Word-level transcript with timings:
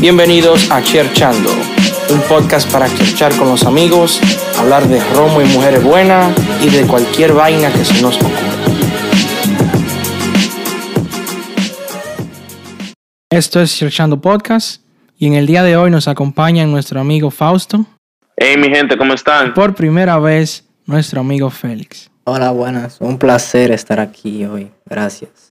Bienvenidos 0.00 0.70
a 0.70 0.82
Cherchando, 0.82 1.50
un 2.10 2.20
podcast 2.22 2.70
para 2.72 2.88
cherchar 2.88 3.36
con 3.36 3.48
los 3.48 3.64
amigos, 3.64 4.20
hablar 4.58 4.86
de 4.88 4.98
romo 5.14 5.42
y 5.42 5.44
mujeres 5.46 5.82
buenas 5.84 6.34
y 6.62 6.70
de 6.70 6.86
cualquier 6.86 7.32
vaina 7.34 7.70
que 7.72 7.84
se 7.84 8.00
nos 8.00 8.16
ocurra. 8.16 8.50
Esto 13.30 13.60
es 13.60 13.76
Cherchando 13.76 14.20
Podcast 14.20 14.82
y 15.18 15.26
en 15.26 15.34
el 15.34 15.46
día 15.46 15.62
de 15.62 15.76
hoy 15.76 15.90
nos 15.90 16.08
acompaña 16.08 16.64
nuestro 16.66 17.00
amigo 17.00 17.30
Fausto. 17.30 17.84
Hey 18.36 18.56
mi 18.56 18.68
gente, 18.68 18.96
¿cómo 18.96 19.12
están? 19.12 19.52
Por 19.52 19.74
primera 19.74 20.18
vez, 20.18 20.64
nuestro 20.86 21.20
amigo 21.20 21.50
Félix. 21.50 22.10
Hola, 22.24 22.52
buenas. 22.52 22.96
Un 23.00 23.18
placer 23.18 23.70
estar 23.70 24.00
aquí 24.00 24.44
hoy. 24.44 24.70
Gracias. 24.86 25.49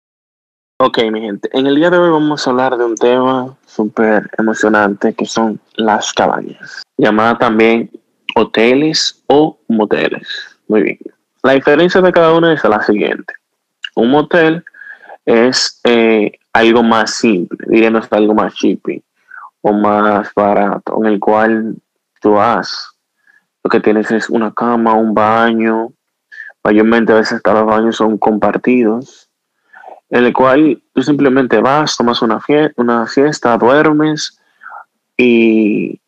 Ok, 0.81 0.99
mi 1.11 1.19
gente. 1.19 1.49
En 1.51 1.67
el 1.67 1.75
día 1.75 1.89
de 1.89 1.97
hoy 1.97 2.09
vamos 2.09 2.47
a 2.47 2.51
hablar 2.51 2.77
de 2.77 2.85
un 2.85 2.95
tema 2.95 3.53
súper 3.65 4.29
emocionante 4.37 5.13
que 5.13 5.25
son 5.25 5.59
las 5.75 6.13
cabañas, 6.13 6.83
llamada 6.95 7.37
también 7.37 7.91
hoteles 8.33 9.21
o 9.27 9.59
moteles. 9.67 10.25
Muy 10.69 10.83
bien. 10.83 10.99
La 11.43 11.51
diferencia 11.51 11.99
de 11.99 12.13
cada 12.13 12.33
uno 12.33 12.49
es 12.49 12.63
la 12.63 12.81
siguiente. 12.81 13.33
Un 13.93 14.11
motel 14.11 14.63
es 15.25 15.81
eh, 15.83 16.31
algo 16.53 16.81
más 16.81 17.13
simple, 17.13 17.57
diríamos 17.67 18.07
algo 18.11 18.33
más 18.33 18.53
chippy 18.53 19.03
o 19.59 19.73
más 19.73 20.33
barato, 20.33 20.97
en 20.99 21.07
el 21.07 21.19
cual 21.19 21.75
tú 22.21 22.35
vas, 22.35 22.95
lo 23.65 23.69
que 23.69 23.81
tienes 23.81 24.09
es 24.11 24.29
una 24.29 24.53
cama, 24.53 24.93
un 24.93 25.13
baño, 25.13 25.91
mayormente 26.63 27.11
a 27.11 27.15
veces 27.15 27.33
hasta 27.33 27.53
los 27.53 27.65
baños 27.65 27.97
son 27.97 28.17
compartidos, 28.17 29.28
en 30.09 30.25
el 30.25 30.33
cual 30.33 30.81
tú 30.93 31.01
simplemente 31.03 31.59
vas, 31.59 31.95
tomas 31.95 32.21
una, 32.21 32.39
una 32.77 33.05
fiesta, 33.05 33.57
duermes 33.57 34.39
y 35.15 35.99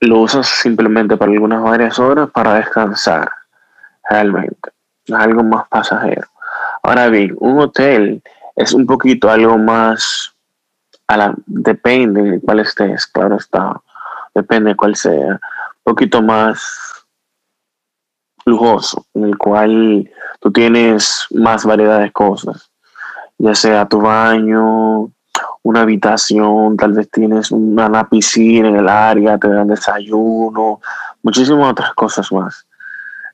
lo 0.00 0.20
usas 0.20 0.46
simplemente 0.46 1.16
para 1.16 1.32
algunas 1.32 1.62
varias 1.62 1.98
horas 1.98 2.30
para 2.30 2.54
descansar, 2.54 3.30
realmente. 4.08 4.70
Es 5.06 5.14
algo 5.14 5.42
más 5.42 5.66
pasajero. 5.68 6.28
Ahora 6.82 7.08
bien, 7.08 7.34
un 7.38 7.60
hotel 7.60 8.22
es 8.56 8.72
un 8.72 8.86
poquito 8.86 9.30
algo 9.30 9.56
más, 9.56 10.34
a 11.06 11.16
la, 11.16 11.34
depende 11.46 12.22
de 12.22 12.40
cuál 12.40 12.60
estés, 12.60 13.06
claro 13.06 13.36
está, 13.36 13.80
depende 14.34 14.70
de 14.70 14.76
cuál 14.76 14.94
sea, 14.96 15.12
un 15.14 15.84
poquito 15.84 16.20
más 16.22 16.87
lujoso, 18.48 19.06
en 19.14 19.24
el 19.24 19.38
cual 19.38 20.10
tú 20.40 20.50
tienes 20.50 21.26
más 21.30 21.64
variedad 21.64 22.00
de 22.00 22.10
cosas, 22.10 22.70
ya 23.38 23.54
sea 23.54 23.86
tu 23.86 24.00
baño, 24.00 25.10
una 25.62 25.82
habitación, 25.82 26.76
tal 26.76 26.92
vez 26.92 27.10
tienes 27.10 27.50
una, 27.50 28.08
piscina 28.08 28.68
en 28.68 28.76
el 28.76 28.88
área, 28.88 29.38
te 29.38 29.48
dan 29.48 29.68
desayuno, 29.68 30.80
muchísimas 31.22 31.72
otras 31.72 31.92
cosas 31.94 32.32
más, 32.32 32.66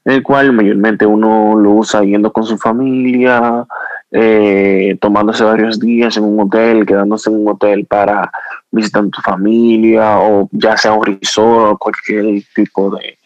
en 0.05 0.15
el 0.15 0.23
cual 0.23 0.53
mayormente 0.53 1.07
uno 1.07 1.57
lo 1.57 1.73
usa 1.73 2.03
yendo 2.03 2.33
con 2.33 2.45
su 2.45 2.59
familia, 2.59 3.67
eh, 4.11 4.97
tomándose 5.01 5.42
varios 5.45 5.81
días 5.81 6.17
en 6.17 6.25
un 6.25 6.41
hotel, 6.41 6.87
quedándose 6.87 7.31
en 7.31 7.37
un 7.37 7.48
hotel 7.48 7.87
para 7.87 8.31
visitar 8.70 9.05
tu 9.09 9.20
familia 9.23 10.19
o 10.19 10.48
ya 10.53 10.77
sea 10.77 10.92
un 10.92 11.05
resort 11.05 11.73
o 11.73 11.79
cualquier 11.79 12.42
tipo 12.55 12.91
de 12.91 13.19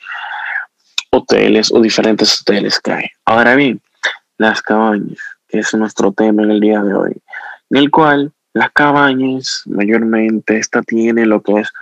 hoteles 1.18 1.72
o 1.72 1.80
diferentes 1.80 2.40
hoteles 2.40 2.80
que 2.80 2.92
hay. 2.92 3.06
Ahora 3.24 3.54
bien, 3.54 3.80
las 4.38 4.62
cabañas, 4.62 5.18
que 5.48 5.60
es 5.60 5.74
nuestro 5.74 6.12
tema 6.12 6.42
en 6.42 6.50
el 6.50 6.60
día 6.60 6.82
de 6.82 6.94
hoy, 6.94 7.16
en 7.70 7.76
el 7.76 7.90
cual 7.90 8.32
las 8.52 8.70
cabañas 8.72 9.62
mayormente 9.66 10.58
esta 10.58 10.82
tiene 10.82 11.26
lo 11.26 11.42
que 11.42 11.60
es 11.60 11.72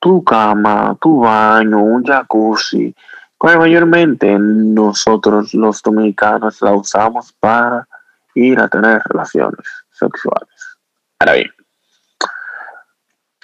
tu 0.00 0.22
cama, 0.24 0.96
tu 1.00 1.20
baño, 1.20 1.82
un 1.82 2.04
jacuzzi, 2.04 2.94
cual 3.38 3.58
mayormente 3.58 4.36
nosotros 4.38 5.54
los 5.54 5.82
dominicanos 5.82 6.60
la 6.62 6.72
usamos 6.72 7.32
para 7.32 7.86
ir 8.34 8.60
a 8.60 8.68
tener 8.68 9.00
relaciones 9.06 9.66
sexuales. 9.90 10.48
Ahora 11.18 11.34
bien, 11.34 11.50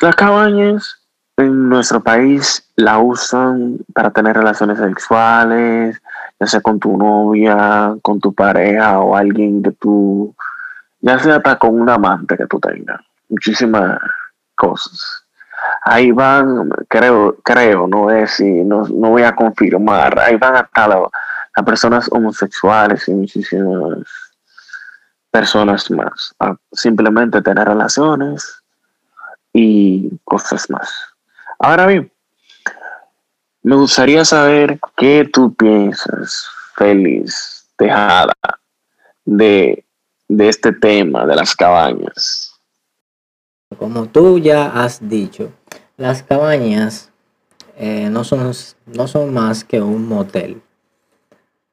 las 0.00 0.16
cabañas 0.16 1.01
en 1.36 1.68
nuestro 1.68 2.02
país 2.02 2.68
la 2.76 2.98
usan 2.98 3.78
para 3.94 4.10
tener 4.10 4.36
relaciones 4.36 4.78
sexuales, 4.78 6.00
ya 6.38 6.46
sea 6.46 6.60
con 6.60 6.78
tu 6.78 6.96
novia, 6.96 7.94
con 8.02 8.20
tu 8.20 8.32
pareja 8.34 8.98
o 8.98 9.16
alguien 9.16 9.62
que 9.62 9.72
tú, 9.72 10.34
ya 11.00 11.18
sea 11.18 11.36
hasta 11.36 11.58
con 11.58 11.80
un 11.80 11.88
amante 11.88 12.36
que 12.36 12.46
tú 12.46 12.60
tengas. 12.60 13.00
Muchísimas 13.28 13.98
cosas. 14.54 15.24
Ahí 15.84 16.10
van, 16.10 16.70
creo, 16.88 17.36
creo, 17.42 17.86
no 17.86 18.10
es 18.10 18.32
si, 18.32 18.44
no, 18.44 18.82
no 18.88 19.10
voy 19.10 19.22
a 19.22 19.34
confirmar, 19.34 20.18
ahí 20.18 20.36
van 20.36 20.56
hasta 20.56 20.88
las 20.88 21.64
personas 21.64 22.08
homosexuales 22.10 23.08
y 23.08 23.14
muchísimas 23.14 23.98
personas 25.30 25.90
más. 25.90 26.34
A 26.40 26.56
simplemente 26.72 27.40
tener 27.40 27.66
relaciones 27.66 28.62
y 29.52 30.10
cosas 30.24 30.68
más. 30.68 31.11
Ahora 31.64 31.86
bien, 31.86 32.12
me 33.62 33.76
gustaría 33.76 34.24
saber 34.24 34.80
qué 34.96 35.30
tú 35.32 35.54
piensas, 35.54 36.48
Félix 36.74 37.68
Tejada, 37.76 38.34
de, 39.24 39.84
de 40.26 40.48
este 40.48 40.72
tema 40.72 41.24
de 41.24 41.36
las 41.36 41.54
cabañas. 41.54 42.60
Como 43.78 44.06
tú 44.06 44.40
ya 44.40 44.72
has 44.72 45.08
dicho, 45.08 45.52
las 45.96 46.24
cabañas 46.24 47.12
eh, 47.76 48.08
no, 48.10 48.24
son, 48.24 48.50
no 48.86 49.06
son 49.06 49.32
más 49.32 49.62
que 49.62 49.80
un 49.80 50.08
motel. 50.08 50.60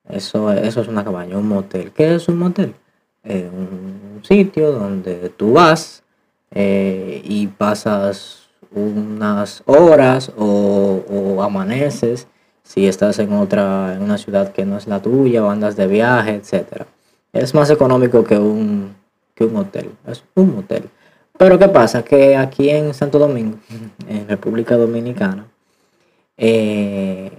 Eso, 0.08 0.52
eso 0.52 0.82
es 0.82 0.88
una 0.88 1.04
cabaña, 1.04 1.36
un 1.36 1.48
motel. 1.48 1.92
¿Qué 1.94 2.14
es 2.14 2.28
un 2.28 2.38
motel? 2.38 2.76
un 3.24 4.22
sitio 4.24 4.72
donde 4.72 5.30
tú 5.30 5.54
vas 5.54 6.04
eh, 6.52 7.22
y 7.24 7.48
pasas 7.48 8.39
unas 8.72 9.63
horas 9.66 10.31
o, 10.38 11.41
amaneces 11.41 12.28
si 12.63 12.88
estás 12.88 13.18
en 13.19 13.34
otra, 13.34 13.96
en 13.96 14.03
una 14.03 14.18
ciudad 14.18 14.52
que 14.52 14.66
no 14.66 14.78
es 14.78 14.88
la 14.88 15.02
tuya 15.02 15.44
o 15.44 15.50
andas 15.50 15.75
de 15.75 15.88
viaje, 15.88 16.35
etcétera. 16.35 16.85
Es 17.34 17.56
más 17.56 17.69
económico 17.72 18.24
que 18.24 18.38
un, 18.38 18.96
que 19.34 19.46
un 19.46 19.56
hotel, 19.56 19.90
es 20.08 20.24
un 20.35 20.59
hotel. 20.59 20.90
Pero 21.38 21.58
¿qué 21.58 21.68
pasa? 21.69 22.03
Que 22.03 22.35
aquí 22.35 22.69
en 22.69 22.94
Santo 22.94 23.18
Domingo, 23.18 23.58
en 24.08 24.28
República 24.28 24.78
Dominicana, 24.78 25.47
eh, 26.38 27.31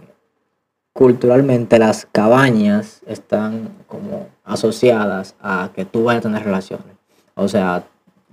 culturalmente 0.93 1.79
las 1.79 2.07
cabañas 2.11 3.03
están 3.07 3.71
como 3.87 4.29
asociadas 4.45 5.35
a 5.41 5.71
que 5.75 5.85
tú 5.85 6.05
vayas 6.05 6.21
a 6.21 6.29
tener 6.29 6.45
relaciones. 6.45 6.97
O 7.35 7.47
sea, 7.47 7.85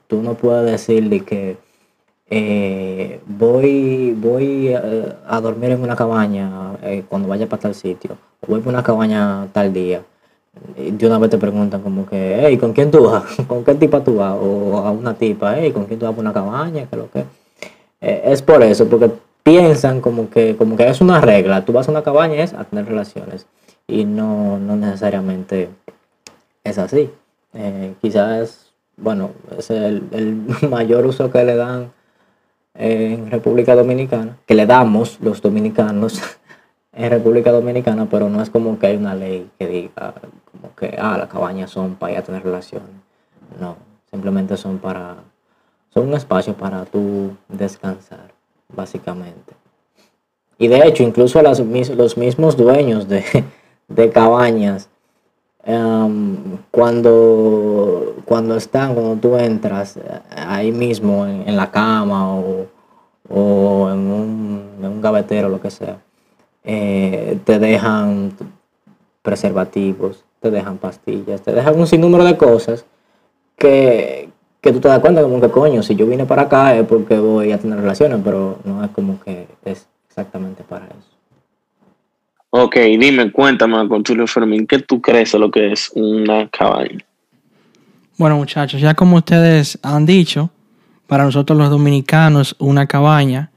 tú 0.08 0.24
no 0.24 0.34
puedes 0.34 0.66
decir 0.70 1.10
de 1.10 1.24
que 1.24 1.58
eh, 2.30 3.22
voy, 3.26 4.14
voy 4.18 4.68
eh, 4.68 5.14
a, 5.26 5.40
dormir 5.40 5.72
en 5.72 5.82
una 5.82 5.96
cabaña 5.96 6.74
eh, 6.84 7.06
cuando 7.08 7.30
vaya 7.30 7.48
para 7.48 7.62
tal 7.62 7.76
sitio, 7.76 8.18
voy 8.46 8.60
para 8.60 8.72
una 8.72 8.84
cabaña 8.84 9.48
tal 9.54 9.72
día. 9.74 10.04
De 10.76 11.08
una 11.08 11.20
vez 11.20 11.30
te 11.30 11.38
preguntan 11.38 11.82
como 11.82 12.06
que, 12.06 12.40
hey, 12.42 12.58
¿con 12.58 12.74
quién 12.74 12.92
tú 12.92 13.04
vas? 13.06 13.24
¿Con 13.48 13.64
qué 13.64 13.76
tipa 13.76 14.04
tú 14.04 14.16
vas? 14.16 14.36
O 14.42 14.78
a 14.78 14.92
una 14.92 15.14
tipa, 15.14 15.56
hey, 15.58 15.72
¿con 15.72 15.86
quién 15.86 16.00
tú 16.00 16.06
vas 16.06 16.16
para 16.16 16.30
una 16.30 16.34
cabaña? 16.34 16.88
¿Qué 16.90 16.96
lo 16.98 17.10
que? 17.12 17.26
es 18.00 18.42
por 18.44 18.62
eso, 18.62 18.88
porque 18.88 19.10
piensan 19.44 20.02
como 20.02 20.30
que, 20.30 20.56
como 20.56 20.76
que 20.76 20.88
es 20.88 21.02
una 21.02 21.22
regla. 21.22 21.66
Tú 21.66 21.74
vas 21.74 21.88
a 21.88 21.92
una 21.92 22.04
cabaña 22.04 22.44
es 22.44 22.54
a 22.54 22.64
tener 22.64 22.86
relaciones. 22.86 23.46
Y 23.88 24.06
no, 24.06 24.60
no 24.60 24.76
necesariamente 24.76 25.70
es 26.64 26.78
así. 26.78 27.10
quizás, 28.02 28.72
bueno, 28.98 29.32
es 29.58 29.70
el 29.72 30.04
mayor 30.70 31.06
uso 31.06 31.32
que 31.32 31.44
le 31.44 31.56
dan 31.56 31.92
en 32.78 33.32
República 33.32 33.76
Dominicana, 33.76 34.38
que 34.46 34.56
le 34.56 34.66
damos 34.66 35.20
los 35.22 35.42
dominicanos 35.42 36.22
en 36.94 37.10
República 37.10 37.52
Dominicana, 37.52 38.08
pero 38.10 38.30
no 38.30 38.42
es 38.42 38.50
como 38.50 38.78
que 38.78 38.88
hay 38.88 38.96
una 38.98 39.16
ley 39.16 39.50
que 39.58 39.68
diga 39.68 40.14
como 40.52 40.76
que, 40.76 40.96
ah, 41.00 41.18
las 41.18 41.28
cabañas 41.28 41.72
son 41.72 41.96
para 41.96 42.14
ir 42.14 42.20
a 42.20 42.24
tener 42.24 42.44
relaciones. 42.44 42.90
No, 43.60 43.78
simplemente 44.10 44.58
son 44.58 44.78
para, 44.78 45.16
son 45.94 46.08
un 46.08 46.14
espacio 46.14 46.54
para 46.54 46.86
tú 46.86 47.36
descansar, 47.48 48.32
básicamente. 48.74 49.54
Y 50.60 50.68
de 50.68 50.88
hecho, 50.88 51.04
incluso 51.04 51.42
los 51.42 52.18
mismos 52.18 52.58
dueños 52.58 53.08
de, 53.08 53.24
de 53.88 54.10
cabañas, 54.12 54.90
em, 55.68 56.38
cuando, 56.72 58.16
cuando 58.26 58.56
están, 58.56 58.94
cuando 58.96 59.16
tú 59.18 59.36
entras 59.36 60.00
ahí 60.32 60.72
mismo 60.72 61.28
en, 61.28 61.56
la 61.58 61.70
cama 61.70 62.36
o, 62.36 62.68
o 63.30 63.90
en, 63.92 64.00
un, 64.00 64.70
en, 64.80 64.86
un, 64.86 65.02
gavetero, 65.02 65.50
lo 65.50 65.60
que 65.60 65.70
sea, 65.70 65.98
eh, 66.64 67.38
te 67.44 67.60
dejan 67.60 68.32
preservativos, 69.22 70.24
te 70.40 70.52
dejan 70.52 70.78
pastillas, 70.78 71.42
te 71.42 71.52
dejan 71.52 71.78
un 71.78 71.86
sinnúmero 71.86 72.24
de 72.24 72.38
cosas 72.38 72.86
que, 73.58 74.30
que 74.62 74.72
tú 74.72 74.80
te 74.80 74.88
das 74.88 75.00
cuenta 75.00 75.22
como 75.22 75.42
que 75.42 75.50
coño, 75.50 75.84
si 75.84 75.98
yo 75.98 76.06
vine 76.06 76.26
para 76.26 76.44
acá 76.44 76.78
es 76.78 76.88
porque 76.88 77.20
voy 77.20 77.52
a 77.52 77.58
tener 77.58 77.78
relaciones, 77.80 78.22
pero 78.24 78.60
no 78.64 78.86
es 78.86 78.92
como 78.92 79.20
que 79.20 79.48
es 79.66 79.86
exactamente 80.08 80.64
para 80.64 80.86
eso. 80.86 81.17
Ok, 82.50 82.78
dime, 82.98 83.30
cuéntame 83.32 83.88
con 83.90 84.04
Julio 84.06 84.26
Fermín, 84.26 84.66
¿qué 84.66 84.80
tú 84.80 85.02
crees 85.02 85.34
de 85.34 85.40
lo 85.40 85.52
que 85.52 85.74
es 85.74 85.92
una 85.96 86.48
cabaña? 86.48 87.06
Bueno, 88.18 88.38
muchachos, 88.38 88.80
ya 88.80 88.94
como 88.94 89.18
ustedes 89.18 89.78
han 89.84 90.06
dicho, 90.06 90.50
para 91.08 91.26
nosotros 91.26 91.58
los 91.58 91.70
dominicanos 91.70 92.56
una 92.58 92.88
cabaña 92.88 93.52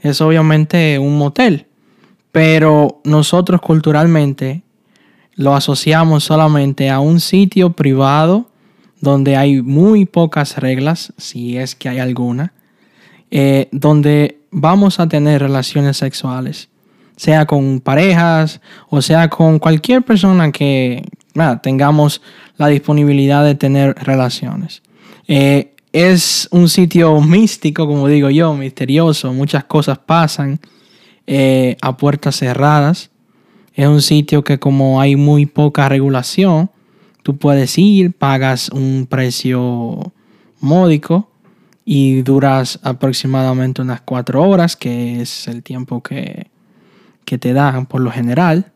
es 0.00 0.22
obviamente 0.22 0.98
un 0.98 1.18
motel, 1.18 1.66
pero 2.32 3.02
nosotros 3.04 3.60
culturalmente 3.60 4.62
lo 5.34 5.54
asociamos 5.54 6.24
solamente 6.24 6.88
a 6.88 6.98
un 6.98 7.20
sitio 7.20 7.72
privado 7.72 8.48
donde 9.00 9.36
hay 9.36 9.60
muy 9.60 10.06
pocas 10.06 10.56
reglas, 10.56 11.12
si 11.18 11.58
es 11.58 11.74
que 11.74 11.90
hay 11.90 11.98
alguna, 11.98 12.54
eh, 13.30 13.68
donde 13.70 14.40
vamos 14.50 14.98
a 14.98 15.08
tener 15.08 15.42
relaciones 15.42 15.98
sexuales, 15.98 16.69
sea 17.20 17.44
con 17.44 17.80
parejas 17.80 18.62
o 18.88 19.02
sea 19.02 19.28
con 19.28 19.58
cualquier 19.58 20.00
persona 20.00 20.50
que 20.50 21.04
tengamos 21.62 22.22
la 22.56 22.68
disponibilidad 22.68 23.44
de 23.44 23.54
tener 23.54 23.94
relaciones. 23.96 24.80
Eh, 25.28 25.74
es 25.92 26.48
un 26.50 26.70
sitio 26.70 27.20
místico, 27.20 27.86
como 27.86 28.08
digo 28.08 28.30
yo, 28.30 28.54
misterioso, 28.54 29.34
muchas 29.34 29.64
cosas 29.64 29.98
pasan 29.98 30.60
eh, 31.26 31.76
a 31.82 31.94
puertas 31.98 32.36
cerradas. 32.36 33.10
Es 33.74 33.86
un 33.86 34.00
sitio 34.00 34.42
que 34.42 34.58
como 34.58 34.98
hay 34.98 35.16
muy 35.16 35.44
poca 35.44 35.90
regulación, 35.90 36.70
tú 37.22 37.36
puedes 37.36 37.76
ir, 37.76 38.14
pagas 38.14 38.70
un 38.70 39.06
precio 39.06 40.10
módico 40.58 41.28
y 41.84 42.22
duras 42.22 42.80
aproximadamente 42.82 43.82
unas 43.82 44.00
cuatro 44.00 44.42
horas, 44.42 44.74
que 44.74 45.20
es 45.20 45.48
el 45.48 45.62
tiempo 45.62 46.02
que, 46.02 46.46
que 47.30 47.38
te 47.38 47.52
dan 47.52 47.86
por 47.86 48.00
lo 48.00 48.10
general. 48.10 48.72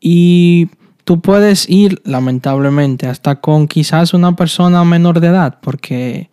Y 0.00 0.70
tú 1.04 1.20
puedes 1.20 1.68
ir, 1.68 2.00
lamentablemente, 2.06 3.06
hasta 3.06 3.42
con 3.42 3.68
quizás 3.68 4.14
una 4.14 4.34
persona 4.34 4.82
menor 4.82 5.20
de 5.20 5.26
edad, 5.26 5.58
porque 5.60 6.30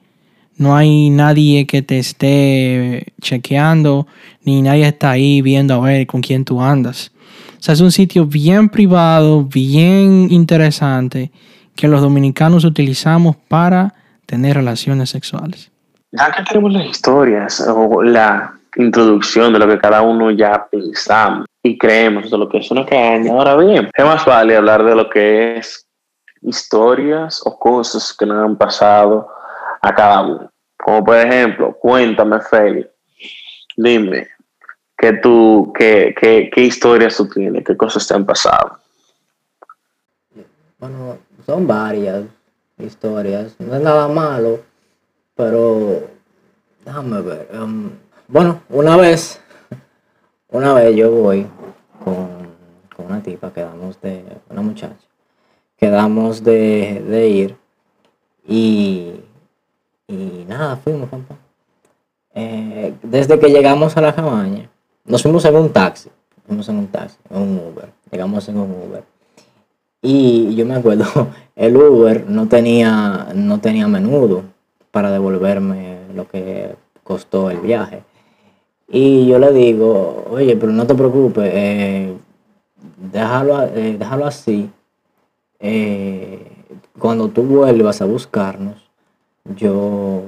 no 0.56 0.78
hay 0.78 1.10
nadie 1.10 1.68
que 1.68 1.82
te 1.82 2.00
esté 2.00 3.12
chequeando, 3.22 4.08
ni 4.46 4.62
nadie 4.62 4.88
está 4.88 5.12
ahí 5.12 5.42
viendo 5.42 5.74
a 5.74 5.82
ver 5.82 6.08
con 6.08 6.22
quién 6.22 6.46
tú 6.46 6.62
andas. 6.62 7.12
O 7.60 7.62
sea, 7.62 7.74
es 7.74 7.82
un 7.82 7.92
sitio 7.92 8.26
bien 8.26 8.70
privado, 8.70 9.44
bien 9.44 10.30
interesante, 10.32 11.30
que 11.76 11.90
los 11.90 12.00
dominicanos 12.00 12.64
utilizamos 12.64 13.36
para 13.50 13.96
tener 14.26 14.56
relaciones 14.56 15.10
sexuales. 15.10 15.72
Ya 16.14 16.32
que 16.32 16.42
tenemos 16.44 16.72
las 16.72 16.86
historias 16.86 17.60
o 17.68 18.02
la 18.02 18.54
introducción 18.76 19.54
de 19.54 19.60
lo 19.60 19.68
que 19.68 19.80
cada 19.80 20.02
uno 20.02 20.32
ya 20.32 20.68
pensamos 20.70 21.46
y 21.64 21.78
creemos 21.78 22.30
de 22.30 22.38
lo 22.38 22.48
que 22.48 22.60
es 22.60 22.72
una 22.72 22.86
caña, 22.86 23.32
ahora 23.32 23.56
bien, 23.58 23.90
¿qué 23.94 24.04
más 24.04 24.26
vale 24.26 24.56
hablar 24.56 24.84
de 24.84 24.96
lo 24.96 25.10
que 25.10 25.58
es 25.58 25.86
historias 26.42 27.42
o 27.46 27.58
cosas 27.58 28.16
que 28.18 28.26
nos 28.26 28.44
han 28.44 28.58
pasado 28.58 29.28
a 29.82 29.94
cada 29.94 30.22
uno? 30.22 30.52
Como 30.78 31.04
por 31.04 31.18
ejemplo, 31.18 31.76
cuéntame, 31.80 32.40
Feli, 32.42 32.88
dime, 33.76 34.28
¿qué, 34.98 35.14
tú, 35.14 35.74
qué, 35.78 36.16
qué, 36.20 36.50
qué 36.54 36.62
historias 36.62 37.18
tú 37.18 37.28
tienes? 37.28 37.64
¿Qué 37.66 37.76
cosas 37.76 38.08
te 38.08 38.14
han 38.14 38.26
pasado? 38.26 38.80
Bueno, 40.80 41.18
son 41.46 41.66
varias 41.66 42.26
historias. 42.78 43.56
No 43.60 43.76
es 43.76 43.82
nada 43.82 44.08
malo, 44.08 44.60
pero 45.36 46.04
déjame 46.86 47.22
ver. 47.22 47.50
Um, 47.54 47.92
bueno, 48.28 48.62
una 48.70 48.98
vez, 48.98 49.40
una 50.50 50.74
vez 50.74 50.96
yo 50.96 51.12
voy 51.12 51.48
con, 52.04 52.48
una 53.06 53.24
tipa, 53.24 53.54
quedamos 53.54 54.00
de, 54.02 54.24
una 54.50 54.62
muchacha, 54.62 54.98
quedamos 55.78 56.44
de, 56.44 57.30
ir 57.30 57.56
y, 58.46 59.22
y 60.08 60.46
nada, 60.48 60.76
fuimos, 60.78 61.10
papá. 61.10 61.36
Eh, 62.34 62.94
desde 63.02 63.40
que 63.40 63.48
llegamos 63.48 63.96
a 63.96 64.02
la 64.02 64.14
cabaña, 64.14 64.70
nos 65.06 65.24
fuimos 65.24 65.46
en 65.46 65.56
un 65.56 65.72
taxi, 65.72 66.10
fuimos 66.46 66.68
en 66.70 66.78
un 66.78 66.88
taxi, 66.88 67.18
en 67.30 67.42
un 67.42 67.58
Uber, 67.60 67.90
llegamos 68.12 68.48
en 68.50 68.58
un 68.58 68.72
Uber. 68.72 69.04
Y 70.02 70.54
yo 70.56 70.66
me 70.66 70.76
acuerdo, 70.76 71.06
el 71.56 71.78
Uber 71.78 72.30
no 72.30 72.48
tenía, 72.48 73.30
no 73.34 73.60
tenía 73.60 73.88
menudo 73.88 74.44
para 74.92 75.12
devolverme 75.12 76.00
lo 76.14 76.28
que 76.28 76.76
costó 77.04 77.50
el 77.50 77.60
viaje. 77.60 78.04
Y 78.90 79.28
yo 79.28 79.38
le 79.38 79.52
digo, 79.52 80.26
oye, 80.30 80.56
pero 80.56 80.72
no 80.72 80.88
te 80.88 80.96
preocupes, 80.96 81.52
eh, 81.54 82.14
déjalo, 83.12 83.64
eh, 83.64 83.98
déjalo 84.00 84.26
así. 84.26 84.70
Eh, 85.60 86.52
cuando 86.98 87.28
tú 87.28 87.44
vuelvas 87.44 88.02
a 88.02 88.06
buscarnos, 88.06 88.90
yo, 89.58 90.22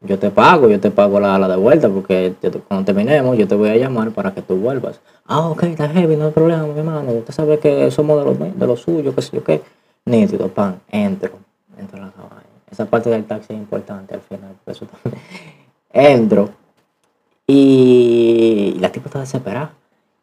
yo 0.00 0.18
te 0.18 0.30
pago, 0.30 0.68
yo 0.68 0.80
te 0.80 0.90
pago 0.90 1.20
la, 1.20 1.38
la 1.38 1.46
de 1.48 1.56
vuelta, 1.56 1.90
porque 1.90 2.34
cuando 2.66 2.86
terminemos 2.86 3.36
yo 3.36 3.46
te 3.46 3.54
voy 3.54 3.68
a 3.68 3.76
llamar 3.76 4.10
para 4.12 4.32
que 4.32 4.40
tú 4.40 4.56
vuelvas. 4.56 5.00
Ah, 5.26 5.48
ok, 5.50 5.64
está 5.64 5.88
heavy, 5.88 6.16
no 6.16 6.26
hay 6.26 6.32
problema, 6.32 6.66
mi 6.66 6.78
hermano. 6.78 7.12
Usted 7.12 7.34
sabe 7.34 7.58
que 7.58 7.90
somos 7.90 8.18
de 8.18 8.24
los, 8.24 8.58
de 8.58 8.66
los 8.66 8.80
suyos, 8.80 9.14
qué 9.14 9.22
sé 9.22 9.36
yo 9.36 9.44
qué. 9.44 9.62
Nítido, 10.06 10.48
pan, 10.48 10.80
entro, 10.88 11.32
entro 11.78 11.98
en 11.98 12.04
la 12.04 12.12
cabaña. 12.12 12.42
Esa 12.70 12.86
parte 12.86 13.10
del 13.10 13.24
taxi 13.24 13.52
es 13.52 13.58
importante 13.58 14.14
al 14.14 14.22
final, 14.22 14.54
por 14.64 14.72
eso 14.72 14.86
también. 14.86 15.22
Entro 15.92 16.50
y 17.46 18.76
la 18.80 18.90
tipa 18.90 19.06
está 19.06 19.20
desesperada. 19.20 19.72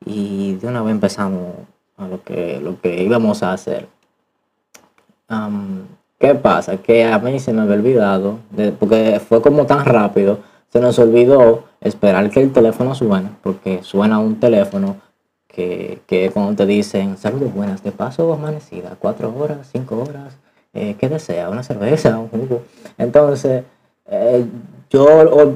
Y 0.06 0.56
de 0.56 0.68
una 0.68 0.82
vez 0.82 0.92
empezamos 0.92 1.56
a 1.98 2.08
lo 2.08 2.24
que, 2.24 2.60
lo 2.60 2.80
que 2.82 3.04
íbamos 3.04 3.44
a 3.44 3.54
hacer. 3.54 3.88
¿Qué 6.20 6.36
pasa? 6.36 6.78
Que 6.78 7.06
a 7.06 7.20
mí 7.20 7.40
se 7.40 7.54
me 7.54 7.62
había 7.62 7.76
olvidado, 7.76 8.40
porque 8.80 9.20
fue 9.20 9.42
como 9.42 9.66
tan 9.66 9.84
rápido, 9.86 10.40
se 10.72 10.80
nos 10.80 10.98
olvidó 11.00 11.66
esperar 11.82 12.30
que 12.30 12.42
el 12.42 12.52
teléfono 12.52 12.96
suene, 12.96 13.30
porque 13.42 13.84
suena 13.84 14.20
un 14.20 14.40
teléfono 14.40 14.98
que, 15.48 16.02
que 16.08 16.32
cuando 16.32 16.56
te 16.56 16.66
dicen, 16.66 17.18
saludos 17.18 17.54
buenas, 17.54 17.84
de 17.84 17.92
paso 17.92 18.32
amanecida, 18.32 18.96
cuatro 19.00 19.34
horas, 19.38 19.70
cinco 19.72 20.02
horas, 20.02 20.36
eh, 20.74 20.96
¿qué 20.98 21.10
desea? 21.10 21.50
¿Una 21.50 21.62
cerveza? 21.62 22.18
¿Un 22.18 22.30
jugo? 22.30 22.64
Entonces, 22.98 23.64
eh, 24.06 24.46
yo 24.90 25.06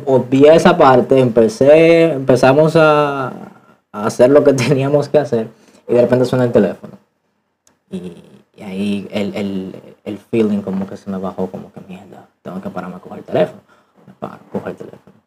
obvié 0.05 0.55
esa 0.55 0.77
parte, 0.77 1.19
empecé, 1.19 2.11
empezamos 2.13 2.75
a, 2.75 3.31
hacer 3.91 4.29
lo 4.29 4.43
que 4.43 4.53
teníamos 4.67 5.09
que 5.09 5.19
hacer 5.19 5.49
y 5.87 5.93
de 5.93 6.01
repente 6.01 6.25
suena 6.25 6.45
el 6.45 6.51
teléfono. 6.51 6.93
Y, 7.89 8.23
ahí 8.61 9.07
el, 9.11 10.17
feeling 10.31 10.61
como 10.61 10.87
que 10.87 10.97
se 10.97 11.09
me 11.09 11.17
bajó, 11.17 11.47
como 11.47 11.71
que 11.71 11.81
mierda, 11.87 12.27
tengo 12.41 12.59
que 12.61 12.69
pararme 12.69 12.95
a 12.95 12.99
coger 12.99 13.19
el 13.19 13.23
teléfono. 13.23 13.61
Me 14.07 14.13
paro, 14.13 14.39
el 14.65 14.75
teléfono. 14.75 15.17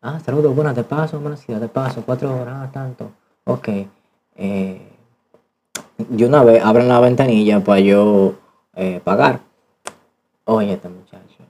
Ah, 0.00 0.18
saludos, 0.18 0.54
buenas, 0.54 0.74
de 0.74 0.82
paso, 0.82 1.20
buenas, 1.20 1.46
de 1.46 1.68
paso, 1.68 2.02
cuatro 2.04 2.34
horas, 2.34 2.56
ah, 2.58 2.70
tanto. 2.72 3.12
Ok. 3.44 3.68
Eh, 4.34 4.88
yo 6.10 6.26
una 6.26 6.42
vez 6.42 6.64
abren 6.64 6.88
la 6.88 6.98
ventanilla 6.98 7.60
para 7.60 7.80
yo 7.80 8.34
eh, 8.74 9.00
pagar. 9.04 9.40
Oye, 10.44 10.72
este 10.72 10.88
muchacho. 10.88 11.44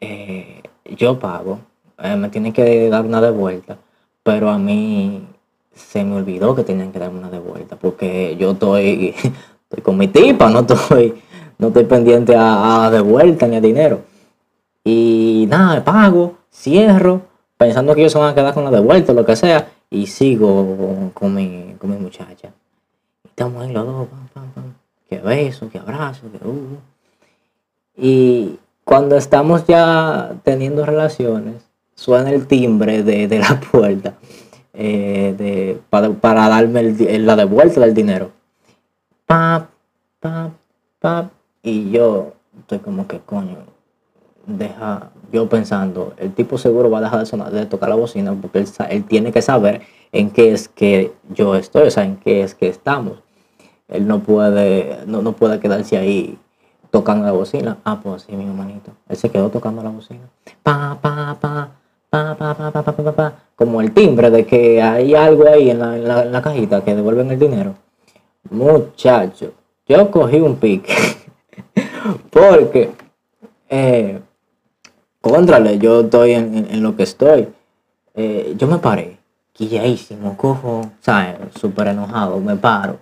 Eh, 0.00 0.61
yo 0.96 1.18
pago, 1.18 1.60
eh, 1.98 2.16
me 2.16 2.28
tienen 2.28 2.52
que 2.52 2.88
dar 2.88 3.04
una 3.04 3.20
de 3.20 3.30
vuelta, 3.30 3.76
pero 4.22 4.50
a 4.50 4.58
mí 4.58 5.26
se 5.74 6.04
me 6.04 6.16
olvidó 6.16 6.54
que 6.54 6.64
tenían 6.64 6.92
que 6.92 6.98
darme 6.98 7.18
una 7.18 7.30
de 7.30 7.38
vuelta, 7.38 7.76
porque 7.76 8.36
yo 8.38 8.50
estoy, 8.52 9.14
con 9.82 9.96
mi 9.96 10.08
tipa, 10.08 10.50
no 10.50 10.60
estoy, 10.60 11.22
no 11.58 11.68
estoy 11.68 11.84
pendiente 11.84 12.34
a, 12.36 12.90
de 12.90 13.00
vuelta 13.00 13.46
ni 13.46 13.56
a 13.56 13.60
dinero. 13.60 14.00
Y 14.84 15.46
nada, 15.48 15.84
pago, 15.84 16.38
cierro, 16.52 17.22
pensando 17.56 17.94
que 17.94 18.00
ellos 18.00 18.12
se 18.12 18.18
van 18.18 18.30
a 18.30 18.34
quedar 18.34 18.54
con 18.54 18.64
la 18.64 18.70
de 18.70 18.80
vuelta 18.80 19.12
o 19.12 19.14
lo 19.14 19.24
que 19.24 19.36
sea, 19.36 19.68
y 19.90 20.06
sigo 20.06 21.10
con, 21.14 21.34
mi, 21.34 21.74
con 21.78 21.90
mi 21.90 21.96
muchacha. 21.96 22.50
estamos 23.24 23.62
ahí 23.62 23.72
los 23.72 23.86
dos, 23.86 24.08
pam, 24.08 24.28
pam, 24.34 24.50
pam. 24.52 24.74
Que 25.08 25.18
beso, 25.18 25.68
que 25.68 25.78
abrazo, 25.78 26.22
que 26.32 26.48
uh. 26.48 26.78
Y 27.96 28.58
cuando 28.92 29.16
estamos 29.16 29.66
ya 29.66 30.34
teniendo 30.42 30.84
relaciones, 30.84 31.64
suena 31.94 32.28
el 32.28 32.46
timbre 32.46 33.02
de, 33.02 33.26
la 33.38 33.58
puerta 33.72 34.16
eh, 34.74 35.34
de, 35.38 35.80
para, 35.88 36.46
darme 36.50 36.94
la 37.20 37.34
devuelta 37.34 37.80
del 37.80 37.94
dinero. 37.94 38.32
Pap, 39.24 39.70
pap, 40.20 40.52
pap. 40.98 41.32
Y 41.62 41.90
yo 41.90 42.34
estoy 42.60 42.80
como 42.80 43.08
que 43.08 43.20
coño, 43.20 43.60
deja, 44.46 45.08
yo 45.32 45.48
pensando, 45.48 46.12
el 46.18 46.34
tipo 46.34 46.58
seguro 46.58 46.90
va 46.90 46.98
a 46.98 47.00
dejar 47.00 47.26
de, 47.26 47.60
de 47.60 47.64
tocar 47.64 47.88
la 47.88 47.94
bocina 47.94 48.36
porque 48.38 48.58
él, 48.58 48.68
él, 48.90 49.04
tiene 49.04 49.32
que 49.32 49.40
saber 49.40 49.80
en 50.12 50.30
qué 50.30 50.52
es 50.52 50.68
que 50.68 51.14
yo 51.30 51.56
estoy, 51.56 51.86
o 51.86 51.90
sea, 51.90 52.04
en 52.04 52.16
qué 52.16 52.42
es 52.42 52.54
que 52.54 52.68
estamos. 52.68 53.22
Él 53.88 54.06
no 54.06 54.22
puede, 54.22 54.98
no, 55.06 55.22
no 55.22 55.32
puede 55.32 55.60
quedarse 55.60 55.96
ahí 55.96 56.38
tocando 56.92 57.24
la 57.24 57.32
bocina. 57.32 57.78
Ah, 57.84 57.98
pues 58.00 58.22
sí, 58.22 58.36
mi 58.36 58.44
hermanito. 58.44 58.92
Él 59.08 59.16
se 59.16 59.30
quedó 59.30 59.48
tocando 59.48 59.82
la 59.82 59.88
bocina. 59.88 60.20
Pa, 60.62 60.96
pa, 61.00 61.36
pa, 61.40 61.70
pa, 62.10 62.36
pa, 62.36 62.54
pa, 62.54 62.70
pa, 62.70 62.82
pa, 62.82 62.92
pa, 62.92 63.12
pa, 63.12 63.32
Como 63.56 63.80
el 63.80 63.92
timbre 63.92 64.30
de 64.30 64.44
que 64.46 64.80
hay 64.82 65.14
algo 65.14 65.48
ahí 65.48 65.70
en 65.70 65.78
la, 65.80 65.96
en 65.96 66.06
la, 66.06 66.22
en 66.22 66.30
la 66.32 66.42
cajita 66.42 66.84
que 66.84 66.94
devuelven 66.94 67.30
el 67.32 67.38
dinero. 67.38 67.74
Muchacho, 68.50 69.52
yo 69.88 70.10
cogí 70.10 70.38
un 70.40 70.56
pique. 70.56 70.94
Porque, 72.30 72.92
eh, 73.70 74.20
contrale, 75.20 75.78
yo 75.78 76.02
estoy 76.02 76.32
en, 76.32 76.54
en- 76.70 76.82
lo 76.82 76.94
que 76.94 77.04
estoy. 77.04 77.48
Eh, 78.14 78.54
yo 78.58 78.66
me 78.66 78.76
paré, 78.78 79.16
quilladísimo, 79.54 80.36
cojo, 80.36 80.82
¿sabes? 81.00 81.36
Súper 81.58 81.88
enojado, 81.88 82.38
me 82.40 82.56
paro. 82.56 82.98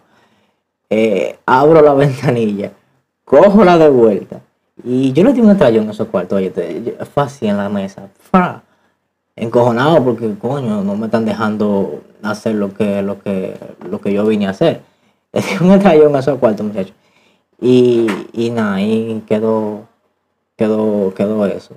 Eh, 0.89 1.37
abro 1.47 1.81
la 1.83 1.95
ventanilla, 2.05 2.73
cojo 3.31 3.65
la 3.65 3.79
de 3.79 3.89
vuelta. 3.89 4.41
Y 4.83 5.13
yo 5.13 5.23
no 5.23 5.33
tengo 5.33 5.51
un 5.51 5.57
trayón 5.57 5.85
en 5.85 5.91
esos 5.91 6.09
cuartos, 6.09 6.39
oye, 6.39 6.53
fue 7.15 7.23
así 7.23 7.47
en 7.47 7.57
la 7.57 7.69
mesa. 7.69 8.09
¡fra! 8.31 8.63
Encojonado 9.37 10.03
porque, 10.03 10.35
coño, 10.37 10.83
no 10.83 10.97
me 10.97 11.07
están 11.07 11.25
dejando 11.25 12.03
hacer 12.23 12.57
lo 12.57 12.75
que, 12.75 13.03
lo 13.03 13.21
que, 13.21 13.57
lo 13.89 14.01
que 14.01 14.13
yo 14.13 14.27
vine 14.27 14.49
a 14.49 14.51
hacer. 14.51 14.81
Le 15.33 15.43
di 15.43 15.65
un 15.65 15.79
trayón 15.79 16.17
a 16.17 16.19
esos 16.19 16.39
cuartos, 16.41 16.67
muchachos. 16.67 16.95
Y, 17.61 18.09
y 18.33 18.51
nada, 18.51 18.75
ahí 18.75 19.23
quedó, 19.29 19.87
quedó, 20.57 21.15
quedó 21.15 21.47
eso. 21.47 21.77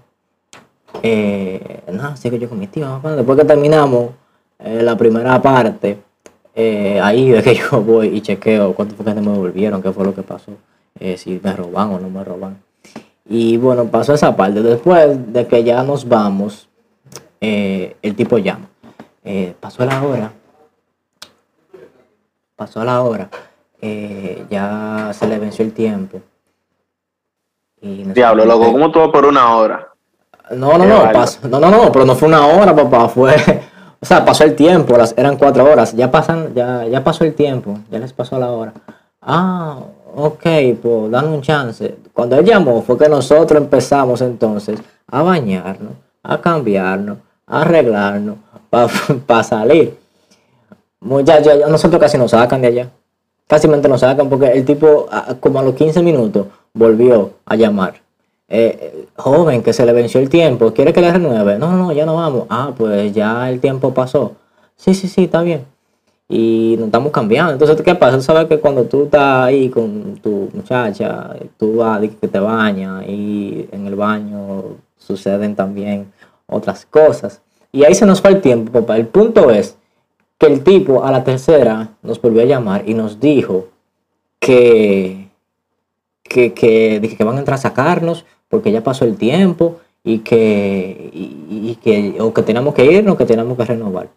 Eh, 1.03 1.83
nada, 1.91 2.13
así 2.13 2.31
que 2.31 2.39
yo 2.39 2.49
con 2.49 2.57
mi 2.57 2.67
tío, 2.67 2.85
papá, 2.85 3.15
después 3.15 3.37
que 3.37 3.45
terminamos 3.45 4.09
eh, 4.57 4.81
la 4.81 4.97
primera 4.97 5.39
parte, 5.39 5.99
eh, 6.55 6.99
ahí 6.99 7.31
es 7.31 7.43
que 7.43 7.55
yo 7.71 7.81
voy 7.83 8.07
y 8.07 8.21
chequeo 8.21 8.73
cuánto 8.73 8.95
fue 8.95 9.05
que 9.05 9.13
me 9.21 9.31
devolvieron, 9.31 9.83
qué 9.83 9.91
fue 9.91 10.03
lo 10.03 10.15
que 10.15 10.23
pasó, 10.23 10.51
eh, 10.99 11.17
si 11.17 11.39
me 11.43 11.53
roban 11.53 11.91
o 11.91 11.99
no 11.99 12.09
me 12.09 12.23
roban. 12.23 12.61
Y 13.27 13.57
bueno, 13.57 13.85
pasó 13.85 14.13
esa 14.13 14.35
parte. 14.35 14.61
Después 14.61 15.31
de 15.33 15.47
que 15.47 15.63
ya 15.63 15.83
nos 15.83 16.07
vamos, 16.07 16.67
eh, 17.41 17.95
el 18.01 18.15
tipo 18.15 18.37
llama. 18.37 18.67
Eh, 19.23 19.55
pasó 19.59 19.85
la 19.85 20.03
hora. 20.03 20.31
Pasó 22.55 22.83
la 22.83 23.01
hora. 23.01 23.29
eh, 23.85 24.45
ya 24.49 25.11
se 25.13 25.27
le 25.27 25.37
venció 25.39 25.65
el 25.65 25.73
tiempo. 25.73 26.21
Y 27.81 28.03
Diablo, 28.03 28.45
loco, 28.45 28.71
¿cómo 28.71 28.89
tú 28.91 28.99
vas 28.99 29.09
por 29.09 29.25
una 29.25 29.55
hora? 29.57 29.89
no, 30.51 30.77
no, 30.77 30.85
no, 30.85 31.11
pasó- 31.11 31.45
no, 31.49 31.59
no, 31.59 31.69
no, 31.69 31.91
pero 31.91 32.05
no 32.05 32.15
fue 32.15 32.29
una 32.29 32.45
hora, 32.47 32.73
papá, 32.73 33.09
fue, 33.09 33.35
o 34.01 34.05
sea, 34.05 34.23
pasó 34.23 34.45
el 34.45 34.55
tiempo, 34.55 34.95
las, 34.97 35.13
eran 35.17 35.35
cuatro 35.35 35.65
horas, 35.65 35.93
ya 35.93 36.09
pasan, 36.09 36.53
ya, 36.53 36.85
ya 36.85 37.03
pasó 37.03 37.25
el 37.25 37.33
tiempo, 37.35 37.77
ya 37.91 37.99
les 37.99 38.13
pasó 38.13 38.39
la 38.39 38.51
hora. 38.51 38.71
Ah, 39.21 39.79
ok, 40.15 40.43
pues 40.81 41.11
dan 41.11 41.27
un 41.27 41.41
chance. 41.41 41.95
Cuando 42.13 42.37
él 42.37 42.45
llamó 42.45 42.81
fue 42.81 42.97
que 42.97 43.09
nosotros 43.09 43.61
empezamos 43.61 44.21
entonces 44.21 44.79
a 45.07 45.21
bañarnos, 45.23 45.93
a 46.23 46.39
cambiarnos, 46.39 47.17
a 47.47 47.61
arreglarnos, 47.61 48.37
para 48.69 49.43
salir. 49.43 49.97
Muchachos, 50.99 51.53
nosotros 51.69 51.99
casi 51.99 52.17
nos 52.17 52.31
sacan 52.31 52.61
de 52.61 52.67
allá. 52.67 52.89
Casi 53.47 53.67
nos 53.67 53.99
sacan 53.99 54.29
porque 54.29 54.47
el 54.47 54.65
tipo, 54.65 55.07
como 55.39 55.59
a 55.59 55.63
los 55.63 55.75
15 55.75 56.01
minutos, 56.01 56.47
volvió 56.73 57.31
a 57.45 57.55
llamar. 57.55 57.95
Eh, 58.47 59.07
joven, 59.15 59.63
que 59.63 59.73
se 59.73 59.85
le 59.85 59.93
venció 59.93 60.19
el 60.19 60.29
tiempo, 60.29 60.73
¿quiere 60.73 60.93
que 60.93 61.01
le 61.01 61.11
renueve? 61.11 61.57
No, 61.57 61.71
no, 61.73 61.91
ya 61.91 62.05
no 62.05 62.15
vamos. 62.15 62.45
Ah, 62.49 62.71
pues 62.77 63.13
ya 63.13 63.49
el 63.49 63.59
tiempo 63.59 63.93
pasó. 63.93 64.33
Sí, 64.75 64.93
sí, 64.93 65.07
sí, 65.07 65.25
está 65.25 65.41
bien. 65.41 65.65
Y 66.35 66.75
nos 66.77 66.87
estamos 66.87 67.11
cambiando. 67.11 67.53
Entonces, 67.53 67.79
¿qué 67.83 67.93
pasa? 67.93 68.17
Tú 68.17 68.23
sabes 68.23 68.47
que 68.47 68.57
cuando 68.57 68.85
tú 68.85 69.03
estás 69.03 69.45
ahí 69.45 69.69
con 69.69 70.15
tu 70.15 70.49
muchacha, 70.51 71.35
tú 71.59 71.75
vas 71.75 72.01
que 72.19 72.27
te 72.27 72.39
bañas 72.39 73.07
y 73.07 73.67
en 73.71 73.85
el 73.85 73.93
baño 73.93 74.63
suceden 74.97 75.55
también 75.55 76.11
otras 76.47 76.87
cosas. 76.87 77.39
Y 77.71 77.83
ahí 77.83 77.93
se 77.93 78.07
nos 78.07 78.19
fue 78.19 78.31
el 78.31 78.41
tiempo, 78.41 78.71
papá. 78.71 78.97
El 78.97 79.05
punto 79.05 79.51
es 79.51 79.77
que 80.39 80.47
el 80.47 80.63
tipo 80.63 81.03
a 81.03 81.11
la 81.11 81.23
tercera 81.23 81.89
nos 82.01 82.19
volvió 82.19 82.41
a 82.41 82.45
llamar 82.45 82.83
y 82.89 82.95
nos 82.95 83.19
dijo 83.19 83.67
que, 84.39 85.29
que, 86.23 86.53
que, 86.53 87.15
que 87.15 87.23
van 87.23 87.35
a 87.35 87.39
entrar 87.41 87.59
a 87.59 87.61
sacarnos 87.61 88.25
porque 88.49 88.71
ya 88.71 88.81
pasó 88.81 89.05
el 89.05 89.17
tiempo 89.17 89.81
y 90.03 90.19
que, 90.19 91.11
y 91.13 91.77
que 91.83 92.15
o 92.19 92.33
que 92.33 92.41
tenemos 92.41 92.73
que 92.73 92.85
irnos, 92.91 93.17
que 93.17 93.25
tenemos 93.25 93.55
que 93.55 93.65
renovar. 93.65 94.09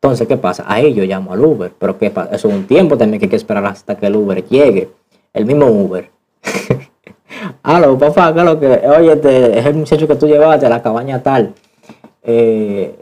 Entonces, 0.00 0.28
¿qué 0.28 0.36
pasa? 0.36 0.64
Ahí 0.68 0.94
yo 0.94 1.02
llamo 1.04 1.32
al 1.32 1.44
Uber, 1.44 1.72
pero 1.76 1.98
¿qué 1.98 2.10
pasa? 2.10 2.34
Eso 2.34 2.48
es 2.48 2.54
un 2.54 2.66
tiempo 2.66 2.96
también 2.96 3.18
que 3.18 3.26
hay 3.26 3.30
que 3.30 3.36
esperar 3.36 3.66
hasta 3.66 3.96
que 3.96 4.06
el 4.06 4.14
Uber 4.16 4.44
llegue. 4.48 4.88
El 5.32 5.44
mismo 5.44 5.66
Uber. 5.66 6.08
Aló, 7.62 7.98
papá, 7.98 8.32
¿qué 8.32 8.42
lo 8.42 8.58
que? 8.60 8.66
Oye, 8.66 9.12
este, 9.12 9.58
es 9.58 9.66
el 9.66 9.74
muchacho 9.74 10.06
que 10.06 10.14
tú 10.14 10.26
llevaste 10.26 10.66
a 10.66 10.68
la 10.68 10.82
cabaña 10.82 11.22
tal. 11.22 11.52
Eh, 12.22 12.96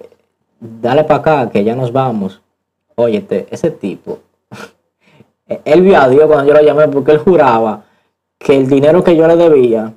dale 0.58 1.04
para 1.04 1.20
acá, 1.20 1.50
que 1.50 1.62
ya 1.64 1.74
nos 1.74 1.92
vamos. 1.92 2.40
Óyete, 2.94 3.46
ese 3.50 3.70
tipo, 3.70 4.20
él 5.64 5.82
vio 5.82 5.98
a 6.00 6.08
Dios 6.08 6.26
cuando 6.26 6.46
yo 6.50 6.54
lo 6.58 6.64
llamé 6.64 6.88
porque 6.88 7.12
él 7.12 7.18
juraba 7.18 7.84
que 8.38 8.56
el 8.56 8.68
dinero 8.68 9.04
que 9.04 9.14
yo 9.16 9.26
le 9.28 9.36
debía, 9.36 9.92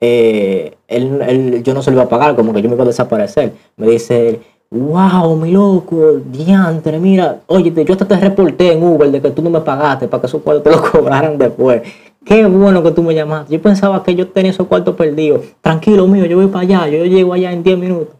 eh, 0.00 0.76
él, 0.88 1.22
él- 1.26 1.62
yo 1.62 1.72
no 1.72 1.82
se 1.82 1.90
lo 1.90 1.96
iba 1.96 2.04
a 2.04 2.08
pagar, 2.08 2.36
como 2.36 2.52
que 2.52 2.60
yo 2.60 2.68
me 2.68 2.74
iba 2.74 2.84
a 2.84 2.88
desaparecer. 2.88 3.52
Me 3.76 3.86
dice, 3.88 4.28
él, 4.28 4.40
wow, 4.70 5.34
mi 5.36 5.50
loco, 5.52 6.20
diantre, 6.24 6.98
mira, 6.98 7.40
óyete, 7.46 7.84
yo 7.84 7.92
hasta 7.92 8.06
te 8.06 8.16
reporté 8.16 8.72
en 8.72 8.82
Uber 8.82 9.10
de 9.10 9.20
que 9.22 9.30
tú 9.30 9.42
no 9.42 9.50
me 9.50 9.60
pagaste 9.60 10.08
para 10.08 10.20
que 10.20 10.26
esos 10.26 10.42
cuartos 10.42 10.64
te 10.64 10.70
los 10.70 10.80
cobraran 10.90 11.38
después. 11.38 11.82
Qué 12.24 12.44
bueno 12.44 12.82
que 12.82 12.90
tú 12.90 13.02
me 13.02 13.14
llamaste. 13.14 13.54
Yo 13.54 13.62
pensaba 13.62 14.02
que 14.02 14.14
yo 14.14 14.28
tenía 14.28 14.50
esos 14.50 14.66
cuartos 14.66 14.94
perdidos. 14.94 15.40
Tranquilo, 15.62 16.06
mío, 16.06 16.26
yo 16.26 16.36
voy 16.36 16.48
para 16.48 16.60
allá, 16.60 16.88
yo 16.88 17.04
llego 17.06 17.32
allá 17.32 17.52
en 17.52 17.62
10 17.62 17.78
minutos. 17.78 18.14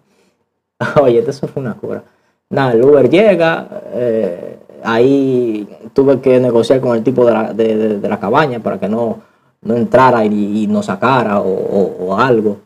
Oye, 1.02 1.22
eso 1.26 1.46
fue 1.48 1.62
una 1.62 1.74
cura. 1.74 2.02
Nada, 2.50 2.72
el 2.72 2.82
Uber 2.82 3.10
llega, 3.10 3.68
eh, 3.92 4.58
ahí 4.82 5.68
tuve 5.92 6.20
que 6.20 6.40
negociar 6.40 6.80
con 6.80 6.96
el 6.96 7.02
tipo 7.02 7.26
de 7.26 7.32
la, 7.32 7.52
de, 7.52 7.98
de- 7.98 8.08
la 8.08 8.18
cabaña 8.18 8.60
para 8.60 8.78
que 8.80 8.88
no, 8.88 9.18
no 9.60 9.76
entrara 9.76 10.24
y, 10.24 10.62
y 10.62 10.66
nos 10.66 10.86
sacara 10.86 11.40
o 11.40 12.16
algo. 12.16 12.56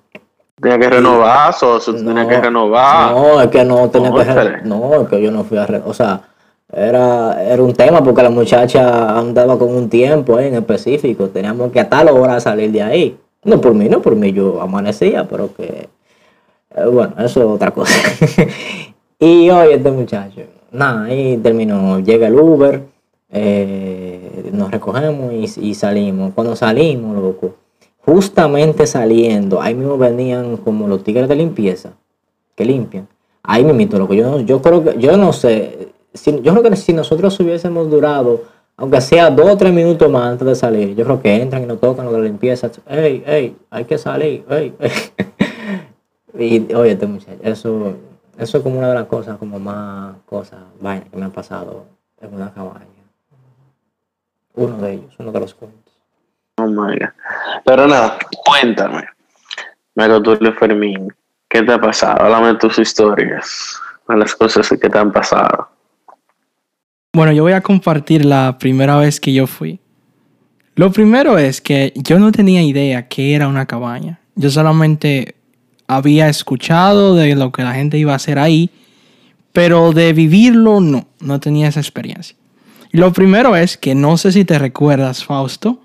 Tenía 0.63 0.79
que 0.79 0.91
renovar, 0.91 1.53
socio, 1.53 1.93
tú 1.95 2.05
tenías 2.05 2.27
que 2.29 2.41
renovar. 2.41 3.13
No, 3.13 3.41
es 3.41 3.49
que 3.49 3.65
no 3.65 3.91
tenía 3.91 4.11
que 4.13 4.19
re- 4.19 4.25
Cónchale. 4.27 4.63
No, 4.63 5.03
es 5.03 5.09
que 5.09 5.21
yo 5.21 5.31
no 5.33 5.43
fui 5.45 5.59
a 5.59 5.67
re- 5.67 5.83
O 5.85 5.93
sea, 5.93 6.21
era, 6.73 7.43
era 7.45 7.63
un 7.63 7.75
tema 7.75 8.03
porque 8.03 8.23
la 8.23 8.31
muchacha 8.31 9.19
andaba 9.19 9.59
con 9.59 9.75
un 9.75 9.91
tiempo 9.91 10.37
ahí 10.37 10.47
en 10.49 10.55
específico. 10.55 11.29
Teníamos 11.29 11.73
que 11.73 11.81
a 11.81 11.89
tal 11.89 12.09
hora 12.11 12.39
salir 12.41 12.71
de 12.71 12.81
ahí. 12.83 13.19
No 13.45 13.61
por 13.61 13.75
mí, 13.75 13.89
no 13.89 14.01
por 14.01 14.15
mí, 14.15 14.33
yo 14.33 14.63
amanecía, 14.63 15.27
pero 15.29 15.53
que. 15.55 15.89
eh, 16.77 16.87
bueno, 16.87 17.15
eso 17.19 17.41
es 17.41 17.47
otra 17.47 17.73
cosa. 17.73 17.93
y 19.19 19.51
oye, 19.51 19.75
este 19.75 19.91
muchacho. 19.91 20.43
Nada, 20.71 21.05
ahí 21.07 21.37
terminó. 21.39 21.99
Llega 21.99 22.29
el 22.29 22.37
Uber, 22.39 22.83
eh, 23.31 24.51
nos 24.53 24.71
recogemos 24.71 25.33
y, 25.33 25.71
y 25.71 25.75
salimos. 25.75 26.33
Cuando 26.35 26.55
salimos, 26.55 27.17
loco, 27.17 27.57
justamente 28.05 28.87
saliendo, 28.87 29.61
ahí 29.61 29.75
mismo 29.75 29.97
venían 29.99 30.57
como 30.57 30.89
los 30.89 31.05
tigres 31.05 31.29
de 31.29 31.37
limpieza 31.37 31.93
que 32.55 32.65
limpian. 32.65 33.09
Ahí 33.43 33.65
mismo, 33.65 33.99
loco. 33.99 34.15
Yo, 34.15 34.41
yo 34.41 34.63
creo 34.63 34.85
que, 34.85 34.99
yo 34.99 35.17
no 35.17 35.33
sé. 35.33 35.93
Si, 36.15 36.41
yo 36.43 36.53
creo 36.53 36.63
que 36.63 36.77
si 36.77 36.93
nosotros 36.93 37.39
hubiésemos 37.41 37.91
durado, 37.91 38.43
aunque 38.77 39.01
sea 39.01 39.31
dos 39.31 39.51
o 39.51 39.57
tres 39.57 39.73
minutos 39.73 40.11
más 40.11 40.33
antes 40.33 40.47
de 40.47 40.55
salir, 40.55 40.95
yo 40.95 41.05
creo 41.05 41.21
que 41.21 41.35
entran 41.43 41.63
y 41.63 41.67
nos 41.67 41.81
tocan 41.81 42.07
lo 42.07 42.13
de 42.13 42.23
limpieza. 42.23 42.71
Ey, 42.87 43.23
ey, 43.27 43.57
hay 43.71 43.85
que 43.85 43.99
salir, 43.99 44.45
ey, 44.49 44.75
ey. 44.79 44.91
Y 46.35 46.73
oye, 46.73 46.93
este 46.93 47.07
muchacho, 47.07 47.39
eso, 47.43 47.93
eso 48.39 48.57
es 48.57 48.63
como 48.63 48.79
una 48.79 48.89
de 48.89 48.95
las 48.95 49.05
cosas, 49.05 49.37
como 49.37 49.59
más 49.59 50.17
cosas, 50.25 50.61
vainas 50.81 51.11
que 51.11 51.17
me 51.19 51.27
han 51.27 51.31
pasado 51.31 51.85
en 52.23 52.35
una 52.35 52.53
cabaña. 52.55 52.87
Uno 54.55 54.79
de 54.79 54.95
ellos, 54.95 55.15
uno 55.19 55.31
de 55.31 55.41
los 55.41 55.55
cuentos. 55.55 55.82
Oh 56.57 56.67
my 56.67 56.99
God. 56.99 57.11
Pero 57.65 57.87
nada, 57.87 58.19
cuéntame. 58.45 59.05
Marco 59.95 60.23
Tulio 60.23 60.53
Fermín, 60.55 61.13
¿qué 61.49 61.63
te 61.63 61.73
ha 61.73 61.81
pasado? 61.81 62.23
Háblame 62.23 62.59
tus 62.59 62.79
historias, 62.79 63.79
de 64.09 64.17
las 64.17 64.35
cosas 64.35 64.69
que 64.69 64.89
te 64.89 64.99
han 64.99 65.13
pasado. 65.13 65.69
Bueno, 67.13 67.33
yo 67.33 67.43
voy 67.43 67.53
a 67.53 67.61
compartir 67.61 68.25
la 68.25 68.57
primera 68.59 68.97
vez 68.97 69.21
que 69.21 69.33
yo 69.33 69.47
fui. 69.47 69.81
Lo 70.75 70.91
primero 70.91 71.37
es 71.37 71.61
que 71.61 71.93
yo 71.95 72.19
no 72.19 72.33
tenía 72.33 72.63
idea 72.63 73.07
que 73.07 73.35
era 73.35 73.49
una 73.49 73.67
cabaña. 73.67 74.21
Yo 74.35 74.51
solamente 74.51 75.35
había 75.87 76.29
escuchado 76.29 77.15
de 77.15 77.35
lo 77.35 77.53
que 77.53 77.63
la 77.63 77.75
gente 77.75 77.99
iba 77.99 78.13
a 78.13 78.17
hacer 78.17 78.39
ahí, 78.39 78.71
pero 79.53 79.93
de 79.93 80.15
vivirlo 80.15 80.81
no, 80.81 81.07
no 81.21 81.41
tenía 81.41 81.69
esa 81.69 81.81
experiencia. 81.81 82.35
Y 82.91 82.99
lo 82.99 83.13
primero 83.13 83.57
es 83.57 83.77
que 83.77 83.95
no 83.95 84.17
sé 84.17 84.33
si 84.33 84.47
te 84.47 84.59
recuerdas, 84.59 85.25
Fausto, 85.25 85.79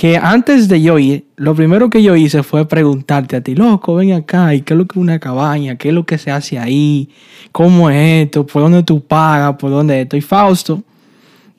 que 0.00 0.16
antes 0.16 0.66
de 0.68 0.80
yo 0.80 0.98
ir, 0.98 1.26
lo 1.36 1.54
primero 1.54 1.90
que 1.90 2.02
yo 2.02 2.16
hice 2.16 2.42
fue 2.42 2.66
preguntarte 2.66 3.36
a 3.36 3.42
ti, 3.42 3.54
loco, 3.54 3.96
ven 3.96 4.12
acá, 4.14 4.54
¿y 4.54 4.62
qué 4.62 4.72
es 4.72 4.78
lo 4.78 4.86
que 4.86 4.98
es 4.98 5.02
una 5.02 5.18
cabaña? 5.18 5.76
¿Qué 5.76 5.88
es 5.88 5.94
lo 5.94 6.06
que 6.06 6.16
se 6.16 6.30
hace 6.30 6.58
ahí? 6.58 7.10
¿Cómo 7.52 7.90
es 7.90 8.24
esto? 8.24 8.46
¿Por 8.46 8.62
dónde 8.62 8.82
tú 8.82 9.02
pagas? 9.02 9.56
¿Por 9.56 9.70
dónde 9.70 10.00
esto? 10.00 10.16
Y 10.16 10.22
Fausto, 10.22 10.82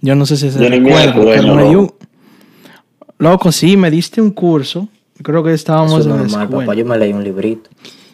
yo 0.02 0.16
no 0.16 0.26
sé 0.26 0.38
si 0.38 0.50
se 0.50 0.58
Yo 0.60 0.72
ni 0.72 0.80
pero 0.82 1.70
dio- 1.70 1.96
loco. 3.20 3.52
Sí, 3.52 3.78
me 3.78 3.92
diste 3.92 4.20
un 4.24 4.32
curso. 4.32 4.88
Creo 5.22 5.44
que 5.44 5.54
estábamos 5.54 6.00
Eso 6.00 6.10
en 6.10 6.16
la 6.16 6.22
normal, 6.24 6.42
escuela. 6.46 6.66
papá. 6.66 6.74
Yo 6.80 6.86
me 6.86 6.98
leí 6.98 7.14
un 7.14 7.24
librito 7.24 7.70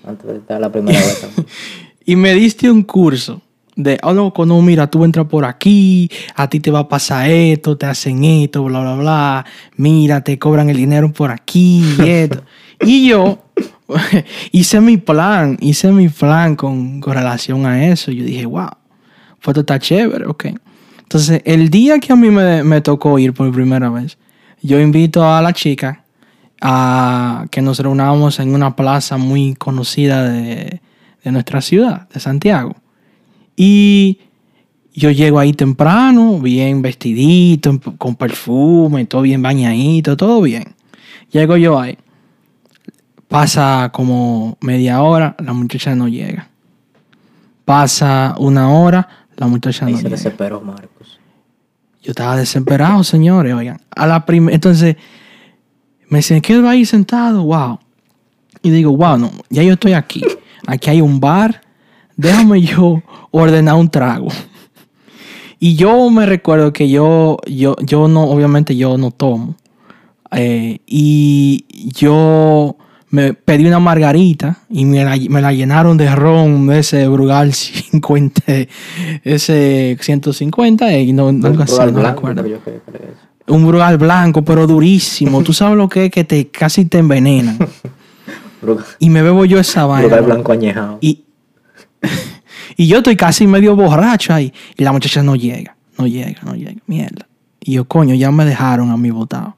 antes 0.05 0.27
de 0.27 0.35
estar 0.39 0.59
la 0.59 0.69
primera 0.69 0.99
vez. 0.99 1.21
también. 1.21 1.45
Y 2.05 2.17
me 2.17 2.33
diste 2.33 2.69
un 2.69 2.83
curso 2.83 3.41
de, 3.77 3.99
oh, 4.01 4.11
loco, 4.11 4.45
no, 4.45 4.61
mira, 4.61 4.89
tú 4.89 5.05
entras 5.05 5.27
por 5.27 5.45
aquí, 5.45 6.09
a 6.35 6.49
ti 6.49 6.59
te 6.59 6.71
va 6.71 6.79
a 6.79 6.89
pasar 6.89 7.29
esto, 7.29 7.77
te 7.77 7.85
hacen 7.85 8.23
esto, 8.23 8.63
bla, 8.63 8.81
bla, 8.81 8.95
bla. 8.95 9.45
Mira, 9.77 10.21
te 10.21 10.37
cobran 10.39 10.69
el 10.69 10.77
dinero 10.77 11.13
por 11.13 11.31
aquí 11.31 11.83
y 11.99 12.01
esto. 12.09 12.43
y 12.81 13.07
yo 13.07 13.39
hice 14.51 14.81
mi 14.81 14.97
plan, 14.97 15.57
hice 15.61 15.91
mi 15.91 16.09
plan 16.09 16.55
con, 16.55 16.99
con 16.99 17.13
relación 17.13 17.65
a 17.67 17.87
eso. 17.87 18.11
Yo 18.11 18.25
dije, 18.25 18.47
wow, 18.47 18.71
pues 19.41 19.49
esto 19.49 19.59
está 19.59 19.79
chévere, 19.79 20.25
ok. 20.25 20.45
Entonces, 21.03 21.41
el 21.45 21.69
día 21.69 21.99
que 21.99 22.11
a 22.11 22.15
mí 22.15 22.31
me, 22.31 22.63
me 22.63 22.81
tocó 22.81 23.17
ir 23.19 23.33
por 23.33 23.49
primera 23.53 23.89
vez, 23.91 24.17
yo 24.61 24.79
invito 24.79 25.23
a 25.23 25.39
la 25.41 25.53
chica 25.53 26.03
a 26.61 27.45
que 27.51 27.61
nos 27.61 27.77
reunamos 27.77 28.39
en 28.39 28.55
una 28.55 28.75
plaza 28.75 29.17
muy 29.17 29.53
conocida 29.53 30.23
de, 30.23 30.81
de 31.23 31.31
nuestra 31.31 31.61
ciudad, 31.61 32.09
de 32.09 32.19
Santiago. 32.19 32.75
Y 33.57 34.19
yo 34.93 35.11
llego 35.11 35.39
ahí 35.39 35.51
temprano, 35.51 36.39
bien 36.39 36.81
vestidito, 36.81 37.79
con 37.97 38.15
perfume, 38.15 39.05
todo 39.05 39.23
bien 39.23 39.41
bañadito, 39.41 40.15
todo 40.15 40.41
bien. 40.41 40.75
Llego 41.31 41.57
yo 41.57 41.79
ahí. 41.79 41.97
Pasa 43.27 43.89
como 43.93 44.57
media 44.61 45.01
hora, 45.01 45.35
la 45.39 45.51
muchacha 45.51 45.95
no 45.95 46.07
llega. 46.07 46.47
Pasa 47.65 48.35
una 48.37 48.69
hora, 48.69 49.09
la 49.35 49.47
muchacha 49.47 49.87
Ahí 49.87 49.93
no 49.93 49.97
se 49.97 50.03
llega. 50.05 50.15
desesperó 50.15 50.61
Marcos. 50.61 51.19
Yo 52.01 52.11
estaba 52.11 52.37
desesperado, 52.37 53.03
señores, 53.03 53.53
oigan. 53.53 53.81
A 53.93 54.07
la 54.07 54.23
Entonces, 54.27 54.95
me 56.09 56.21
quedo 56.41 56.69
ahí 56.69 56.85
sentado, 56.85 57.43
wow. 57.43 57.79
Y 58.61 58.69
digo, 58.69 58.95
wow, 58.95 59.17
no, 59.17 59.31
ya 59.49 59.63
yo 59.63 59.73
estoy 59.73 59.93
aquí. 59.93 60.23
Aquí 60.65 60.89
hay 60.89 61.01
un 61.01 61.19
bar. 61.19 61.66
Déjame 62.17 62.61
yo 62.61 63.01
ordenar 63.31 63.75
un 63.75 63.89
trago. 63.89 64.27
Y 65.59 65.75
yo 65.75 66.09
me 66.09 66.25
recuerdo 66.25 66.73
que 66.73 66.89
yo, 66.89 67.37
yo, 67.47 67.75
yo 67.81 68.07
no, 68.07 68.23
obviamente 68.23 68.75
yo 68.75 68.97
no 68.97 69.11
tomo. 69.11 69.55
Eh, 70.31 70.79
y 70.85 71.65
yo 71.93 72.75
me 73.09 73.33
pedí 73.33 73.65
una 73.65 73.79
margarita 73.79 74.59
y 74.69 74.85
me 74.85 75.03
la, 75.03 75.15
me 75.29 75.41
la 75.41 75.53
llenaron 75.53 75.97
de 75.97 76.13
ron, 76.13 76.67
de 76.67 76.79
ese 76.79 77.07
Brugal 77.07 77.53
50, 77.53 78.41
ese 79.23 79.97
150 79.99 80.97
y 80.97 81.13
no, 81.13 81.29
algo 81.29 81.63
así, 81.63 81.77
no 81.79 81.91
blanco, 81.93 82.33
yo 82.33 82.59
creo 82.59 82.63
que 82.63 82.97
es. 82.97 83.27
Un 83.47 83.65
Brugal 83.65 83.97
blanco, 83.97 84.41
pero 84.43 84.67
durísimo. 84.67 85.41
Tú 85.41 85.53
sabes 85.53 85.77
lo 85.77 85.87
que 85.87 86.05
es 86.05 86.11
que 86.11 86.25
te 86.25 86.49
casi 86.49 86.85
te 86.85 86.97
envenenan. 86.99 87.57
Y 88.97 89.11
me 89.11 89.21
bebo 89.21 89.45
yo 89.45 89.59
esa 89.59 89.85
vaina. 89.85 90.07
Brugal 90.07 90.25
blanco 90.25 90.51
añejado. 90.51 90.97
Y, 90.99 91.26
y 92.77 92.87
yo 92.87 92.97
estoy 92.97 93.15
casi 93.15 93.47
medio 93.47 93.75
borracho 93.75 94.33
ahí. 94.33 94.53
Y 94.77 94.83
la 94.83 94.91
muchacha 94.91 95.23
no 95.23 95.35
llega, 95.35 95.75
no 95.97 96.07
llega, 96.07 96.41
no 96.43 96.55
llega. 96.55 96.81
Mierda. 96.87 97.27
Y 97.59 97.73
yo, 97.73 97.85
coño, 97.85 98.15
ya 98.15 98.31
me 98.31 98.45
dejaron 98.45 98.91
a 98.91 98.97
mí 98.97 99.11
botado. 99.11 99.55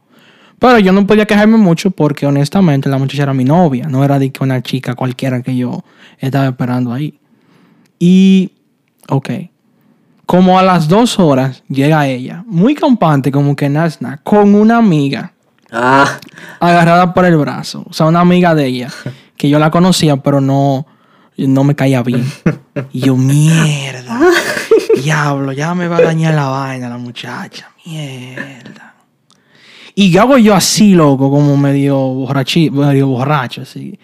Pero 0.58 0.80
yo 0.80 0.92
no 0.92 1.08
podía 1.08 1.26
quejarme 1.26 1.58
mucho 1.58 1.92
porque 1.92 2.26
honestamente 2.26 2.90
la 2.90 2.98
muchacha 2.98 3.24
era 3.24 3.34
mi 3.34 3.46
novia. 3.46 3.88
No 3.88 4.04
era 4.04 4.20
de 4.20 4.32
que 4.32 4.44
una 4.44 4.62
chica 4.62 4.96
cualquiera 4.96 5.42
que 5.42 5.56
yo 5.56 5.84
estaba 6.18 6.48
esperando 6.48 6.92
ahí. 6.92 7.20
Y, 7.98 8.52
ok. 9.08 9.30
Como 10.26 10.60
a 10.60 10.64
las 10.64 10.88
dos 10.88 11.18
horas 11.18 11.64
llega 11.70 12.08
ella, 12.08 12.44
muy 12.46 12.76
campante, 12.76 13.32
como 13.32 13.56
que 13.56 13.68
nazna, 13.68 14.18
con 14.24 14.54
una 14.54 14.78
amiga 14.78 15.34
Ah, 15.72 16.20
agarrada 16.60 17.14
por 17.14 17.26
el 17.26 17.38
brazo. 17.38 17.86
O 17.88 17.94
sea, 17.94 18.08
una 18.08 18.22
amiga 18.22 18.56
de 18.56 18.66
ella, 18.66 18.90
que 19.38 19.50
yo 19.50 19.60
la 19.60 19.72
conocía, 19.72 20.18
pero 20.18 20.42
no, 20.42 20.86
no 21.48 21.64
me 21.64 21.76
caía 21.76 22.04
bien. 22.04 22.26
Y 22.94 23.02
yo, 23.02 23.18
mierda. 23.18 24.22
Diablo, 25.04 25.52
ya 25.52 25.76
me 25.76 25.90
va 25.90 25.98
a 25.98 26.02
dañar 26.02 26.34
la 26.34 26.46
vaina 26.46 26.88
la 26.88 26.98
muchacha. 26.98 27.70
Mierda. 27.86 28.96
Y 29.96 30.16
hago 30.18 30.38
yo 30.38 30.56
así, 30.56 30.94
loco, 30.94 31.30
como 31.30 31.58
medio, 31.58 31.98
borrachi, 31.98 32.70
medio 32.70 33.08
borracho, 33.08 33.64
así. 33.64 34.00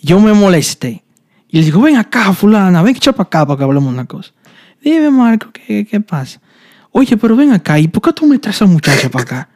Yo 0.00 0.20
me 0.20 0.32
molesté. 0.34 1.02
Y 1.48 1.58
le 1.58 1.64
digo, 1.64 1.80
ven 1.80 1.96
acá, 1.96 2.32
fulana, 2.32 2.80
ven, 2.82 2.94
echa 2.94 3.12
para 3.12 3.26
acá 3.26 3.46
para 3.46 3.58
que 3.58 3.64
hablemos 3.64 3.92
una 3.92 4.04
cosa. 4.04 4.32
Dime, 4.80 5.10
Marco, 5.10 5.48
¿qué, 5.52 5.84
qué 5.84 6.00
pasa? 6.00 6.40
Oye, 6.92 7.16
pero 7.16 7.34
ven 7.36 7.52
acá, 7.52 7.78
¿y 7.78 7.88
por 7.88 8.02
qué 8.02 8.12
tú 8.12 8.26
me 8.26 8.38
traes 8.38 8.62
a 8.62 8.64
esa 8.64 8.72
muchacha 8.72 9.10
para 9.10 9.22
acá? 9.22 9.48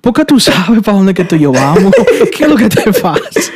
¿Por 0.00 0.12
qué 0.12 0.24
tú 0.24 0.40
sabes 0.40 0.82
para 0.82 0.96
dónde 0.96 1.14
que 1.14 1.24
tú 1.24 1.36
y 1.36 1.40
yo 1.40 1.52
vamos? 1.52 1.92
¿Qué 2.36 2.44
es 2.44 2.50
lo 2.50 2.56
que 2.56 2.68
te 2.68 2.92
pasa? 2.92 3.52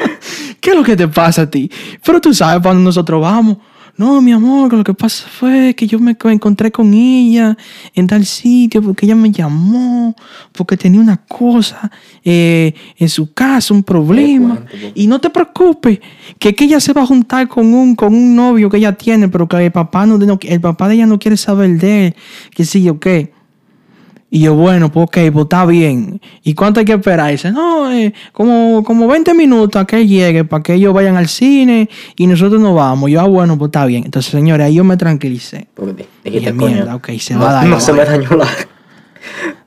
¿Qué 0.62 0.70
es 0.70 0.76
lo 0.76 0.84
que 0.84 0.94
te 0.96 1.08
pasa 1.08 1.42
a 1.42 1.50
ti? 1.50 1.68
Pero 2.04 2.20
tú 2.20 2.32
sabes 2.32 2.62
para 2.62 2.72
dónde 2.72 2.84
nosotros 2.84 3.20
vamos. 3.20 3.56
No, 3.96 4.22
mi 4.22 4.30
amor, 4.32 4.72
lo 4.72 4.84
que 4.84 4.94
pasa 4.94 5.26
fue 5.28 5.74
que 5.74 5.86
yo 5.88 5.98
me 5.98 6.16
encontré 6.22 6.70
con 6.70 6.94
ella 6.94 7.56
en 7.94 8.06
tal 8.06 8.24
sitio 8.24 8.80
porque 8.80 9.04
ella 9.06 9.16
me 9.16 9.30
llamó, 9.30 10.14
porque 10.52 10.76
tenía 10.76 11.00
una 11.00 11.16
cosa 11.18 11.90
eh, 12.24 12.72
en 12.96 13.08
su 13.08 13.34
casa, 13.34 13.74
un 13.74 13.82
problema. 13.82 14.64
Y 14.94 15.08
no 15.08 15.20
te 15.20 15.30
preocupes, 15.30 15.98
que, 16.38 16.54
ella 16.60 16.78
se 16.80 16.92
va 16.92 17.02
a 17.02 17.06
juntar 17.06 17.48
con 17.48 17.74
un, 17.74 17.96
con 17.96 18.14
un 18.14 18.34
novio 18.36 18.70
que 18.70 18.76
ella 18.76 18.92
tiene, 18.92 19.28
pero 19.28 19.46
que 19.48 19.56
el 19.66 19.72
papá, 19.72 20.06
no, 20.06 20.16
no- 20.16 20.38
el 20.40 20.60
papá 20.60 20.88
de 20.88 20.94
ella 20.94 21.06
no 21.06 21.18
quiere 21.18 21.36
saber 21.36 21.76
de 21.78 22.06
él, 22.06 22.16
que 22.54 22.64
sí 22.64 22.88
o 22.88 23.00
qué. 23.00 23.32
Y 24.34 24.40
yo, 24.40 24.54
bueno, 24.54 24.90
pues 24.90 25.04
ok, 25.08 25.30
pues 25.30 25.42
está 25.44 25.66
bien. 25.66 26.18
¿Y 26.42 26.54
cuánto 26.54 26.80
hay 26.80 26.86
que 26.86 26.94
esperar? 26.94 27.28
Y 27.28 27.32
dice, 27.32 27.52
no, 27.52 27.92
eh, 27.92 28.14
como, 28.32 28.82
como 28.82 29.06
20 29.06 29.34
minutos 29.34 29.82
a 29.82 29.84
que 29.84 29.96
él 30.00 30.08
llegue 30.08 30.42
para 30.44 30.62
que 30.62 30.72
ellos 30.72 30.94
vayan 30.94 31.16
al 31.16 31.28
cine 31.28 31.90
y 32.16 32.26
nosotros 32.26 32.58
nos 32.58 32.74
vamos. 32.74 33.10
Yo, 33.10 33.20
ah, 33.20 33.26
bueno, 33.28 33.58
pues 33.58 33.68
está 33.68 33.84
bien. 33.84 34.04
Entonces, 34.06 34.32
señores, 34.32 34.66
ahí 34.66 34.74
yo 34.76 34.84
me 34.84 34.96
tranquilicé. 34.96 35.66
porque 35.74 35.92
di- 35.92 36.08
Y 36.24 36.30
dijiste, 36.30 36.56
coño. 36.56 36.72
mierda, 36.76 36.94
ok, 36.96 37.10
se 37.18 37.34
no, 37.34 37.40
va 37.40 37.50
a 37.50 37.52
dar 37.52 37.66
no 37.66 37.78
se 37.78 37.92
me 37.92 38.04
dañó 38.06 38.30
la. 38.36 38.46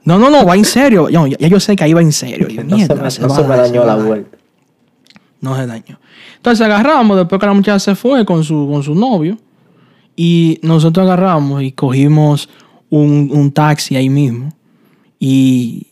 No, 0.03 0.17
no, 0.17 0.31
no, 0.31 0.43
va 0.45 0.55
en 0.55 0.65
serio. 0.65 1.09
No, 1.11 1.27
ya, 1.27 1.37
yo 1.47 1.59
sé 1.59 1.75
que 1.75 1.83
ahí 1.83 1.93
va 1.93 2.01
en 2.01 2.11
serio. 2.11 2.47
Y 2.49 2.55
yo, 2.55 2.63
No 2.67 2.77
se 2.77 2.95
me, 2.95 3.11
se 3.11 3.21
no 3.21 3.29
se 3.35 3.43
me 3.43 3.55
dañó 3.57 3.85
la 3.85 3.95
vuelta. 3.97 4.35
No 5.41 5.55
se 5.55 5.67
dañó. 5.67 5.99
Entonces 6.37 6.65
agarramos, 6.65 7.17
después 7.17 7.39
que 7.39 7.45
la 7.45 7.53
muchacha 7.53 7.77
se 7.79 7.93
fue 7.93 8.25
con 8.25 8.43
su, 8.43 8.67
con 8.71 8.81
su 8.81 8.95
novio, 8.95 9.37
y 10.15 10.57
nosotros 10.63 11.05
agarramos 11.05 11.61
y 11.61 11.71
cogimos 11.71 12.49
un, 12.89 13.29
un 13.31 13.51
taxi 13.51 13.95
ahí 13.95 14.09
mismo. 14.09 14.53
Y, 15.27 15.87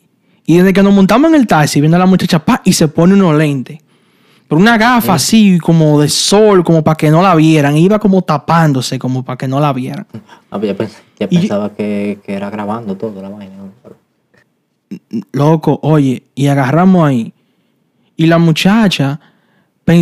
y 0.45 0.57
desde 0.57 0.73
que 0.73 0.83
nos 0.83 0.93
montamos 0.93 1.29
en 1.33 1.39
el 1.39 1.47
taxi, 1.47 1.81
viene 1.81 1.97
la 1.97 2.05
muchacha 2.05 2.37
pa, 2.37 2.61
y 2.63 2.73
se 2.73 2.87
pone 2.87 3.15
unos 3.15 3.35
lentes. 3.35 3.79
Pero 4.47 4.61
una 4.61 4.77
gafa 4.77 5.15
así, 5.15 5.57
como 5.57 5.99
de 5.99 6.07
sol, 6.09 6.63
como 6.63 6.83
para 6.83 6.95
que 6.95 7.09
no 7.09 7.23
la 7.23 7.33
vieran. 7.33 7.75
Iba 7.75 7.97
como 7.97 8.21
tapándose, 8.21 8.99
como 8.99 9.23
para 9.23 9.37
que 9.37 9.47
no 9.47 9.59
la 9.59 9.73
vieran. 9.73 10.05
Ah, 10.51 10.59
pues 10.59 10.67
ya, 10.67 10.77
pens- 10.77 11.01
ya 11.19 11.27
Y- 11.31 11.39
pensaba 11.39 11.73
que, 11.73 12.19
que 12.23 12.33
era 12.33 12.51
grabando 12.51 12.95
todo 12.95 13.19
la 13.23 13.29
vaina. 13.29 13.53
Loco, 15.31 15.79
oye, 15.81 16.23
y 16.35 16.47
agarramos 16.47 17.07
ahí. 17.07 17.33
Y 18.15 18.27
la 18.27 18.37
muchacha, 18.37 19.19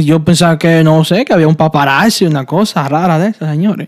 yo 0.03 0.25
pensaba 0.25 0.57
que, 0.59 0.83
no 0.83 1.05
sé, 1.05 1.23
que 1.23 1.33
había 1.33 1.47
un 1.47 1.55
paparazzi, 1.55 2.25
una 2.25 2.45
cosa 2.45 2.87
rara 2.89 3.17
de 3.17 3.29
esas, 3.29 3.49
señores. 3.49 3.87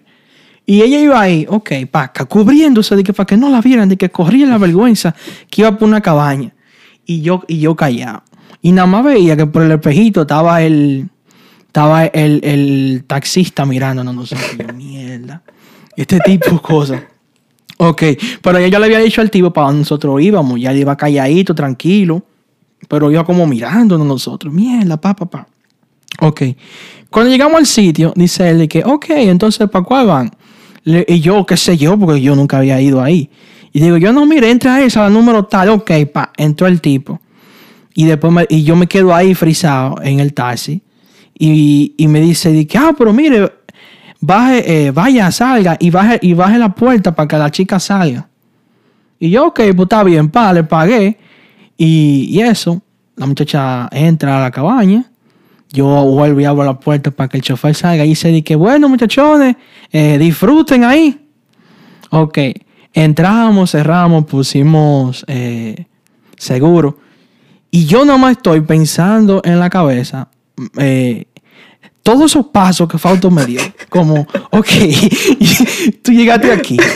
Y 0.65 0.81
ella 0.81 0.99
iba 0.99 1.19
ahí, 1.19 1.45
ok, 1.49 1.71
paca, 1.91 2.25
cubriéndose 2.25 2.95
de 2.95 3.03
que 3.03 3.11
para 3.11 3.25
que 3.25 3.35
no 3.35 3.49
la 3.49 3.61
vieran, 3.61 3.89
de 3.89 3.97
que 3.97 4.09
corría 4.09 4.47
la 4.47 4.57
vergüenza, 4.57 5.13
que 5.49 5.61
iba 5.61 5.77
por 5.77 5.87
una 5.87 6.01
cabaña. 6.01 6.53
Y 7.05 7.21
yo, 7.21 7.43
y 7.47 7.59
yo 7.59 7.75
callado. 7.75 8.23
Y 8.61 8.71
nada 8.71 8.87
más 8.87 9.03
veía 9.03 9.35
que 9.35 9.45
por 9.45 9.63
el 9.63 9.71
espejito 9.71 10.21
estaba 10.21 10.61
el, 10.61 11.09
estaba 11.67 12.05
el, 12.05 12.39
el 12.43 13.03
taxista 13.05 13.65
mirándonos, 13.65 14.15
no 14.15 14.25
sé 14.25 14.37
qué, 14.37 14.65
yo, 14.65 14.73
mierda. 14.75 15.43
Este 15.97 16.19
tipo 16.19 16.49
de 16.51 16.59
cosas. 16.59 17.01
Ok, 17.77 18.03
pero 18.41 18.59
ya 18.59 18.67
yo 18.67 18.79
le 18.79 18.85
había 18.85 18.99
dicho 18.99 19.19
al 19.19 19.29
tipo 19.29 19.51
para 19.51 19.67
donde 19.67 19.79
nosotros 19.79 20.21
íbamos, 20.21 20.59
ya 20.59 20.71
iba 20.73 20.95
calladito, 20.95 21.53
tranquilo, 21.53 22.23
pero 22.87 23.11
iba 23.11 23.25
como 23.25 23.45
mirándonos 23.45 24.07
nosotros, 24.07 24.53
mierda, 24.53 24.95
pa, 24.95 25.13
pa, 25.13 25.25
pa. 25.25 25.47
Ok, 26.21 26.43
cuando 27.09 27.31
llegamos 27.31 27.57
al 27.57 27.65
sitio, 27.65 28.13
dice 28.15 28.49
él 28.49 28.59
de 28.59 28.67
que, 28.67 28.83
ok, 28.85 29.05
entonces, 29.09 29.69
¿para 29.69 29.83
cuál 29.83 30.07
van? 30.07 30.31
Y 30.85 31.19
yo, 31.21 31.45
qué 31.45 31.57
sé 31.57 31.77
yo, 31.77 31.97
porque 31.97 32.21
yo 32.21 32.35
nunca 32.35 32.57
había 32.57 32.79
ido 32.81 33.01
ahí. 33.01 33.29
Y 33.71 33.79
digo, 33.79 33.97
yo 33.97 34.13
no, 34.13 34.25
mire, 34.25 34.51
entra 34.51 34.75
a 34.75 34.81
esa, 34.81 35.01
la 35.03 35.09
número 35.09 35.45
tal, 35.45 35.69
ok, 35.69 35.91
pa, 36.11 36.31
entró 36.37 36.67
el 36.67 36.81
tipo. 36.81 37.19
Y 37.95 38.05
después 38.05 38.45
y 38.49 38.63
yo 38.63 38.75
me 38.75 38.87
quedo 38.87 39.15
ahí 39.15 39.33
frisado 39.33 39.95
en 40.01 40.19
el 40.19 40.33
taxi. 40.33 40.81
Y, 41.37 41.95
y 41.97 42.07
me 42.07 42.21
dice, 42.21 42.67
que, 42.67 42.77
ah, 42.77 42.93
pero 42.97 43.13
mire, 43.13 43.51
baje, 44.19 44.87
eh, 44.87 44.91
vaya, 44.91 45.31
salga 45.31 45.77
y 45.79 45.89
baje, 45.89 46.19
y 46.21 46.33
baje 46.33 46.57
la 46.57 46.73
puerta 46.73 47.15
para 47.15 47.27
que 47.27 47.37
la 47.37 47.49
chica 47.49 47.79
salga. 47.79 48.27
Y 49.19 49.29
yo, 49.29 49.47
ok, 49.47 49.59
pues 49.75 49.79
está 49.79 50.03
bien, 50.03 50.29
pa, 50.29 50.53
le 50.53 50.63
pagué. 50.63 51.17
Y, 51.77 52.27
y 52.29 52.41
eso, 52.41 52.81
la 53.15 53.25
muchacha 53.25 53.89
entra 53.91 54.37
a 54.37 54.41
la 54.41 54.51
cabaña. 54.51 55.12
Yo 55.73 55.87
vuelvo 56.05 56.39
y 56.39 56.45
abro 56.45 56.63
la 56.63 56.79
puerta 56.79 57.09
para 57.09 57.27
que 57.27 57.37
el 57.37 57.43
chofer 57.43 57.73
salga 57.73 58.05
y 58.05 58.09
dice, 58.09 58.31
de 58.31 58.43
que 58.43 58.55
bueno, 58.55 58.87
muchachones, 58.87 59.55
eh, 59.91 60.19
disfruten 60.19 60.83
ahí. 60.83 61.19
Ok, 62.11 62.37
entramos, 62.93 63.71
cerramos, 63.71 64.25
pusimos 64.25 65.25
eh, 65.27 65.87
seguro. 66.37 66.99
Y 67.71 67.87
yo 67.87 68.05
nomás 68.05 68.33
estoy 68.33 68.61
pensando 68.61 69.41
en 69.43 69.59
la 69.59 69.67
cabeza 69.71 70.29
eh, 70.77 71.25
todos 72.03 72.25
esos 72.25 72.45
pasos 72.47 72.87
que 72.87 72.99
Fausto 72.99 73.31
me 73.31 73.43
dio. 73.45 73.61
Como, 73.89 74.27
ok, 74.51 74.67
tú 76.03 76.11
llegaste 76.11 76.51
aquí. 76.51 76.77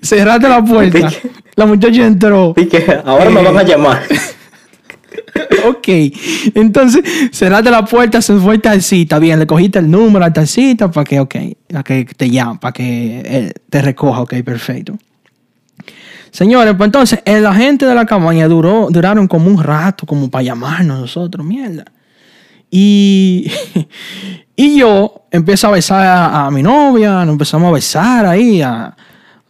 Cerraste 0.00 0.48
la 0.48 0.64
puerta. 0.64 1.10
La 1.56 1.66
muchacha 1.66 2.06
entró. 2.06 2.54
Y 2.56 2.66
que 2.66 2.84
ahora 3.04 3.30
me 3.30 3.42
van 3.42 3.58
a 3.58 3.62
llamar. 3.64 4.02
Ok, 5.68 5.88
entonces 6.54 7.02
cerraste 7.30 7.70
la 7.70 7.84
puerta, 7.84 8.20
se 8.20 8.34
fue 8.36 8.56
el 8.56 8.60
taxista. 8.60 9.18
Bien, 9.18 9.38
le 9.38 9.46
cogiste 9.46 9.78
el 9.78 9.90
número 9.90 10.24
al 10.24 10.32
taxista 10.32 10.90
para 10.90 11.04
que, 11.04 11.20
ok, 11.20 11.34
para 11.70 11.82
que 11.84 12.04
te 12.04 12.30
llame, 12.30 12.58
para 12.58 12.72
que 12.72 13.20
él 13.20 13.52
te 13.70 13.80
recoja. 13.80 14.22
Ok, 14.22 14.34
perfecto. 14.44 14.98
Señores, 16.30 16.74
pues 16.76 16.88
entonces, 16.88 17.20
eh, 17.24 17.40
la 17.40 17.54
gente 17.54 17.86
de 17.86 17.94
la 17.94 18.06
cabaña 18.06 18.48
duró, 18.48 18.88
duraron 18.90 19.28
como 19.28 19.48
un 19.48 19.62
rato, 19.62 20.06
como 20.06 20.30
para 20.30 20.42
llamarnos 20.42 21.00
nosotros, 21.00 21.44
mierda. 21.46 21.84
Y, 22.70 23.52
y 24.56 24.78
yo 24.78 25.26
empiezo 25.30 25.68
a 25.68 25.72
besar 25.72 26.06
a, 26.06 26.46
a 26.46 26.50
mi 26.50 26.62
novia, 26.62 27.24
nos 27.24 27.34
empezamos 27.34 27.68
a 27.68 27.72
besar 27.72 28.26
ahí, 28.26 28.62
a, 28.62 28.96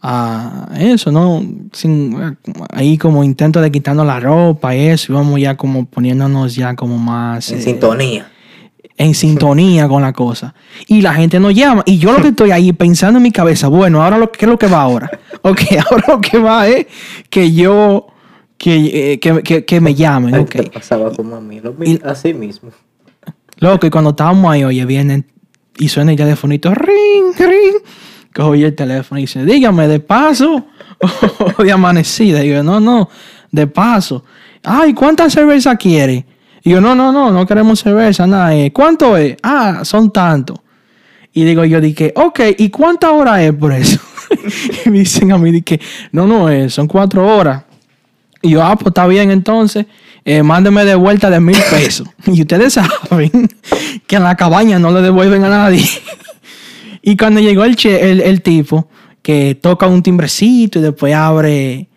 a 0.05 0.67
eso, 0.77 1.11
¿no? 1.13 1.41
Sin, 1.71 2.35
ahí 2.73 2.97
como 2.97 3.23
intento 3.23 3.61
de 3.61 3.71
quitarnos 3.71 4.05
la 4.05 4.19
ropa 4.19 4.75
y 4.75 4.87
eso, 4.87 5.13
íbamos 5.13 5.39
ya 5.39 5.55
como 5.55 5.85
poniéndonos 5.85 6.55
ya 6.55 6.75
como 6.75 6.97
más... 6.97 7.49
En 7.51 7.59
eh, 7.59 7.61
sintonía. 7.61 8.29
en 8.97 9.15
sintonía 9.15 9.87
con 9.87 10.01
la 10.01 10.11
cosa. 10.11 10.53
Y 10.87 11.01
la 11.01 11.13
gente 11.13 11.39
nos 11.39 11.53
llama. 11.55 11.83
Y 11.85 11.99
yo 11.99 12.11
lo 12.11 12.21
que 12.21 12.27
estoy 12.27 12.51
ahí 12.51 12.73
pensando 12.73 13.17
en 13.17 13.23
mi 13.23 13.31
cabeza, 13.31 13.69
bueno, 13.69 14.03
ahora 14.03 14.17
lo, 14.17 14.29
¿qué 14.29 14.45
es 14.45 14.51
lo 14.51 14.59
que 14.59 14.67
va 14.67 14.81
ahora? 14.81 15.09
Ok, 15.45 15.61
ahora 15.89 16.05
lo 16.07 16.21
que 16.21 16.37
va 16.37 16.67
es 16.67 16.85
que 17.29 17.51
yo, 17.53 18.07
que, 18.57 19.13
eh, 19.13 19.19
que, 19.19 19.41
que- 19.41 19.65
que 19.65 19.81
me 19.81 19.93
llamen, 19.95 20.35
ok. 20.35 20.49
Te 20.51 20.63
pasaba 20.63 21.11
como 21.11 21.35
a 21.37 21.41
mí. 21.41 21.59
Lo 21.61 21.75
así 22.05 22.33
mismo. 22.33 22.71
Loco, 23.57 23.87
y 23.87 23.89
cuando 23.89 24.09
estábamos 24.11 24.51
ahí, 24.51 24.63
oye, 24.63 24.85
vienen 24.85 25.25
y 25.77 25.87
suena 25.89 26.11
el 26.11 26.17
telefonito, 26.17 26.73
ring, 26.73 27.33
ring. 27.37 27.75
Yo 28.35 28.53
el 28.53 28.75
teléfono 28.75 29.19
y 29.19 29.23
dice, 29.23 29.45
dígame, 29.45 29.87
¿de 29.87 29.99
paso 29.99 30.67
o 31.57 31.63
de 31.63 31.71
amanecida? 31.71 32.43
Y 32.43 32.49
yo, 32.49 32.63
no, 32.63 32.79
no, 32.79 33.09
de 33.51 33.67
paso. 33.67 34.23
Ay, 34.63 34.93
¿cuántas 34.93 35.33
cervezas 35.33 35.77
quiere? 35.77 36.25
Y 36.63 36.71
yo, 36.71 36.81
no, 36.81 36.95
no, 36.95 37.11
no, 37.11 37.31
no 37.31 37.45
queremos 37.45 37.79
cerveza, 37.81 38.25
nada. 38.25 38.55
eh, 38.55 38.71
¿Cuánto 38.71 39.17
es? 39.17 39.37
Ah, 39.43 39.81
son 39.83 40.11
tanto. 40.11 40.63
Y 41.33 41.43
digo 41.43 41.65
yo, 41.65 41.81
dije, 41.81 42.13
ok, 42.15 42.39
¿y 42.57 42.69
cuánta 42.69 43.11
hora 43.11 43.43
es 43.43 43.53
por 43.53 43.73
eso? 43.73 43.99
y 44.85 44.89
me 44.89 44.99
dicen 44.99 45.31
a 45.31 45.37
mí, 45.37 45.51
dije, 45.51 45.79
no, 46.11 46.25
no, 46.25 46.49
eh, 46.49 46.69
son 46.69 46.87
cuatro 46.87 47.27
horas. 47.27 47.63
Y 48.41 48.51
yo, 48.51 48.63
ah, 48.63 48.75
pues 48.75 48.87
está 48.87 49.07
bien 49.07 49.31
entonces, 49.31 49.85
eh, 50.25 50.43
mándeme 50.43 50.85
de 50.85 50.95
vuelta 50.95 51.29
de 51.29 51.39
mil 51.39 51.57
pesos. 51.69 52.07
y 52.25 52.41
ustedes 52.41 52.73
saben 52.73 53.49
que 54.07 54.15
en 54.15 54.23
la 54.23 54.35
cabaña 54.35 54.79
no 54.79 54.91
le 54.91 55.01
devuelven 55.01 55.43
a 55.43 55.49
nadie. 55.49 55.85
Y 57.03 57.15
cuando 57.17 57.39
llegó 57.41 57.63
el, 57.65 57.75
che- 57.75 58.09
el, 58.09 58.21
el 58.21 58.41
tipo, 58.41 58.87
que 59.21 59.55
toca 59.61 59.87
un 59.87 60.01
timbrecito 60.01 60.79
y 60.79 60.81
después 60.81 61.13
abre, 61.13 61.87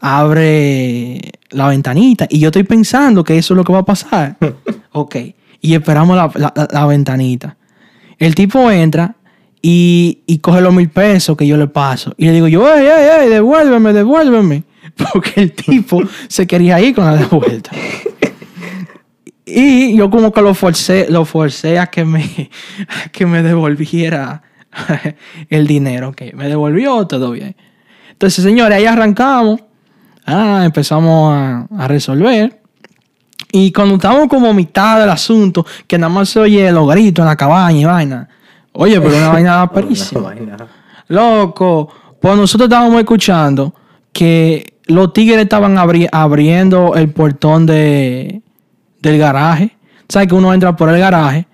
abre 0.00 1.20
la 1.50 1.68
ventanita, 1.68 2.26
y 2.30 2.38
yo 2.38 2.48
estoy 2.48 2.62
pensando 2.62 3.22
que 3.24 3.36
eso 3.38 3.54
es 3.54 3.56
lo 3.56 3.64
que 3.64 3.72
va 3.72 3.80
a 3.80 3.84
pasar. 3.84 4.36
ok, 4.92 5.16
y 5.60 5.74
esperamos 5.74 6.16
la, 6.16 6.30
la- 6.34 6.68
la- 6.70 6.86
ventanita. 6.86 7.56
El 8.18 8.34
tipo 8.34 8.70
entra 8.70 9.16
y, 9.60 10.20
y 10.26 10.38
coge 10.38 10.60
los 10.60 10.72
mil 10.74 10.88
pesos 10.90 11.36
que 11.36 11.46
yo 11.46 11.56
le 11.56 11.66
paso. 11.66 12.14
Y 12.16 12.26
le 12.26 12.32
digo 12.32 12.48
yo, 12.48 12.72
ey, 12.72 12.86
ey, 12.86 13.22
ey, 13.24 13.28
devuélveme, 13.28 13.92
devuélveme. 13.92 14.62
Porque 15.12 15.40
el 15.40 15.52
tipo 15.52 16.02
se 16.28 16.46
quería 16.46 16.80
ir 16.80 16.94
con 16.94 17.04
la 17.04 17.16
de 17.16 17.24
vuelta. 17.26 17.70
Y 19.44 19.96
yo 19.96 20.08
como 20.08 20.32
que 20.32 20.40
lo 20.40 20.54
forcé, 20.54 21.06
lo 21.10 21.24
forcé 21.24 21.78
a 21.78 21.88
que 21.88 22.04
me, 22.04 22.22
a 22.88 23.08
que 23.10 23.26
me 23.26 23.42
devolviera 23.42 24.42
el 25.48 25.66
dinero. 25.66 26.12
Que 26.12 26.32
me 26.34 26.48
devolvió 26.48 27.06
todo 27.06 27.30
bien. 27.32 27.54
Entonces, 28.12 28.44
señores, 28.44 28.78
ahí 28.78 28.86
arrancamos. 28.86 29.60
Ah, 30.26 30.62
empezamos 30.64 31.34
a, 31.34 31.66
a 31.78 31.88
resolver. 31.88 32.60
Y 33.50 33.70
cuando 33.72 33.96
estábamos 33.96 34.28
como 34.28 34.48
a 34.48 34.54
mitad 34.54 35.00
del 35.00 35.10
asunto, 35.10 35.66
que 35.86 35.98
nada 35.98 36.12
más 36.12 36.28
se 36.30 36.40
oye 36.40 36.70
los 36.72 36.88
gritos 36.88 37.22
en 37.22 37.28
la 37.28 37.36
cabaña 37.36 37.78
y 37.80 37.84
vaina. 37.84 38.28
Oye, 38.72 38.98
pero 39.00 39.16
una 39.16 39.28
vaina 39.28 39.70
parísima. 39.72 40.34
Loco, 41.08 41.92
pues 42.20 42.36
nosotros 42.36 42.66
estábamos 42.68 42.98
escuchando 43.00 43.74
que 44.12 44.74
los 44.86 45.12
tigres 45.12 45.40
estaban 45.42 45.76
abri- 45.76 46.08
abriendo 46.10 46.94
el 46.94 47.10
portón 47.10 47.66
de, 47.66 48.40
del 49.00 49.18
garaje. 49.18 49.76
¿Sabes 50.08 50.28
que 50.28 50.34
uno 50.34 50.52
entra 50.54 50.74
por 50.76 50.88
el 50.88 50.98
garaje? 50.98 51.46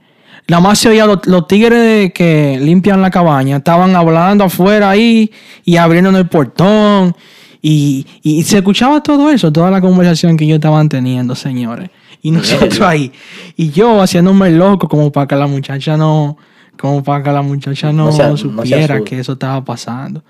Nada 0.49 0.63
más 0.63 0.79
se 0.79 0.89
oía 0.89 1.05
los, 1.07 1.27
los 1.27 1.47
tigres 1.47 2.13
que 2.13 2.59
limpian 2.61 3.03
la 3.03 3.11
cabaña, 3.11 3.59
estaban 3.59 3.95
hablando 3.95 4.45
afuera 4.45 4.91
ahí 4.91 5.31
y 5.65 5.77
abriendo 5.77 6.11
el 6.19 6.27
portón. 6.27 7.15
Y, 7.61 8.07
y 8.23 8.43
se 8.45 8.59
escuchaba 8.59 9.03
todo 9.03 9.31
eso, 9.31 9.53
toda 9.53 9.71
la 9.71 9.81
conversación 9.81 10.37
que 10.37 10.45
ellos 10.45 10.57
estaban 10.57 10.89
teniendo, 10.89 11.35
señores. 11.35 11.91
Y 12.23 12.31
nosotros 12.31 12.81
ahí. 12.81 13.13
Y 13.57 13.71
yo 13.71 14.01
haciéndome 14.01 14.51
loco 14.51 14.89
como 14.89 15.13
para 15.13 15.27
que 15.27 15.37
la 15.37 15.47
muchacha 15.47 15.97
no, 15.97 16.39
como 16.81 17.03
para 17.03 17.23
que 17.23 17.31
la 17.31 17.43
muchacha 17.43 17.93
no, 17.93 18.11
supiera 18.37 19.01
que 19.05 19.19
eso 19.21 19.33
estaba 19.33 19.63
pasando. 19.65 20.23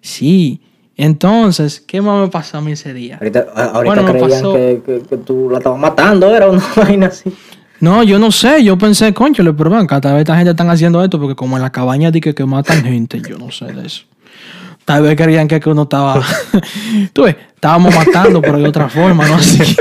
Sí. 0.00 0.60
Entonces, 0.96 1.80
¿qué 1.80 2.02
más 2.02 2.20
me 2.20 2.28
pasó 2.28 2.58
a 2.58 2.60
mí 2.60 2.72
ese 2.72 2.92
día? 2.92 3.16
Ahorita, 3.16 3.46
Bueno, 3.84 4.04
creían 4.04 4.28
pasó- 4.30 4.52
que, 4.52 4.82
que- 4.84 5.02
que 5.08 5.16
tú 5.16 5.48
la 5.50 5.58
estabas 5.58 5.80
matando, 5.80 6.34
era 6.36 6.50
una 6.50 6.62
vaina 6.76 7.06
así. 7.06 7.32
No, 7.82 8.04
yo 8.04 8.20
no 8.20 8.30
sé, 8.30 8.62
yo 8.62 8.78
pensé, 8.78 9.12
concho, 9.12 9.42
pero 9.56 9.68
ven, 9.68 9.88
tal 9.88 10.00
vez 10.00 10.20
esta 10.20 10.36
gente 10.36 10.52
están 10.52 10.70
haciendo 10.70 11.02
esto 11.02 11.18
porque 11.18 11.34
como 11.34 11.56
en 11.56 11.64
la 11.64 11.70
cabaña 11.70 12.12
di 12.12 12.20
que, 12.20 12.32
que 12.32 12.46
matan 12.46 12.84
gente, 12.84 13.20
yo 13.28 13.36
no 13.36 13.50
sé 13.50 13.64
de 13.72 13.84
eso. 13.84 14.04
Tal 14.84 15.02
vez 15.02 15.16
querían 15.16 15.48
que, 15.48 15.58
que 15.58 15.68
uno 15.68 15.82
estaba, 15.82 16.22
tú 17.12 17.24
ves, 17.24 17.34
estábamos 17.52 17.92
matando, 17.92 18.40
pero 18.40 18.58
de 18.58 18.68
otra 18.68 18.88
forma, 18.88 19.26
no 19.26 19.34
así. 19.34 19.58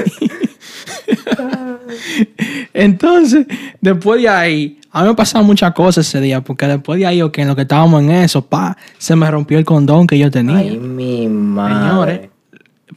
Entonces, 2.74 3.46
después 3.80 4.20
de 4.20 4.30
ahí, 4.30 4.80
a 4.92 5.04
mí 5.04 5.10
me 5.10 5.14
pasaron 5.14 5.46
muchas 5.46 5.72
cosas 5.76 6.08
ese 6.08 6.20
día, 6.22 6.42
porque 6.42 6.66
después 6.66 7.00
de 7.00 7.06
ahí, 7.06 7.22
ok, 7.22 7.38
en 7.38 7.50
lo 7.50 7.56
que 7.56 7.62
estábamos 7.62 8.02
en 8.02 8.10
eso, 8.10 8.42
pa, 8.42 8.76
se 8.98 9.16
me 9.16 9.30
rompió 9.30 9.60
el 9.60 9.66
condón 9.66 10.08
que 10.08 10.18
yo 10.18 10.32
tenía. 10.32 10.58
Ay, 10.58 10.76
mi 10.76 11.28
madre. 11.28 11.76
Señores, 11.76 12.30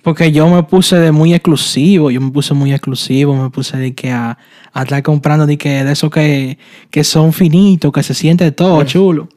porque 0.05 0.31
yo 0.33 0.47
me 0.51 0.63
puse 0.65 0.97
de 0.97 1.13
muy 1.13 1.33
exclusivo, 1.33 2.11
yo 2.11 2.21
me 2.21 2.31
puse 2.31 2.53
muy 2.53 2.75
exclusivo, 2.75 3.35
me 3.35 3.49
puse 3.49 3.79
de 3.79 3.95
que 3.95 4.11
a, 4.13 4.37
a 4.71 4.83
estar 4.83 5.03
comprando 5.03 5.47
de 5.47 5.57
que 5.57 5.83
de 5.83 5.91
esos 5.91 6.11
que, 6.11 6.59
que 6.91 7.03
son 7.03 7.33
finitos, 7.33 7.91
que 7.91 8.03
se 8.03 8.13
siente 8.13 8.53
todo 8.53 8.85
chulo. 8.85 9.31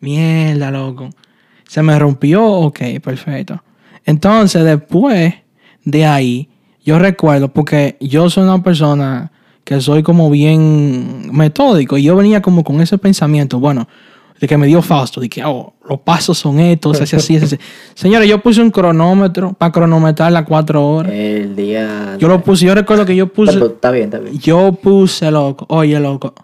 Mierda, 0.00 0.72
loco. 0.72 1.10
Se 1.68 1.80
me 1.84 1.96
rompió, 1.96 2.44
ok, 2.44 2.80
perfecto. 3.00 3.62
Entonces, 4.04 4.64
después 4.64 5.32
de 5.84 6.04
ahí, 6.04 6.48
yo 6.84 6.98
recuerdo, 6.98 7.52
porque 7.52 7.96
yo 8.00 8.28
soy 8.30 8.42
una 8.42 8.64
persona 8.64 9.30
que 9.62 9.80
soy 9.80 10.02
como 10.02 10.28
bien 10.28 11.30
metódico, 11.32 11.96
y 11.96 12.02
yo 12.02 12.16
venía 12.16 12.42
como 12.42 12.64
con 12.64 12.80
ese 12.80 12.98
pensamiento, 12.98 13.60
bueno, 13.60 13.86
de 14.40 14.46
que 14.48 14.56
me 14.56 14.66
dio 14.66 14.80
Fausto, 14.80 15.20
de 15.20 15.28
que 15.28 15.44
oh, 15.44 15.74
los 15.88 16.00
pasos 16.00 16.38
son 16.38 16.58
estos, 16.60 17.00
así, 17.00 17.14
así, 17.16 17.36
así. 17.36 17.58
Señores, 17.94 18.28
yo 18.28 18.40
puse 18.40 18.62
un 18.62 18.70
cronómetro 18.70 19.52
para 19.52 19.70
cronometrar 19.70 20.32
las 20.32 20.44
cuatro 20.44 20.86
horas. 20.86 21.12
El 21.12 21.54
día. 21.54 22.16
Yo 22.18 22.26
lo 22.28 22.40
puse, 22.42 22.64
yo 22.66 22.74
recuerdo 22.74 23.04
que 23.04 23.14
yo 23.14 23.26
puse, 23.26 23.52
Está, 23.52 23.66
está 23.66 23.90
bien, 23.90 24.04
está 24.06 24.18
bien. 24.18 24.38
yo 24.38 24.72
puse, 24.72 25.30
loco, 25.30 25.66
oye, 25.68 26.00
loco, 26.00 26.34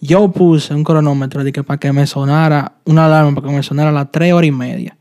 yo 0.00 0.30
puse 0.32 0.74
un 0.74 0.82
cronómetro 0.84 1.44
de 1.44 1.52
que 1.52 1.62
para 1.62 1.78
que 1.78 1.92
me 1.92 2.06
sonara 2.06 2.72
una 2.84 3.06
alarma, 3.06 3.34
para 3.36 3.48
que 3.48 3.54
me 3.54 3.62
sonara 3.62 3.90
a 3.90 3.92
las 3.92 4.10
tres 4.10 4.32
horas 4.32 4.48
y 4.48 4.52
media. 4.52 4.96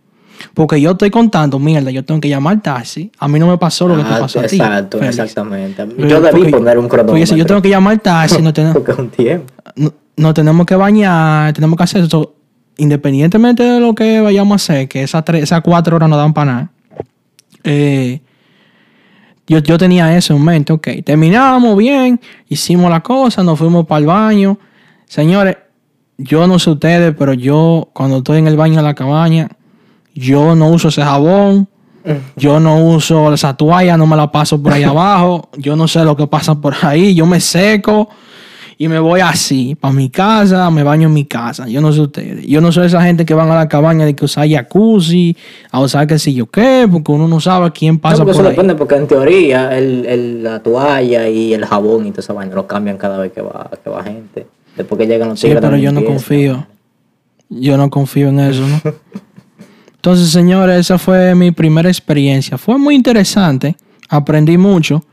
Porque 0.53 0.79
yo 0.79 0.91
estoy 0.91 1.09
contando, 1.09 1.57
mierda, 1.57 1.89
yo 1.89 2.05
tengo 2.05 2.21
que 2.21 2.29
llamar 2.29 2.61
taxi. 2.61 3.11
A 3.17 3.27
mí 3.27 3.39
no 3.39 3.47
me 3.47 3.57
pasó 3.57 3.87
lo 3.87 3.95
que 3.97 4.03
te 4.03 4.09
Ah, 4.13 4.19
pasó 4.19 4.39
a 4.39 4.43
ti. 4.43 4.55
exacto, 4.57 5.01
exactamente. 5.01 5.83
Porque- 5.85 6.07
Yo 6.07 6.21
debí 6.21 6.51
poner 6.51 6.77
un 6.77 6.87
cronómetro. 6.87 7.13
Porque 7.13 7.25
si 7.25 7.35
yo 7.35 7.45
tengo 7.47 7.61
que 7.63 7.69
llamar 7.69 7.97
taxi, 7.99 8.39
no 8.43 8.53
Porque 8.73 8.91
es 8.91 8.97
un 8.99 9.09
tiempo. 9.09 9.51
no, 9.75 9.91
no 10.17 10.33
tenemos 10.33 10.65
que 10.65 10.75
bañar, 10.75 11.53
tenemos 11.53 11.77
que 11.77 11.83
hacer 11.83 12.03
eso. 12.03 12.33
Independientemente 12.79 13.63
de 13.63 13.79
lo 13.79 13.95
que 13.95 14.21
vayamos 14.21 14.53
a 14.53 14.55
hacer, 14.55 14.87
que 14.87 15.01
esas, 15.01 15.25
tres, 15.25 15.43
esas 15.43 15.61
cuatro 15.61 15.95
horas 15.95 16.09
no 16.09 16.17
dan 16.17 16.33
para 16.33 16.51
nada. 16.51 16.71
Eh, 17.63 18.21
yo, 19.47 19.59
yo 19.59 19.77
tenía 19.79 20.15
eso 20.15 20.35
en 20.35 20.43
mente, 20.43 20.73
ok. 20.73 20.87
Terminamos 21.03 21.75
bien, 21.75 22.19
hicimos 22.49 22.91
la 22.91 23.01
cosa, 23.01 23.41
nos 23.43 23.57
fuimos 23.57 23.87
para 23.87 23.99
el 23.99 24.05
baño. 24.05 24.59
Señores, 25.05 25.57
yo 26.17 26.45
no 26.45 26.59
sé 26.59 26.69
ustedes, 26.69 27.15
pero 27.17 27.33
yo 27.33 27.89
cuando 27.93 28.17
estoy 28.17 28.39
en 28.39 28.47
el 28.47 28.57
baño 28.57 28.75
de 28.75 28.83
la 28.83 28.93
cabaña, 28.93 29.49
yo 30.13 30.55
no 30.55 30.69
uso 30.69 30.89
ese 30.89 31.03
jabón. 31.03 31.67
Yo 32.37 32.61
no 32.61 32.77
uso 32.85 33.33
esa 33.33 33.57
toalla, 33.57 33.97
no 33.97 34.07
me 34.07 34.15
la 34.15 34.31
paso 34.31 34.63
por 34.63 34.71
ahí 34.71 34.83
abajo. 34.85 35.49
Yo 35.57 35.75
no 35.75 35.89
sé 35.89 36.05
lo 36.05 36.15
que 36.15 36.25
pasa 36.25 36.55
por 36.55 36.73
ahí. 36.81 37.13
Yo 37.13 37.25
me 37.25 37.41
seco 37.41 38.07
y 38.79 38.87
me 38.87 38.99
voy 38.99 39.21
así, 39.21 39.73
para 39.75 39.91
mi 39.93 40.09
casa, 40.09 40.69
me 40.69 40.83
baño 40.83 41.07
en 41.07 41.13
mi 41.13 41.25
casa. 41.25 41.67
Yo 41.67 41.81
no 41.81 41.91
sé 41.91 42.01
ustedes. 42.01 42.45
Yo 42.45 42.61
no 42.61 42.71
soy 42.71 42.85
esa 42.87 43.01
gente 43.01 43.25
que 43.25 43.33
van 43.33 43.49
a 43.49 43.55
la 43.55 43.67
cabaña 43.67 44.05
de 44.05 44.15
que 44.15 44.25
usar 44.25 44.47
jacuzzi, 44.47 45.35
a 45.71 45.79
usar 45.79 46.05
qué 46.05 46.19
sé 46.19 46.31
yo 46.33 46.45
qué, 46.45 46.87
porque 46.91 47.11
uno 47.11 47.27
no 47.27 47.39
sabe 47.39 47.71
quién 47.71 47.97
pasa 47.97 48.19
No, 48.19 48.25
por 48.25 48.33
eso 48.35 48.43
ahí. 48.43 48.49
depende, 48.49 48.75
porque 48.75 48.95
en 48.95 49.07
teoría 49.07 49.75
el, 49.77 50.05
el- 50.05 50.43
la 50.43 50.59
toalla 50.61 51.27
y 51.27 51.53
el 51.53 51.65
jabón 51.65 52.05
y 52.05 52.11
toda 52.11 52.19
esa 52.21 52.33
vaina 52.33 52.53
lo 52.53 52.67
cambian 52.67 52.97
cada 52.97 53.17
vez 53.17 53.31
que 53.31 53.41
va, 53.41 53.69
que 53.83 53.89
va 53.89 54.03
gente. 54.03 54.45
Después 54.75 54.99
que 54.99 55.07
llegan 55.07 55.29
los 55.29 55.39
Sí, 55.39 55.47
tigres 55.47 55.61
pero 55.61 55.75
de 55.75 55.81
yo 55.81 55.91
no 55.91 56.05
confío. 56.05 56.67
Yo 57.49 57.77
no 57.77 57.89
confío 57.89 58.27
en 58.29 58.39
eso, 58.41 58.61
¿no? 58.67 58.79
Entonces, 59.95 60.29
señores, 60.29 60.79
esa 60.81 60.97
fue 60.99 61.33
mi 61.33 61.51
primera 61.51 61.89
experiencia. 61.89 62.57
Fue 62.57 62.77
muy 62.77 62.93
interesante. 62.95 63.75
Aprendí 64.09 64.57
mucho. 64.57 65.03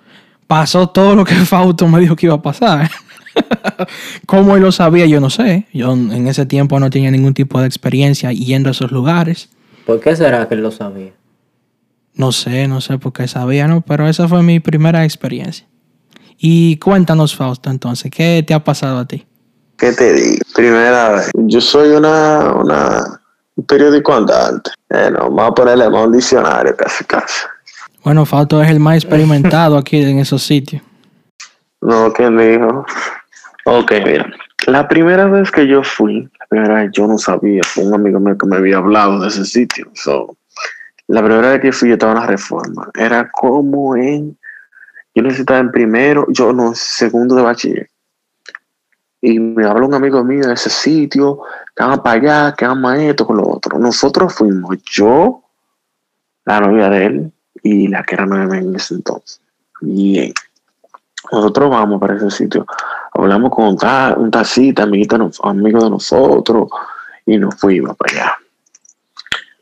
Pasó 0.47 0.89
todo 0.89 1.15
lo 1.17 1.25
que 1.25 1.35
Fausto 1.47 1.89
me 1.89 1.99
dijo 2.01 2.15
que 2.15 2.27
iba 2.27 2.35
a 2.35 2.43
pasar. 2.43 2.91
Cómo 4.27 4.57
él 4.57 4.63
lo 4.63 4.73
sabía, 4.73 5.07
yo 5.07 5.21
no 5.21 5.31
sé. 5.31 5.67
Yo 5.73 5.93
en 5.93 6.27
ese 6.27 6.47
tiempo 6.47 6.79
no 6.81 6.91
tenía 6.91 7.11
ningún 7.11 7.35
tipo 7.35 7.61
de 7.61 7.67
experiencia 7.67 8.33
yendo 8.33 8.69
a 8.69 8.73
esos 8.73 8.91
lugares. 8.91 9.49
¿Por 9.87 10.01
qué 10.01 10.17
será 10.17 10.49
que 10.49 10.55
él 10.55 10.63
lo 10.63 10.71
sabía? 10.71 11.13
No 12.15 12.33
sé, 12.33 12.69
no 12.69 12.81
sé 12.81 12.99
por 12.99 13.13
qué 13.13 13.27
sabía, 13.27 13.67
¿no? 13.67 13.81
Pero 13.81 14.09
esa 14.09 14.29
fue 14.29 14.43
mi 14.43 14.61
primera 14.61 15.05
experiencia. 15.05 15.67
Y 16.39 16.77
cuéntanos, 16.79 17.35
Fausto, 17.35 17.71
entonces, 17.71 18.11
¿qué 18.11 18.45
te 18.47 18.55
ha 18.55 18.63
pasado 18.63 18.99
a 18.99 19.07
ti? 19.07 19.27
¿Qué 19.77 19.93
te 19.93 20.13
digo? 20.13 20.43
Primera 20.55 21.11
vez. 21.11 21.31
Yo 21.35 21.61
soy 21.61 21.91
una, 21.91 22.53
una 22.53 23.21
un 23.57 23.67
periódico 23.67 24.15
andante. 24.15 24.71
Eh, 24.91 25.11
no, 25.11 25.31
vamos 25.31 25.51
a 25.51 25.55
ponerle 25.55 25.89
más 25.91 26.07
un 26.07 26.13
diccionario 26.13 26.77
casi 26.77 27.05
casi. 27.05 27.41
Bueno, 28.03 28.27
Fausto 28.27 28.63
es 28.63 28.71
el 28.71 28.81
más 28.81 28.97
experimentado 28.97 29.79
aquí 29.79 30.03
en 30.03 30.19
esos 30.19 30.43
sitios. 30.43 30.83
No, 31.81 32.13
¿quién 32.13 32.37
dijo? 32.37 32.85
Ok, 33.67 33.93
mira. 34.05 34.31
La 34.67 34.89
primera 34.89 35.27
vez 35.27 35.51
que 35.51 35.67
yo 35.67 35.83
fui, 35.83 36.29
la 36.39 36.47
primera 36.47 36.75
vez 36.83 36.91
yo 36.93 37.07
no 37.07 37.19
sabía, 37.19 37.63
un 37.77 37.95
amigo 37.95 38.21
mío 38.21 38.37
que 38.37 38.47
me 38.47 38.57
había 38.57 38.79
hablado 38.79 39.21
de 39.21 39.29
ese 39.29 39.45
sitio. 39.45 39.91
So, 39.95 40.37
la 41.07 41.23
primera 41.23 41.51
vez 41.51 41.61
que 41.61 41.73
fui 41.73 41.89
yo 41.89 41.95
estaba 41.95 42.13
en 42.13 42.21
la 42.21 42.27
reforma. 42.27 42.91
Era 42.95 43.31
como 43.31 43.97
en, 43.97 44.39
yo 45.15 45.23
necesitaba 45.23 45.61
en 45.61 45.71
primero, 45.71 46.27
yo 46.29 46.53
no, 46.53 46.75
segundo 46.75 47.35
de 47.35 47.43
bachiller. 47.43 47.91
Y 49.21 49.39
me 49.39 49.65
habló 49.67 49.87
un 49.87 49.95
amigo 49.95 50.23
mío 50.23 50.47
de 50.47 50.55
ese 50.55 50.69
sitio, 50.69 51.41
que 51.75 51.83
vamos 51.83 52.01
para 52.01 52.21
allá, 52.21 52.55
que 52.55 52.67
a 52.67 52.97
esto, 52.99 53.27
con 53.27 53.39
lo 53.39 53.49
otro. 53.49 53.79
Nosotros 53.79 54.35
fuimos, 54.35 54.77
yo, 54.85 55.43
la 56.45 56.61
novia 56.61 56.91
de 56.91 57.07
él 57.07 57.33
y 57.63 57.89
la 57.89 58.03
que 58.03 58.15
era 58.15 58.27
novia 58.27 58.59
en 58.59 58.75
ese 58.75 58.95
entonces. 58.95 59.41
Bien. 59.81 60.33
Nosotros 61.33 61.71
vamos 61.71 61.99
para 62.01 62.17
ese 62.17 62.31
sitio. 62.31 62.67
Hablamos 63.15 63.51
con 63.51 63.67
un, 63.69 63.77
ta- 63.79 64.15
un 64.17 64.31
taxista, 64.31 64.83
amigo 64.83 65.17
de 65.85 65.91
nosotros, 65.91 66.69
y 67.27 67.39
nos 67.39 67.55
fuimos 67.57 67.97
para 67.97 68.13
allá. 68.13 68.33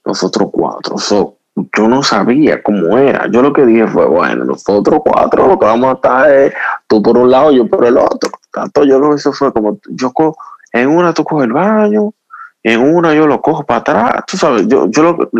Nosotros 0.04 0.48
cuatro. 0.52 0.98
So, 0.98 1.36
yo 1.76 1.86
no 1.88 2.02
sabía 2.02 2.62
cómo 2.62 2.96
era. 2.98 3.26
Yo 3.30 3.42
lo 3.42 3.52
que 3.52 3.64
dije 3.66 3.86
fue, 3.86 4.06
bueno, 4.06 4.44
nosotros 4.44 5.00
cuatro 5.04 5.46
lo 5.46 5.58
que 5.58 5.66
vamos 5.66 5.90
a 5.90 5.94
estar 5.94 6.30
es 6.32 6.54
tú 6.88 7.02
por 7.02 7.16
un 7.18 7.30
lado, 7.30 7.52
yo 7.52 7.66
por 7.68 7.84
el 7.84 7.98
otro. 7.98 8.30
Tanto 8.50 8.84
yo 8.84 8.98
lo 8.98 9.14
eso 9.14 9.32
fue 9.32 9.52
como, 9.52 9.78
yo 9.90 10.12
co- 10.12 10.36
en 10.72 10.88
una 10.88 11.12
tú 11.12 11.22
coges 11.24 11.46
el 11.46 11.52
baño, 11.52 12.12
en 12.62 12.80
una 12.80 13.14
yo 13.14 13.26
lo 13.26 13.40
cojo 13.40 13.64
para 13.64 13.80
atrás. 13.80 14.24
Tú 14.26 14.36
sabes, 14.38 14.66
yo, 14.66 14.86
yo 14.88 15.02
lo, 15.02 15.30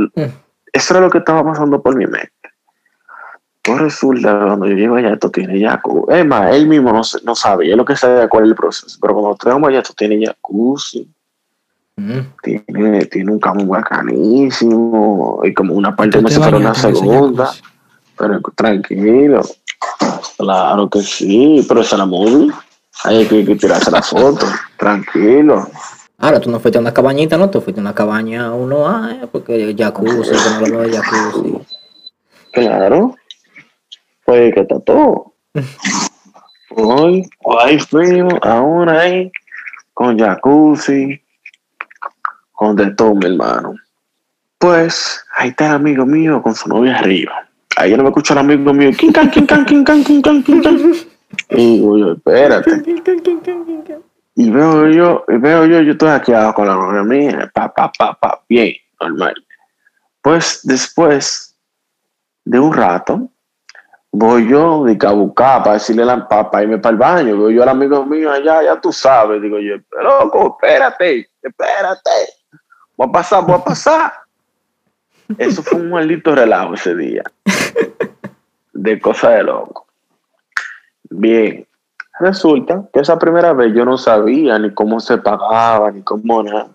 eso 0.73 0.95
era 0.95 1.01
lo 1.01 1.11
que 1.11 1.19
estaba 1.19 1.43
pasando 1.43 1.81
por 1.83 1.97
mi 1.97 2.07
mente. 2.07 2.31
Pues 3.65 3.79
resulta 3.81 4.33
que 4.39 4.45
cuando 4.47 4.67
yo 4.67 4.75
llego 4.75 4.97
allá, 4.97 5.13
esto 5.15 5.31
tiene 5.31 5.61
jacuzzi. 5.61 6.13
Es 6.15 6.27
más, 6.27 6.53
él 6.55 6.67
mismo 6.67 6.93
no, 6.93 7.05
se- 7.05 7.21
no 7.25 7.35
sabía 7.37 7.77
lo 7.77 7.85
que 7.85 7.95
sabía 7.97 8.29
cuál 8.29 8.45
es 8.45 8.51
el 8.51 8.57
proceso. 8.57 8.99
Pero 9.01 9.15
cuando 9.15 9.37
traemos 9.37 9.69
allá, 9.69 9.79
esto 9.81 9.95
tiene 9.97 10.25
jacuzzi, 10.27 11.09
Mm. 11.95 12.21
tiene, 12.43 13.05
tiene 13.05 13.33
un 13.33 13.39
camo 13.39 13.67
bacanísimo 13.67 15.41
y 15.45 15.53
como 15.53 15.75
una 15.75 15.95
parte 15.95 16.13
¿Tú 16.13 16.19
como 16.19 16.29
te 16.29 16.35
si 16.35 16.41
fuera 16.41 16.57
una 16.57 16.75
segunda. 16.75 17.51
Pero 18.17 18.41
tranquilo. 18.57 19.43
Claro 20.39 20.89
que 20.89 21.03
sí, 21.03 21.65
pero 21.69 21.83
esa 21.83 21.97
es 21.97 21.99
la 21.99 22.07
movie. 22.07 22.51
Hay 23.05 23.27
que, 23.27 23.45
que 23.45 23.57
tirarse 23.57 23.91
la 23.91 24.03
foto. 24.03 24.47
Tranquilo. 24.79 25.69
Ahora 26.19 26.41
tú 26.41 26.51
no 26.51 26.61
fuiste 26.61 26.79
a 26.79 26.81
una 26.81 26.95
cabañita, 26.95 27.37
¿no? 27.37 27.51
Tú 27.51 27.61
fuiste 27.61 27.81
a 27.81 27.83
una 27.85 27.95
cabaña 27.95 28.53
1A, 28.55 29.23
eh, 29.25 29.29
porque 29.31 29.75
jacuzzi, 29.77 30.31
que 30.31 30.37
no 30.51 30.57
hablamos 30.57 30.91
de 30.91 30.97
jacuzzi. 30.99 31.59
Claro. 32.53 33.15
Pues 34.25 34.55
que 34.55 34.61
está 34.61 34.79
todo. 34.81 35.35
Hoy, 36.71 37.29
ahí 37.61 37.79
fuimos, 37.79 38.35
ahora 38.43 39.01
ahí, 39.01 39.31
con 39.93 40.19
jacuzzi, 40.19 41.21
con 42.53 42.77
de 42.77 42.91
todo, 42.93 43.15
mi 43.15 43.27
hermano. 43.27 43.75
Pues, 44.59 45.25
ahí 45.35 45.51
está 45.51 45.67
el 45.67 45.75
amigo 45.75 46.07
mío 46.07 46.41
con 46.41 46.55
su 46.55 46.69
novia 46.69 46.99
arriba. 46.99 47.49
Ahí 47.77 47.91
yo 47.91 47.97
no 47.97 48.05
me 48.05 48.11
escucho 48.11 48.33
al 48.33 48.39
amigo 48.39 48.73
mío, 48.73 48.91
king, 48.97 49.13
can, 49.13 49.31
king, 49.31 49.45
can, 49.45 49.65
king, 49.65 49.85
can, 49.85 50.05
king, 50.05 50.23
can, 50.23 50.43
king, 50.43 50.63
can. 50.63 50.95
Y 51.51 51.79
digo 51.79 51.99
yo, 51.99 52.13
espérate. 52.13 52.83
Y 54.35 54.51
veo 54.51 54.89
yo, 54.89 55.25
y 55.29 55.37
veo 55.37 55.67
yo, 55.67 55.83
yo 55.83 55.93
estoy 55.93 56.11
aquí 56.11 56.33
abajo 56.33 56.55
con 56.55 56.69
la 56.69 56.75
novia 56.75 57.03
mía, 57.03 57.51
pa, 57.53 57.73
pa, 57.73 57.93
pa, 57.93 58.15
pa, 58.15 58.43
bien, 58.49 58.75
normal. 59.01 59.35
Pues 60.23 60.61
después 60.63 61.55
de 62.45 62.59
un 62.59 62.73
rato, 62.73 63.29
voy 64.13 64.49
yo 64.49 64.85
de 64.85 64.95
buscar 65.09 65.63
para 65.63 65.75
decirle 65.75 66.03
a 66.03 66.07
la 66.07 66.29
para 66.29 66.63
irme 66.63 66.79
para 66.79 66.93
el 66.93 66.99
baño. 66.99 67.39
Veo 67.39 67.51
yo 67.51 67.63
al 67.63 67.71
amigo 67.71 68.05
mío 68.05 68.31
allá, 68.31 68.63
ya 68.63 68.81
tú 68.81 68.93
sabes. 68.93 69.43
Digo 69.43 69.59
yo, 69.59 69.77
loco, 70.03 70.59
espérate, 70.61 71.29
espérate. 71.43 72.11
Voy 72.97 73.09
a 73.09 73.13
pasar, 73.13 73.45
voy 73.45 73.57
a 73.57 73.65
pasar. 73.65 74.13
Eso 75.39 75.63
fue 75.63 75.81
un 75.81 75.91
maldito 75.91 76.35
relajo 76.35 76.75
ese 76.75 76.95
día. 76.95 77.25
De 78.73 79.01
cosa 79.01 79.31
de 79.31 79.43
loco. 79.45 79.87
Bien. 81.11 81.67
Resulta 82.21 82.85
que 82.93 83.01
esa 83.01 83.19
primera 83.19 83.53
vez 83.53 83.75
yo 83.75 83.85
no 83.85 83.97
sabía 83.97 84.59
ni 84.59 84.73
cómo 84.75 85.01
se 85.01 85.17
pagaba, 85.19 85.91
ni 85.91 86.03
cómo 86.03 86.43
nada. 86.43 86.69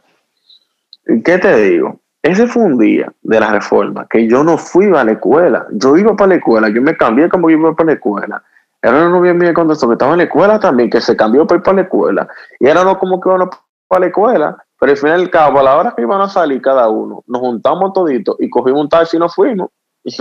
¿Y 1.06 1.22
qué 1.22 1.38
te 1.38 1.56
digo? 1.56 2.00
Ese 2.22 2.48
fue 2.48 2.64
un 2.64 2.78
día 2.78 3.12
de 3.22 3.40
la 3.40 3.52
reforma 3.52 4.06
que 4.10 4.28
yo 4.28 4.44
no 4.44 4.58
fui 4.58 4.86
a 4.96 5.04
la 5.04 5.14
escuela. 5.14 5.66
Yo 5.72 5.96
iba 5.96 6.16
para 6.16 6.30
la 6.30 6.36
escuela, 6.36 6.70
yo 6.70 6.82
me 6.82 6.96
cambié 6.98 7.30
como 7.30 7.50
yo 7.50 7.58
iba 7.58 7.74
para 7.76 7.88
la 7.88 7.94
escuela. 7.94 8.44
Era 8.82 8.96
una 8.98 9.10
novia 9.10 9.34
mía 9.34 9.54
cuando 9.54 9.76
que 9.76 9.94
estaba 9.94 10.12
en 10.12 10.18
la 10.20 10.24
escuela 10.26 10.60
también, 10.60 10.90
que 10.90 11.02
se 11.02 11.16
cambió 11.16 11.46
para 11.48 11.58
ir 11.60 11.64
para 11.64 11.76
la 11.78 11.82
escuela. 11.84 12.28
Y 12.60 12.68
era 12.68 12.84
no 12.84 12.98
como 13.00 13.20
que 13.20 13.30
iban 13.30 13.50
para 13.88 14.00
la 14.02 14.06
escuela, 14.08 14.58
pero 14.80 14.92
al 14.92 14.98
final 14.98 15.20
del 15.20 15.30
cabo, 15.30 15.60
a 15.60 15.64
la 15.64 15.78
hora 15.78 15.94
que 15.96 16.02
iban 16.02 16.22
a 16.22 16.28
salir 16.30 16.62
cada 16.62 16.90
uno, 16.90 17.24
nos 17.28 17.42
juntamos 17.42 17.94
toditos 17.94 18.36
y 18.40 18.50
cogimos 18.50 18.82
un 18.82 18.90
taxi 18.90 19.18
y 19.18 19.20
nos 19.20 19.34
fuimos. 19.34 19.70
Y 20.04 20.12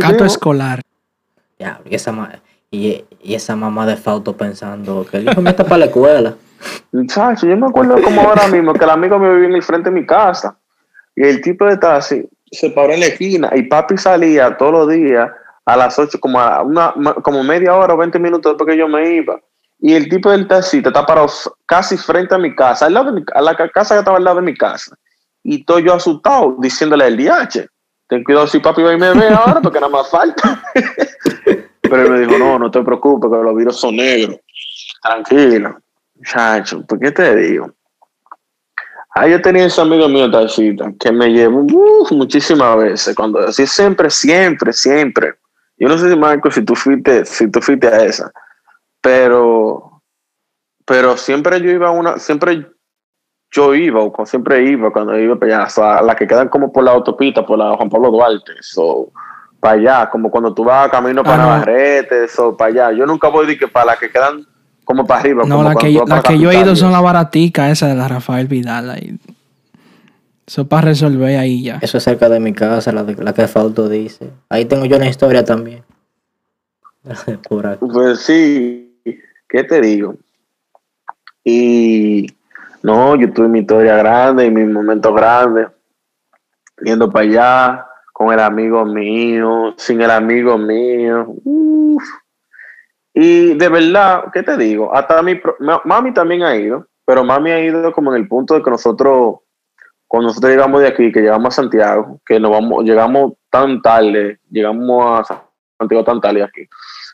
Desacato 0.00 0.24
escolar. 0.26 0.80
Ya, 1.58 1.80
y 1.84 1.94
esa, 1.94 2.12
ma- 2.12 2.30
y, 2.70 3.04
y 3.22 3.34
esa 3.34 3.56
mamá 3.56 3.86
de 3.86 3.96
Fausto 3.96 4.36
pensando 4.36 5.06
que 5.10 5.16
el 5.16 5.28
hijo 5.30 5.40
mío 5.40 5.50
está 5.50 5.64
para 5.64 5.78
la 5.78 5.84
escuela. 5.86 6.34
Muchacho, 6.92 7.46
yo 7.46 7.56
me 7.56 7.66
acuerdo 7.66 8.00
como 8.02 8.20
ahora 8.22 8.46
mismo 8.48 8.72
que 8.74 8.84
el 8.84 8.90
amigo 8.90 9.18
me 9.18 9.30
vivía 9.32 9.48
en 9.48 9.54
el 9.54 9.62
frente 9.62 9.90
de 9.90 9.94
mi 10.00 10.06
casa 10.06 10.56
y 11.16 11.22
el 11.24 11.40
tipo 11.40 11.64
de 11.64 11.76
taxi 11.78 12.28
se 12.52 12.70
paró 12.70 12.92
en 12.92 13.00
la 13.00 13.06
esquina 13.06 13.50
y 13.54 13.62
papi 13.62 13.96
salía 13.98 14.56
todos 14.56 14.72
los 14.72 14.88
días 14.90 15.28
a 15.64 15.76
las 15.76 15.98
8, 15.98 16.18
como, 16.20 16.38
a 16.38 16.62
una, 16.62 16.94
como 17.22 17.42
media 17.42 17.74
hora 17.74 17.94
o 17.94 17.96
20 17.96 18.18
minutos 18.20 18.52
después 18.52 18.70
que 18.72 18.78
yo 18.78 18.86
me 18.86 19.16
iba. 19.16 19.40
Y 19.80 19.94
el 19.94 20.08
tipo 20.08 20.30
del 20.30 20.46
taxi 20.46 20.78
está 20.78 21.04
parado 21.04 21.28
casi 21.66 21.96
frente 21.96 22.34
a 22.34 22.38
mi 22.38 22.54
casa, 22.54 22.86
al 22.86 22.94
lado 22.94 23.06
de 23.06 23.20
mi, 23.20 23.24
a 23.34 23.42
la 23.42 23.56
ca- 23.56 23.68
casa 23.70 23.94
que 23.94 23.98
estaba 23.98 24.16
al 24.18 24.24
lado 24.24 24.36
de 24.36 24.42
mi 24.42 24.54
casa. 24.54 24.96
Y 25.42 25.60
estoy 25.60 25.84
yo 25.84 25.94
asustado 25.94 26.56
diciéndole 26.60 27.06
el 27.06 27.16
DH. 27.16 27.66
Ten 28.08 28.22
cuidado 28.22 28.46
si 28.46 28.60
papi 28.60 28.82
va 28.82 28.92
y 28.94 28.96
me 28.98 29.12
ve 29.12 29.28
ahora 29.28 29.60
porque 29.60 29.80
nada 29.80 29.90
más 29.90 30.08
falta. 30.08 30.62
Pero 31.82 32.02
él 32.02 32.10
me 32.10 32.20
dijo, 32.20 32.38
no, 32.38 32.58
no 32.58 32.70
te 32.70 32.82
preocupes, 32.82 33.30
que 33.30 33.36
los 33.36 33.56
virus 33.56 33.76
son 33.80 33.96
negros. 33.96 34.38
Tranquilo. 35.02 35.78
Muchacho, 36.14 36.84
¿por 36.86 36.98
qué 36.98 37.10
te 37.12 37.34
digo? 37.36 37.70
Ah, 39.18 39.26
yo 39.26 39.40
tenía 39.40 39.64
ese 39.64 39.80
amigo 39.80 40.10
mío, 40.10 40.30
Tacita, 40.30 40.92
que 41.00 41.10
me 41.10 41.32
llevó 41.32 41.64
muchísimas 42.10 42.76
veces. 42.76 43.16
Cuando 43.16 43.38
así 43.38 43.66
siempre, 43.66 44.10
siempre, 44.10 44.74
siempre. 44.74 45.36
Yo 45.78 45.88
no 45.88 45.96
sé 45.96 46.10
si 46.10 46.16
Marco, 46.16 46.50
si 46.50 46.62
tú 46.62 46.74
fuiste, 46.74 47.24
si 47.24 47.50
tú 47.50 47.62
fuiste 47.62 47.88
a 47.88 48.04
esa, 48.04 48.30
pero, 49.00 50.02
pero 50.84 51.16
siempre 51.16 51.62
yo 51.62 51.70
iba 51.70 51.88
a 51.88 51.92
una, 51.92 52.18
siempre 52.18 52.66
yo 53.50 53.74
iba, 53.74 54.02
o 54.02 54.26
siempre 54.26 54.62
iba 54.64 54.92
cuando 54.92 55.18
iba 55.18 55.34
para 55.36 55.60
allá, 55.60 55.66
o 55.66 55.70
sea, 55.70 56.02
las 56.02 56.16
que 56.16 56.26
quedan 56.26 56.50
como 56.50 56.70
por 56.70 56.84
la 56.84 56.90
autopista, 56.92 57.46
por 57.46 57.58
la 57.58 57.74
Juan 57.74 57.88
Pablo 57.88 58.10
Duarte, 58.10 58.52
so, 58.60 59.10
para 59.60 59.80
allá, 59.80 60.10
como 60.10 60.30
cuando 60.30 60.52
tú 60.52 60.62
vas 60.62 60.90
camino 60.90 61.24
para. 61.24 61.38
Navarrete, 61.38 62.24
eso, 62.24 62.54
para 62.54 62.70
allá. 62.70 62.92
Yo 62.92 63.06
nunca 63.06 63.28
voy 63.28 63.46
de 63.46 63.56
que 63.56 63.66
para 63.66 63.86
las 63.86 63.98
que 63.98 64.10
quedan 64.10 64.46
como 64.86 65.06
para 65.06 65.20
arriba. 65.20 65.42
No, 65.46 65.56
como 65.56 65.68
la 65.68 65.74
que, 65.74 65.92
yo- 65.92 66.04
la 66.06 66.22
que 66.22 66.38
yo 66.38 66.50
he 66.50 66.58
ido 66.60 66.74
son 66.76 66.92
eso. 66.92 67.02
baraticas, 67.02 67.70
esa 67.72 67.88
de 67.88 67.94
la 67.96 68.08
Rafael 68.08 68.46
Vidal. 68.46 68.88
Ahí. 68.88 69.18
Eso 70.46 70.62
es 70.62 70.68
para 70.68 70.82
resolver 70.82 71.36
ahí 71.38 71.62
ya. 71.64 71.78
Eso 71.82 71.98
es 71.98 72.04
cerca 72.04 72.28
de 72.30 72.40
mi 72.40 72.52
casa, 72.54 72.92
la, 72.92 73.02
de- 73.04 73.22
la 73.22 73.34
que 73.34 73.46
Fausto 73.48 73.88
dice. 73.88 74.30
Ahí 74.48 74.64
tengo 74.64 74.86
yo 74.86 74.96
una 74.96 75.08
historia 75.08 75.44
también. 75.44 75.82
Por 77.48 77.66
aquí. 77.66 77.84
Pues 77.92 78.20
sí, 78.20 78.98
¿qué 79.48 79.64
te 79.64 79.80
digo? 79.80 80.14
Y 81.44 82.26
no, 82.82 83.16
yo 83.16 83.32
tuve 83.32 83.48
mi 83.48 83.60
historia 83.60 83.96
grande 83.96 84.46
y 84.46 84.50
mi 84.50 84.64
momento 84.64 85.12
grande, 85.12 85.68
yendo 86.82 87.10
para 87.10 87.24
allá 87.24 87.86
con 88.12 88.32
el 88.32 88.40
amigo 88.40 88.84
mío, 88.84 89.74
sin 89.76 90.00
el 90.00 90.10
amigo 90.10 90.56
mío. 90.58 91.26
Uf. 91.44 92.02
Y 93.18 93.54
de 93.54 93.68
verdad, 93.70 94.24
¿qué 94.30 94.42
te 94.42 94.58
digo? 94.58 94.94
Hasta 94.94 95.22
mi 95.22 95.40
mami 95.84 96.12
también 96.12 96.42
ha 96.42 96.54
ido, 96.54 96.86
pero 97.06 97.24
mami 97.24 97.50
ha 97.50 97.58
ido 97.64 97.90
como 97.90 98.14
en 98.14 98.20
el 98.20 98.28
punto 98.28 98.52
de 98.52 98.62
que 98.62 98.70
nosotros, 98.70 99.36
cuando 100.06 100.28
nosotros 100.28 100.52
llegamos 100.52 100.82
de 100.82 100.88
aquí, 100.88 101.10
que 101.10 101.22
llegamos 101.22 101.54
a 101.54 101.62
Santiago, 101.62 102.20
que 102.26 102.38
nos 102.38 102.50
vamos, 102.50 102.84
llegamos 102.84 103.32
tan 103.48 103.80
tarde, 103.80 104.38
llegamos 104.50 105.30
a 105.30 105.44
Santiago 105.78 106.04
tan 106.04 106.20
tarde 106.20 106.42
aquí, 106.42 106.68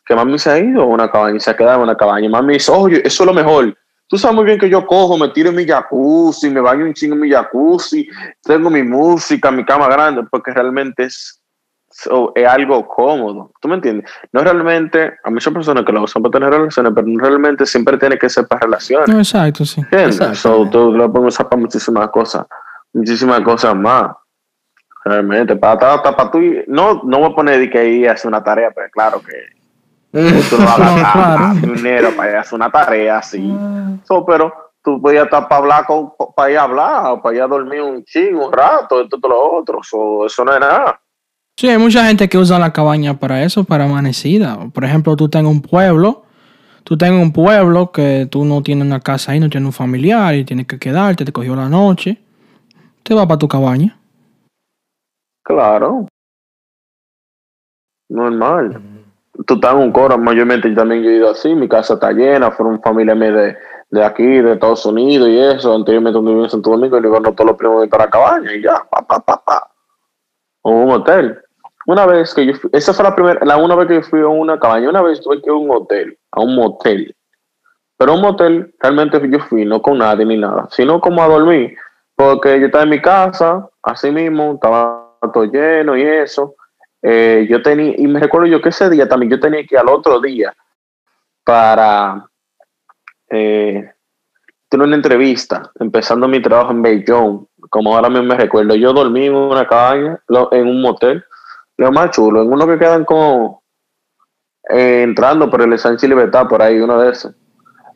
que 0.05 0.17
mami 0.17 0.41
se 0.41 0.51
ha 0.51 0.59
ido 0.59 0.83
a 0.83 0.87
una 0.87 1.09
cabaña 1.09 1.37
y 1.37 1.41
se 1.41 1.53
ha 1.53 1.57
quedado 1.57 1.77
en 1.77 1.83
una 1.85 1.97
cabaña. 1.97 2.29
Mami 2.29 2.55
dice, 2.55 2.73
oye, 2.73 3.01
eso 3.05 3.23
es 3.23 3.27
lo 3.29 3.33
mejor. 3.33 3.73
Tú 4.09 4.19
sabes 4.19 4.35
muy 4.35 4.45
bien 4.45 4.59
que 4.59 4.69
yo 4.69 4.85
cojo, 4.85 5.17
me 5.17 5.29
tiro 5.29 5.51
en 5.51 5.55
mi 5.57 5.65
jacuzzi, 5.65 6.51
me 6.51 6.61
baño 6.61 6.85
un 6.85 6.95
chingo 6.95 7.15
en 7.15 7.21
mi 7.21 7.31
jacuzzi, 7.31 8.09
tengo 8.43 8.71
mi 8.71 8.83
música, 8.83 9.53
mi 9.53 9.65
cama 9.65 9.87
grande, 9.87 10.25
porque 10.29 10.51
realmente 10.53 11.05
es, 11.05 11.41
so- 11.93 12.33
es 12.35 12.47
algo 12.49 12.89
cómodo. 12.89 13.53
¿Tú 13.61 13.69
me 13.69 13.75
entiendes? 13.77 14.11
No 14.33 14.43
realmente, 14.43 15.15
hay 15.23 15.33
muchas 15.33 15.53
personas 15.53 15.85
que 15.85 15.93
lo 15.93 16.03
usan 16.03 16.23
para 16.23 16.33
tener 16.33 16.51
relaciones, 16.51 16.93
pero 16.95 17.07
no 17.07 17.21
realmente 17.23 17.65
siempre 17.67 17.97
tiene 17.99 18.19
que 18.19 18.29
ser 18.29 18.49
para 18.49 18.63
relaciones. 18.63 19.09
No, 19.09 19.19
exacto, 19.19 19.65
sí. 19.65 19.81
¿Entiendes? 19.83 20.17
Exacto. 20.17 20.35
So, 20.37 20.69
tú 20.71 20.93
lo 20.93 21.13
puedes 21.13 21.35
usar 21.35 21.49
para 21.49 21.61
muchísimas 21.61 22.09
cosas, 22.09 22.47
muchísimas 22.93 23.41
cosas 23.43 23.77
más. 23.77 24.11
Realmente, 25.05 25.57
para, 25.57 25.79
para, 25.79 26.17
para, 26.17 26.31
tú, 26.31 26.39
ir- 26.39 26.65
no, 26.69 27.03
no 27.05 27.19
voy 27.19 27.33
a 27.33 27.35
poner 27.35 27.59
de 27.59 27.69
que 27.69 27.85
ir 27.89 28.09
a 28.09 28.13
hacer 28.13 28.29
una 28.29 28.43
tarea, 28.43 28.71
pero 28.75 28.89
claro 28.93 29.21
que 29.21 30.43
tú 30.49 30.57
no 30.59 30.69
hagas 30.69 30.95
No, 30.97 31.13
claro. 31.13 31.75
dinero 31.75 32.11
para 32.17 32.31
ir 32.31 32.37
a 32.37 32.41
hacer 32.43 32.55
una 32.57 32.71
tarea 32.71 33.19
así. 33.19 33.53
So, 34.05 34.25
pero 34.25 34.53
tú 34.85 35.01
podías 35.03 35.25
estar 35.25 35.49
para 35.49 35.59
hablar, 35.61 35.87
con, 35.87 36.13
para 36.37 36.51
ir 36.53 36.59
a 36.59 36.63
hablar, 36.63 37.07
o 37.07 37.21
para 37.23 37.35
ir 37.35 37.43
a 37.43 37.49
dormir 37.49 37.83
un 37.83 38.05
chingo, 38.05 38.47
un 38.47 38.53
rato, 38.53 39.01
esto, 39.01 39.19
todo 39.19 39.33
lo 39.33 39.53
otro. 39.59 39.81
So, 39.83 40.27
eso 40.27 40.45
no 40.45 40.53
es 40.55 40.61
nada. 40.61 41.01
Sí, 41.57 41.69
hay 41.69 41.79
mucha 41.79 42.07
gente 42.07 42.29
que 42.29 42.38
usa 42.38 42.59
la 42.59 42.73
cabaña 42.73 43.19
para 43.19 43.43
eso, 43.43 43.65
para 43.65 43.85
amanecida. 43.85 44.59
Por 44.73 44.85
ejemplo, 44.85 45.17
tú 45.17 45.29
tengas 45.29 45.53
un 45.53 45.62
pueblo, 45.62 46.25
tú 46.85 46.97
tengas 46.97 47.23
un 47.23 47.33
pueblo 47.33 47.93
que 47.93 48.27
tú 48.31 48.45
no 48.45 48.62
tienes 48.62 48.87
una 48.87 49.01
casa 49.01 49.33
ahí, 49.33 49.41
no 49.41 49.49
tienes 49.49 49.67
un 49.67 49.73
familiar 49.73 50.35
y 50.35 50.45
tienes 50.45 50.67
que 50.67 50.79
quedarte, 50.79 51.25
te 51.25 51.33
cogió 51.33 51.55
la 51.55 51.69
noche, 51.69 52.19
te 53.03 53.15
vas 53.15 53.27
para 53.27 53.38
tu 53.38 53.49
cabaña. 53.49 53.99
Claro. 55.45 56.07
Normal. 58.09 58.81
Tú 59.47 59.55
estás 59.55 59.73
en 59.73 59.79
un 59.79 59.93
coro, 59.93 60.19
mayormente 60.19 60.69
yo 60.69 60.77
también 60.77 61.05
he 61.05 61.17
ido 61.17 61.31
así, 61.31 61.55
mi 61.55 61.69
casa 61.69 61.95
está 61.95 62.12
llena, 62.12 62.51
fueron 62.51 62.81
familias 62.83 63.17
mías 63.17 63.35
de, 63.35 63.57
de 63.91 64.05
aquí, 64.05 64.25
de 64.25 64.53
Estados 64.53 64.85
Unidos 64.85 65.29
y 65.29 65.38
eso, 65.38 65.75
anteriormente 65.75 66.17
donde 66.17 66.33
vivía 66.33 66.45
en 66.45 66.51
Santo 66.51 66.71
Domingo, 66.71 66.99
y 66.99 67.01
luego 67.01 67.21
no 67.21 67.33
todos 67.33 67.51
los 67.51 67.57
primos 67.57 67.88
para 67.88 68.05
la 68.05 68.11
cabaña 68.11 68.55
y 68.55 68.62
ya, 68.62 68.85
pa, 68.91 69.03
pa, 69.03 69.21
pa, 69.21 69.43
pa. 69.43 69.72
O 70.62 70.70
un 70.70 70.90
hotel. 70.90 71.38
Una 71.87 72.07
vez 72.07 72.33
que 72.35 72.46
yo 72.46 72.55
fui, 72.55 72.70
esa 72.72 72.92
fue 72.92 73.05
la 73.05 73.14
primera, 73.14 73.44
la 73.44 73.57
una 73.57 73.75
vez 73.75 73.88
que 73.88 73.94
yo 73.94 74.03
fui 74.03 74.20
a 74.20 74.29
una 74.29 74.59
cabaña, 74.59 74.88
una 74.88 75.03
vez 75.03 75.20
tuve 75.20 75.42
que 75.42 75.46
ir 75.46 75.53
a 75.53 75.57
un 75.57 75.70
hotel, 75.70 76.16
a 76.31 76.40
un 76.40 76.55
motel. 76.55 77.14
Pero 77.96 78.14
un 78.14 78.20
motel, 78.20 78.75
realmente 78.81 79.20
yo 79.29 79.40
fui, 79.40 79.64
no 79.64 79.83
con 79.83 79.98
nadie 79.98 80.25
ni 80.25 80.37
nada, 80.37 80.68
sino 80.70 81.01
como 81.01 81.22
a 81.22 81.29
dormir, 81.29 81.77
porque 82.14 82.61
yo 82.61 82.66
estaba 82.66 82.85
en 82.85 82.90
mi 82.90 83.01
casa, 83.01 83.68
así 83.83 84.11
mismo, 84.11 84.55
estaba 84.55 85.16
todo 85.33 85.44
lleno 85.44 85.96
y 85.96 86.03
eso. 86.03 86.55
Eh, 87.03 87.46
yo 87.51 87.61
tenía, 87.62 87.94
y 87.96 88.07
me 88.07 88.20
recuerdo 88.20 88.46
yo 88.46 88.61
que 88.61 88.68
ese 88.68 88.88
día 88.88 89.09
también 89.09 89.31
yo 89.31 89.40
tenía 89.40 89.66
que 89.66 89.75
ir 89.75 89.79
al 89.79 89.88
otro 89.88 90.20
día 90.20 90.55
para 91.44 92.29
eh, 93.29 93.90
tener 94.68 94.87
una 94.87 94.96
entrevista, 94.96 95.70
empezando 95.81 96.29
mi 96.29 96.40
trabajo 96.40 96.70
en 96.70 96.83
Bayonne, 96.83 97.46
como 97.73 97.97
ahora 97.97 98.11
mismo 98.11 98.25
me 98.27 98.37
recuerdo. 98.37 98.75
Yo 98.75 98.93
dormí 98.93 99.25
en 99.25 99.35
una 99.35 99.67
cabaña, 99.67 100.21
en 100.51 100.69
un 100.69 100.83
motel, 100.83 101.25
lo 101.79 101.91
más 101.91 102.11
chulo, 102.11 102.43
en 102.43 102.53
uno 102.53 102.67
que 102.67 102.79
quedan 102.79 103.03
como 103.07 103.63
eh, 104.69 105.01
entrando 105.03 105.49
por 105.51 105.63
el 105.63 105.79
Sánchez 105.79 106.07
Libertad, 106.07 106.47
por 106.49 106.61
ahí, 106.61 106.79
uno 106.79 107.01
de 107.01 107.13
esos. 107.13 107.33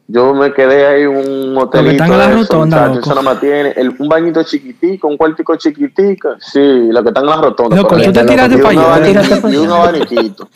Yo 0.08 0.32
me 0.32 0.54
quedé 0.54 0.86
ahí 0.86 1.02
en 1.02 1.08
un 1.10 1.58
hotelito. 1.58 2.04
están 2.04 2.08
en 2.30 2.38
rotonda, 2.38 2.76
eso 3.00 3.10
nada 3.10 3.22
más 3.22 3.38
tiene 3.40 3.72
el- 3.76 3.94
un 3.98 4.08
bañito 4.08 4.42
chiquitico, 4.44 5.08
un 5.08 5.18
cuartico 5.18 5.56
chiquitico. 5.56 6.36
Sí, 6.38 6.88
lo 6.90 7.02
que 7.02 7.08
están 7.10 7.24
en 7.24 7.30
la 7.30 7.36
rotonda. 7.36 7.76
Loco, 7.76 7.96
tú 7.96 8.12
te 8.12 8.24
tiraste 8.24 8.56
para 8.62 8.94
allá. 8.94 9.50
y 9.52 9.56
un 9.56 9.70
abaniquito. 9.72 10.48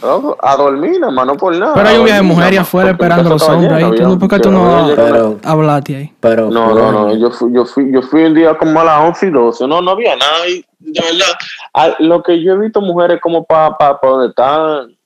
A 0.00 0.56
dormir, 0.56 1.00
nada 1.00 1.12
más, 1.12 1.26
no 1.26 1.36
por 1.36 1.54
nada. 1.56 1.74
Pero 1.74 1.88
hay 1.88 1.98
un 1.98 2.04
viaje 2.04 2.22
de 2.22 2.34
más, 2.34 2.58
afuera 2.58 2.90
esperando 2.90 3.28
a 3.30 3.32
los 3.32 3.48
hombres 3.48 3.72
ahí. 3.72 3.90
¿Tú 3.96 4.02
no- 4.04 4.18
¿Por 4.18 4.28
qué 4.28 4.38
tú 4.38 4.50
no 4.50 4.86
Pero, 4.94 5.36
hablaste 5.44 5.96
ahí? 5.96 6.12
pero 6.20 6.50
no, 6.50 6.72
no, 6.74 6.92
no, 6.92 7.16
yo 7.16 7.30
fui, 7.32 7.52
yo 7.52 7.64
fui, 7.64 7.92
yo 7.92 8.02
fui 8.02 8.24
un 8.24 8.34
día 8.34 8.56
como 8.56 8.80
a 8.80 8.84
las 8.84 9.00
11 9.00 9.26
y 9.26 9.30
12, 9.30 9.66
no, 9.66 9.82
no 9.82 9.90
había 9.90 10.14
nada, 10.16 10.48
y 10.48 10.64
de 10.78 11.00
verdad, 11.00 11.34
a- 11.74 11.96
lo 12.02 12.22
que 12.22 12.40
yo 12.42 12.52
he 12.54 12.58
visto 12.58 12.80
mujeres 12.80 13.20
como 13.20 13.44
para 13.44 13.76
pa, 13.76 14.00
pa 14.00 14.08
donde 14.08 14.28
están, 14.28 14.96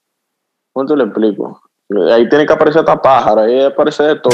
¿cómo 0.73 0.87
te 0.87 0.95
lo 0.97 1.05
explico? 1.05 1.61
Ahí 2.13 2.29
tiene 2.29 2.45
que 2.47 2.53
aparecer 2.53 2.81
hasta 2.81 3.01
pájaro, 3.01 3.43
ahí 3.43 3.63
aparece 3.65 4.03
de 4.03 4.17
todo. 4.17 4.33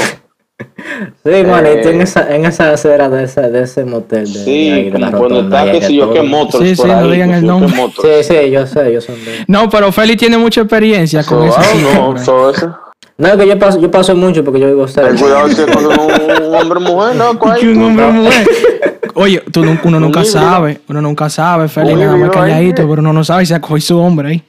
Sí, 1.23 1.43
manito, 1.45 1.89
en 1.89 2.01
Eh, 2.01 2.03
esa, 2.03 2.35
en 2.35 2.45
esa 2.45 2.71
acera 2.71 3.09
de 3.09 3.23
ese, 3.23 3.41
de 3.49 3.63
ese 3.63 3.85
motel 3.85 4.31
de, 4.31 4.39
Sí, 4.43 4.69
de 4.89 4.91
cuando 4.91 5.41
está, 5.41 5.71
qué 5.71 5.81
sé 5.81 5.93
yo, 5.93 6.11
qué 6.11 6.21
motos 6.21 6.61
Sí, 6.61 6.75
por 6.75 6.85
sí, 6.87 6.91
no 6.91 6.99
ahí, 6.99 7.11
digan 7.11 7.29
qué 7.31 7.35
el 7.37 7.45
nombre. 7.45 7.69
Sí, 8.01 8.23
sí, 8.23 8.51
yo 8.51 8.67
sé, 8.67 8.93
yo 8.93 9.01
sé. 9.01 9.13
No, 9.47 9.69
pero 9.69 9.91
Feli 9.91 10.15
tiene 10.17 10.37
mucha 10.37 10.61
experiencia 10.61 11.23
So, 11.23 11.37
con 11.37 11.47
eso. 11.47 11.59
no, 11.95 12.17
so, 12.17 12.49
eso. 12.49 12.77
No, 13.17 13.27
es 13.27 13.35
que 13.35 13.47
yo 13.47 13.59
paso, 13.59 13.79
yo 13.79 13.91
paso 13.91 14.15
mucho 14.15 14.43
porque 14.43 14.59
yo 14.61 14.67
vivo 14.67 14.87
cerca. 14.87 15.13
Cuidado 15.19 15.47
si 15.49 15.61
es 15.61 15.67
con 15.67 15.85
un, 15.85 16.47
un 16.47 16.55
hombre 16.55 16.79
mujer, 16.79 17.15
¿no? 17.15 17.37
Que 17.59 17.67
un 17.69 17.73
tú, 17.79 17.85
hombre 17.85 18.05
¿no? 18.05 18.11
mujer. 18.13 18.49
Oye, 19.15 19.43
tú, 19.51 19.61
uno 19.61 19.97
Un 19.97 20.03
nunca 20.03 20.23
sabe, 20.23 20.79
uno 20.87 21.01
nunca 21.01 21.29
sabe, 21.29 21.67
Feli, 21.67 21.93
nada 21.95 22.15
más 22.15 22.29
calladito, 22.31 22.87
pero 22.87 23.01
uno 23.01 23.11
no 23.11 23.23
sabe 23.23 23.45
si 23.45 23.53
acoge 23.53 23.81
su 23.81 23.97
hombre 23.97 24.29
ahí. 24.29 24.43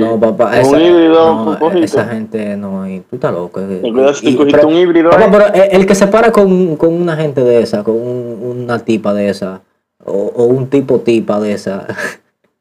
No, 0.00 0.18
papá, 0.20 0.46
Un 0.48 0.54
esa, 0.54 0.80
híbrido, 0.82 1.34
no, 1.34 1.50
un 1.52 1.58
poquito. 1.58 1.84
esa 1.84 2.04
gente 2.06 2.56
no, 2.56 2.88
y 2.88 3.00
tú 3.00 3.16
estás 3.16 3.32
loco. 3.32 3.60
eh, 3.60 3.80
y- 3.82 4.36
pero- 4.50 4.68
un 4.68 4.74
híbrido 4.74 5.10
papá, 5.10 5.24
ahí. 5.24 5.30
pero 5.30 5.46
el, 5.70 5.86
que 5.86 5.94
se 5.94 6.06
para 6.06 6.30
con, 6.32 6.76
con 6.76 6.92
una 6.94 7.16
gente 7.16 7.42
de 7.42 7.60
esa, 7.62 7.82
con 7.84 7.94
un- 7.96 8.62
una 8.64 8.78
tipa 8.78 9.12
de 9.14 9.28
esa, 9.28 9.60
o, 10.04 10.12
o 10.12 10.44
un 10.44 10.68
tipo 10.68 11.00
tipa 11.00 11.38
de 11.40 11.52
esa, 11.52 11.86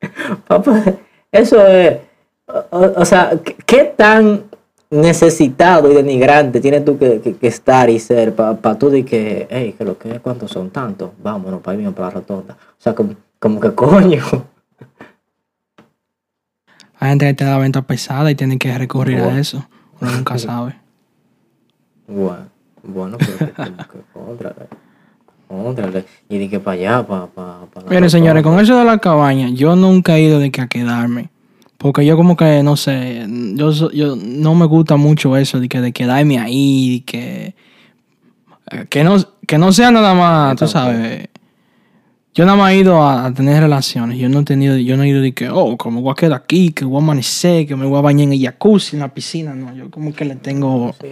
papá, 0.48 0.84
eso 1.32 1.66
es, 1.68 1.98
o, 2.72 3.06
sea, 3.06 3.32
¿qué, 3.66 3.94
tan 3.96 4.44
necesitado 4.90 5.90
y 5.90 5.96
denigrante 5.96 6.60
tienes 6.60 6.84
tú 6.84 6.98
que, 6.98 7.22
que- 7.22 7.36
que 7.36 7.48
estar 7.48 7.90
y 7.90 7.98
ser 8.00 8.34
para 8.34 8.76
tú 8.78 8.90
de 8.90 9.06
que, 9.06 9.48
hey, 9.50 9.74
que 9.78 9.86
lo 9.86 9.98
que 9.98 10.20
cuántos 10.20 10.52
son 10.52 10.70
tantos, 10.70 11.12
vámonos 11.24 11.62
para 11.62 11.78
irme 11.78 11.92
para 11.92 12.08
la 12.10 12.14
rotonda. 12.16 12.58
O 12.60 12.82
sea, 12.82 12.94
como, 12.94 13.12
como 13.40 13.60
que 13.62 13.72
coño. 13.76 14.22
Hay 17.02 17.10
gente 17.10 17.26
que 17.26 17.34
te 17.34 17.44
da 17.46 17.58
venta 17.58 17.82
pesada 17.82 18.32
y 18.32 18.36
tiene 18.36 18.58
que 18.58 18.78
recurrir 18.78 19.18
Bueno. 19.20 19.36
a 19.36 19.40
eso. 19.40 19.68
Uno 20.00 20.12
nunca 20.12 20.38
sabe. 20.38 20.76
Bueno, 22.08 22.46
bueno, 22.84 23.18
pero 23.18 23.38
que, 23.38 23.52
como 23.54 23.78
que 23.78 24.00
contra, 24.14 24.56
contra, 25.48 26.04
y 26.30 26.38
de 26.38 26.50
que 26.50 26.60
para 26.60 26.76
allá, 26.76 27.06
para 27.08 27.28
pa, 27.28 27.66
pa 27.74 27.82
la 27.82 27.90
Miren, 27.90 28.10
señores, 28.10 28.44
con 28.44 28.60
eso 28.60 28.78
de 28.78 28.86
la 28.86 28.98
cabaña, 29.00 29.50
yo 29.50 29.76
nunca 29.76 30.16
he 30.18 30.22
ido 30.24 30.40
de 30.40 30.52
que 30.52 30.62
a 30.62 30.68
quedarme. 30.68 31.30
Porque 31.78 32.06
yo 32.06 32.16
como 32.16 32.38
que, 32.38 32.62
no 32.64 32.78
sé, 32.78 33.26
yo, 33.56 33.92
yo 33.92 34.16
no 34.16 34.54
me 34.54 34.66
gusta 34.66 34.98
mucho 34.98 35.36
eso 35.36 35.60
de 35.60 35.68
que 35.68 35.82
de 35.82 35.92
quedarme 35.92 36.38
ahí, 36.38 37.00
de 37.00 37.06
que... 37.06 37.56
eh, 38.72 38.86
Que 38.88 39.04
no, 39.04 39.16
que 39.48 39.58
no 39.58 39.72
sea 39.74 39.90
nada 39.90 40.14
más, 40.14 40.56
tú 40.58 40.68
sabes. 40.68 41.28
Yo 42.34 42.46
nada 42.46 42.58
más 42.58 42.72
he 42.72 42.78
ido 42.78 43.02
a, 43.02 43.26
a 43.26 43.34
tener 43.34 43.62
relaciones. 43.62 44.18
Yo 44.18 44.30
no 44.30 44.40
he 44.40 44.44
tenido, 44.46 44.78
yo 44.78 44.96
no 44.96 45.04
he 45.04 45.10
ido 45.10 45.22
de 45.22 45.34
que, 45.34 45.50
oh, 45.50 45.76
como 45.78 46.02
voy 46.02 46.12
a 46.14 46.16
quedar 46.16 46.34
aquí, 46.42 46.72
que 46.72 46.86
voy 46.86 46.96
a 47.02 47.04
amanecer, 47.04 47.68
que 47.68 47.76
me 47.76 47.86
voy 47.86 47.98
a 48.00 48.02
bañar 48.02 48.28
en 48.28 48.34
el 48.34 48.42
jacuzzi, 48.42 48.96
en 48.96 49.02
la 49.02 49.14
piscina. 49.14 49.54
No, 49.54 49.74
yo 49.76 49.92
como 49.92 50.14
que 50.14 50.24
le 50.24 50.36
tengo, 50.38 50.96
Sí, 51.02 51.08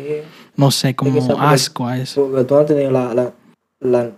no 0.56 0.72
sé, 0.72 0.96
como 0.96 1.20
asco 1.42 1.88
a 1.88 1.98
eso. 1.98 2.28
porque 2.30 2.46
tú 2.46 2.54
no 2.56 2.62
has 2.62 2.66
tenido 2.68 2.92
la, 2.92 3.14
la, 3.14 3.34
la- 3.82 4.12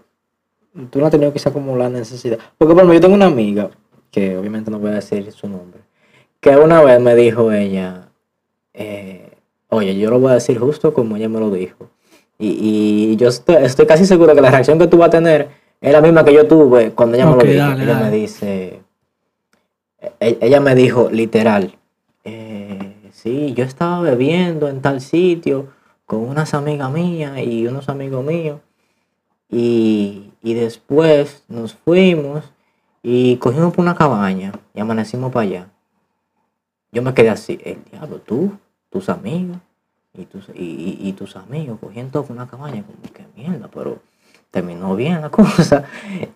tú 0.92 1.00
no 1.00 1.06
has 1.06 1.12
tenido 1.12 1.34
quizá 1.34 1.52
como 1.52 1.76
la 1.76 1.90
necesidad. 1.90 2.38
Porque, 2.58 2.74
por 2.76 2.84
ejemplo, 2.84 2.94
yo 2.94 3.02
tengo 3.02 3.16
una 3.16 3.26
amiga, 3.26 3.72
que 4.12 4.38
obviamente 4.38 4.70
no 4.70 4.78
voy 4.78 4.92
a 4.92 4.96
decir 4.96 5.32
su 5.32 5.50
nombre, 5.50 5.82
que 6.40 6.56
una 6.56 6.82
vez 6.84 7.02
me 7.02 7.16
dijo 7.16 7.52
ella, 7.52 8.10
eh, 8.76 9.32
oye, 9.70 9.98
yo 9.98 10.12
lo 10.12 10.20
voy 10.20 10.32
a 10.32 10.36
decir 10.36 10.60
justo 10.60 10.94
como 10.94 11.16
ella 11.18 11.30
me 11.30 11.40
lo 11.40 11.50
dijo. 11.50 11.90
Y, 12.38 13.12
y 13.12 13.16
yo 13.18 13.30
estoy, 13.30 13.56
estoy 13.64 13.86
casi 13.88 14.06
seguro 14.06 14.36
que 14.36 14.42
la 14.42 14.52
reacción 14.52 14.78
que 14.78 14.88
tú 14.88 14.98
vas 14.98 15.08
a 15.08 15.12
tener 15.12 15.50
es 15.82 15.92
la 15.92 16.02
misma 16.02 16.24
que 16.24 16.34
yo 16.34 16.48
tuve 16.48 16.92
cuando 16.92 17.16
ella 17.18 17.26
me 17.26 17.36
lo 17.36 17.44
dijo. 17.44 17.58
dale, 17.70 17.84
ella 17.84 17.94
dale. 17.94 18.06
me 18.12 18.18
dice, 18.18 18.82
e- 20.20 20.38
ella 20.42 20.60
me 20.62 20.76
dijo 20.76 21.10
literal, 21.12 21.76
eh, 22.24 22.96
sí, 23.12 23.54
yo 23.54 23.64
estaba 23.64 24.02
bebiendo 24.02 24.70
en 24.70 24.82
tal 24.82 25.02
sitio 25.02 25.68
con 26.06 26.20
unas 26.22 26.54
amigas 26.54 26.92
mías 26.92 27.38
y 27.40 27.66
unos 27.68 27.90
amigos 27.90 28.24
míos. 28.24 28.60
Y, 29.50 30.32
y 30.42 30.54
después 30.54 31.44
nos 31.50 31.74
fuimos 31.74 32.52
y 33.04 33.36
cogimos 33.38 33.74
por 33.74 33.84
una 33.84 33.96
cabaña 33.96 34.54
y 34.74 34.80
amanecimos 34.80 35.32
para 35.32 35.44
allá. 35.44 35.68
Yo 36.92 37.02
me 37.02 37.14
quedé 37.14 37.30
así, 37.30 37.60
el 37.64 37.84
diablo, 37.92 38.20
tú, 38.20 38.58
tus 38.90 39.10
amigos, 39.10 39.58
y 40.14 40.26
tus, 40.26 40.50
y, 40.54 40.64
y- 40.64 41.00
y 41.10 41.14
tus 41.14 41.36
amigos 41.38 41.80
cogían 41.80 42.12
todo 42.12 42.24
con 42.24 42.36
una 42.38 42.48
cabaña, 42.48 42.84
como 42.84 43.02
que 43.14 43.26
mierda, 43.36 43.70
pero 43.74 44.00
terminó 44.52 44.96
bien 44.96 45.22
la 45.22 45.30
cosa. 45.30 45.86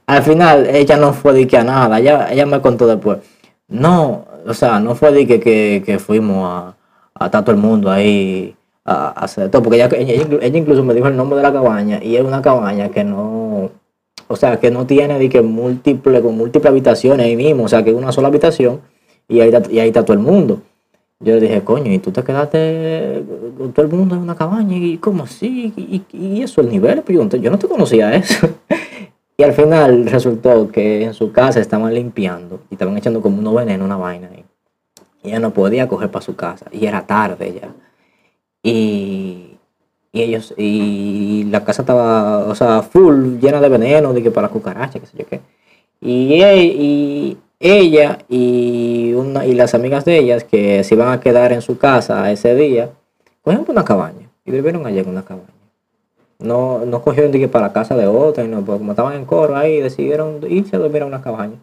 Al 0.07 0.23
final, 0.23 0.67
ella 0.67 0.97
no 0.97 1.13
fue 1.13 1.33
de 1.33 1.47
que 1.47 1.57
a 1.57 1.63
nada, 1.63 1.99
ella, 1.99 2.31
ella 2.31 2.45
me 2.45 2.61
contó 2.61 2.87
después. 2.87 3.19
No, 3.67 4.25
o 4.47 4.53
sea, 4.53 4.79
no 4.79 4.95
fue 4.95 5.11
de 5.11 5.27
que, 5.27 5.83
que, 5.85 5.99
fuimos 5.99 6.47
a, 6.49 6.75
a 7.15 7.25
estar 7.25 7.43
todo 7.43 7.55
el 7.55 7.61
mundo 7.61 7.91
ahí 7.91 8.55
a, 8.85 9.09
hacer 9.09 9.49
todo, 9.49 9.63
porque 9.63 9.77
ella, 9.77 9.89
ella, 9.97 10.27
ella 10.41 10.57
incluso 10.57 10.83
me 10.83 10.93
dijo 10.93 11.07
el 11.07 11.17
nombre 11.17 11.37
de 11.37 11.43
la 11.43 11.51
cabaña 11.51 12.01
y 12.01 12.15
es 12.15 12.23
una 12.23 12.41
cabaña 12.41 12.89
que 12.89 13.03
no, 13.03 13.71
o 14.27 14.35
sea, 14.35 14.59
que 14.59 14.71
no 14.71 14.85
tiene 14.85 15.19
de 15.19 15.29
que 15.29 15.41
múltiple, 15.41 16.21
con 16.21 16.37
múltiples 16.37 16.69
habitaciones 16.69 17.25
ahí 17.25 17.35
mismo, 17.35 17.63
o 17.63 17.67
sea, 17.67 17.83
que 17.83 17.89
es 17.89 17.95
una 17.95 18.11
sola 18.11 18.27
habitación 18.27 18.81
y 19.27 19.41
ahí, 19.41 19.51
y 19.71 19.79
ahí 19.79 19.87
está 19.87 20.05
todo 20.05 20.13
el 20.13 20.19
mundo. 20.19 20.61
Yo 21.19 21.33
le 21.35 21.41
dije, 21.41 21.63
coño, 21.63 21.91
y 21.93 21.99
tú 21.99 22.11
te 22.11 22.23
quedaste 22.23 23.23
con 23.57 23.71
todo 23.73 23.85
el 23.85 23.91
mundo 23.91 24.15
en 24.15 24.21
una 24.21 24.35
cabaña, 24.35 24.75
y 24.77 24.97
cómo 24.97 25.23
así, 25.23 25.73
y, 25.77 26.03
y- 26.11 26.41
eso, 26.41 26.59
el 26.61 26.69
nivel, 26.69 27.01
pero 27.05 27.19
yo, 27.19 27.23
no 27.23 27.29
te- 27.29 27.39
yo 27.39 27.49
no 27.51 27.57
te 27.59 27.67
conocía 27.67 28.13
eso. 28.15 28.49
y 29.37 29.43
al 29.43 29.53
final 29.53 30.05
resultó 30.07 30.67
que 30.69 31.03
en 31.05 31.13
su 31.13 31.31
casa 31.31 31.59
estaban 31.61 31.93
limpiando 31.93 32.61
y 32.69 32.75
estaban 32.75 32.97
echando 32.97 33.21
como 33.21 33.39
unos 33.39 33.55
venenos, 33.55 33.85
una 33.85 33.97
vaina 33.97 34.29
ahí. 34.33 34.43
Y 35.23 35.29
ella 35.29 35.39
no 35.39 35.53
podía 35.53 35.87
coger 35.87 36.11
para 36.11 36.25
su 36.25 36.35
casa, 36.35 36.67
y 36.71 36.85
era 36.87 37.05
tarde 37.07 37.53
ya. 37.61 37.69
Y, 38.63 39.57
y 40.11 40.21
ellos, 40.21 40.53
y 40.57 41.45
la 41.51 41.63
casa 41.65 41.83
estaba, 41.83 42.39
o 42.47 42.55
sea, 42.55 42.81
full, 42.81 43.39
llena 43.39 43.61
de 43.61 43.69
veneno, 43.69 44.13
de 44.13 44.23
que 44.23 44.31
para 44.31 44.49
cucarachas, 44.49 45.01
qué 45.01 45.07
sé 45.07 45.17
yo 45.19 45.25
qué. 45.27 45.41
Y, 46.01 46.43
y 46.43 47.37
ella 47.59 48.19
y, 48.29 49.13
una, 49.13 49.45
y 49.45 49.53
las 49.53 49.73
amigas 49.73 50.05
de 50.05 50.17
ellas 50.19 50.43
que 50.43 50.83
se 50.83 50.95
iban 50.95 51.11
a 51.11 51.19
quedar 51.19 51.51
en 51.53 51.61
su 51.61 51.77
casa 51.77 52.31
ese 52.31 52.55
día, 52.55 52.89
cogieron 53.41 53.65
una 53.69 53.83
cabaña 53.85 54.29
y 54.45 54.51
vivieron 54.51 54.85
allá 54.85 55.01
en 55.01 55.09
una 55.09 55.23
cabaña. 55.23 55.47
No, 56.39 56.85
no 56.85 57.01
cogieron 57.01 57.31
de 57.31 57.39
que 57.39 57.47
para 57.47 57.67
la 57.67 57.73
casa 57.73 57.95
de 57.95 58.07
otra, 58.07 58.43
y 58.43 58.47
no, 58.47 58.57
porque 58.63 58.79
como 58.79 58.91
estaban 58.91 59.13
en 59.13 59.25
coro 59.25 59.55
ahí, 59.55 59.79
decidieron 59.79 60.39
irse 60.49 60.75
a 60.75 60.79
dormir 60.79 61.03
a 61.03 61.05
una 61.05 61.21
cabaña. 61.21 61.55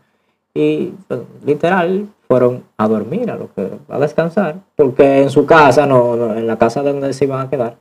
Y 0.55 0.95
pues, 1.09 1.20
literal 1.45 2.09
fueron 2.28 2.64
a 2.78 2.88
dormir, 2.88 3.30
a, 3.30 3.36
lo 3.36 3.53
que, 3.55 3.70
a 3.88 3.99
descansar, 3.99 4.57
porque 4.76 5.22
en 5.22 5.30
su 5.30 5.45
casa, 5.47 5.86
no, 5.86 6.16
no- 6.16 6.34
en 6.36 6.47
la 6.47 6.57
casa 6.59 6.82
donde 6.82 7.12
se 7.12 7.24
iban 7.26 7.47
a 7.47 7.51
quedar, 7.51 7.76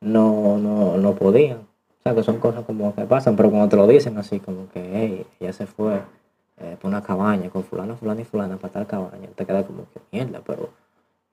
no, 0.00 0.58
no, 0.58 0.96
no 0.96 1.14
podían. 1.14 1.58
O 1.58 2.02
sea, 2.02 2.14
que 2.14 2.22
son 2.22 2.38
cosas 2.38 2.64
como 2.64 2.94
que 2.94 3.02
pasan, 3.04 3.36
pero 3.36 3.50
cuando 3.50 3.68
te 3.68 3.76
lo 3.76 3.86
dicen 3.86 4.16
así, 4.18 4.40
como 4.40 4.68
que, 4.72 4.82
hey, 4.92 5.26
ella 5.40 5.52
se 5.52 5.66
fue 5.66 6.00
eh, 6.58 6.76
por 6.80 6.88
una 6.90 7.02
cabaña 7.02 7.50
con 7.50 7.64
fulano, 7.64 7.96
fulano 7.96 8.20
y 8.20 8.24
fulana 8.24 8.56
para 8.56 8.72
tal 8.72 8.86
cabaña, 8.86 9.28
te 9.34 9.44
queda 9.44 9.66
como 9.66 9.86
que 9.92 10.00
mierda, 10.12 10.40
pero, 10.46 10.70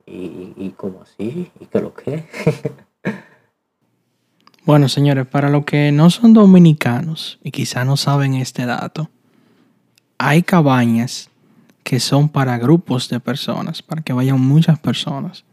¿y, 0.05 0.53
y, 0.57 0.73
cómo 0.75 1.01
así? 1.03 1.51
¿Y 1.59 1.65
qué 1.65 1.81
lo 1.81 1.93
que? 1.93 2.25
Bueno, 4.63 4.89
señores, 4.89 5.25
para 5.25 5.49
los 5.49 5.65
que 5.65 5.91
no 5.91 6.11
son 6.11 6.33
dominicanos 6.33 7.39
y 7.43 7.49
quizá 7.49 7.83
no 7.83 7.97
saben 7.97 8.35
este 8.35 8.67
dato, 8.67 9.09
hay 10.19 10.43
cabañas 10.43 11.31
que 11.83 11.99
son 11.99 12.29
para 12.29 12.59
grupos 12.59 13.09
de 13.09 13.19
personas, 13.19 13.81
para 13.81 14.03
que 14.03 14.13
vayan 14.13 14.39
muchas 14.39 14.77
personas. 14.77 15.45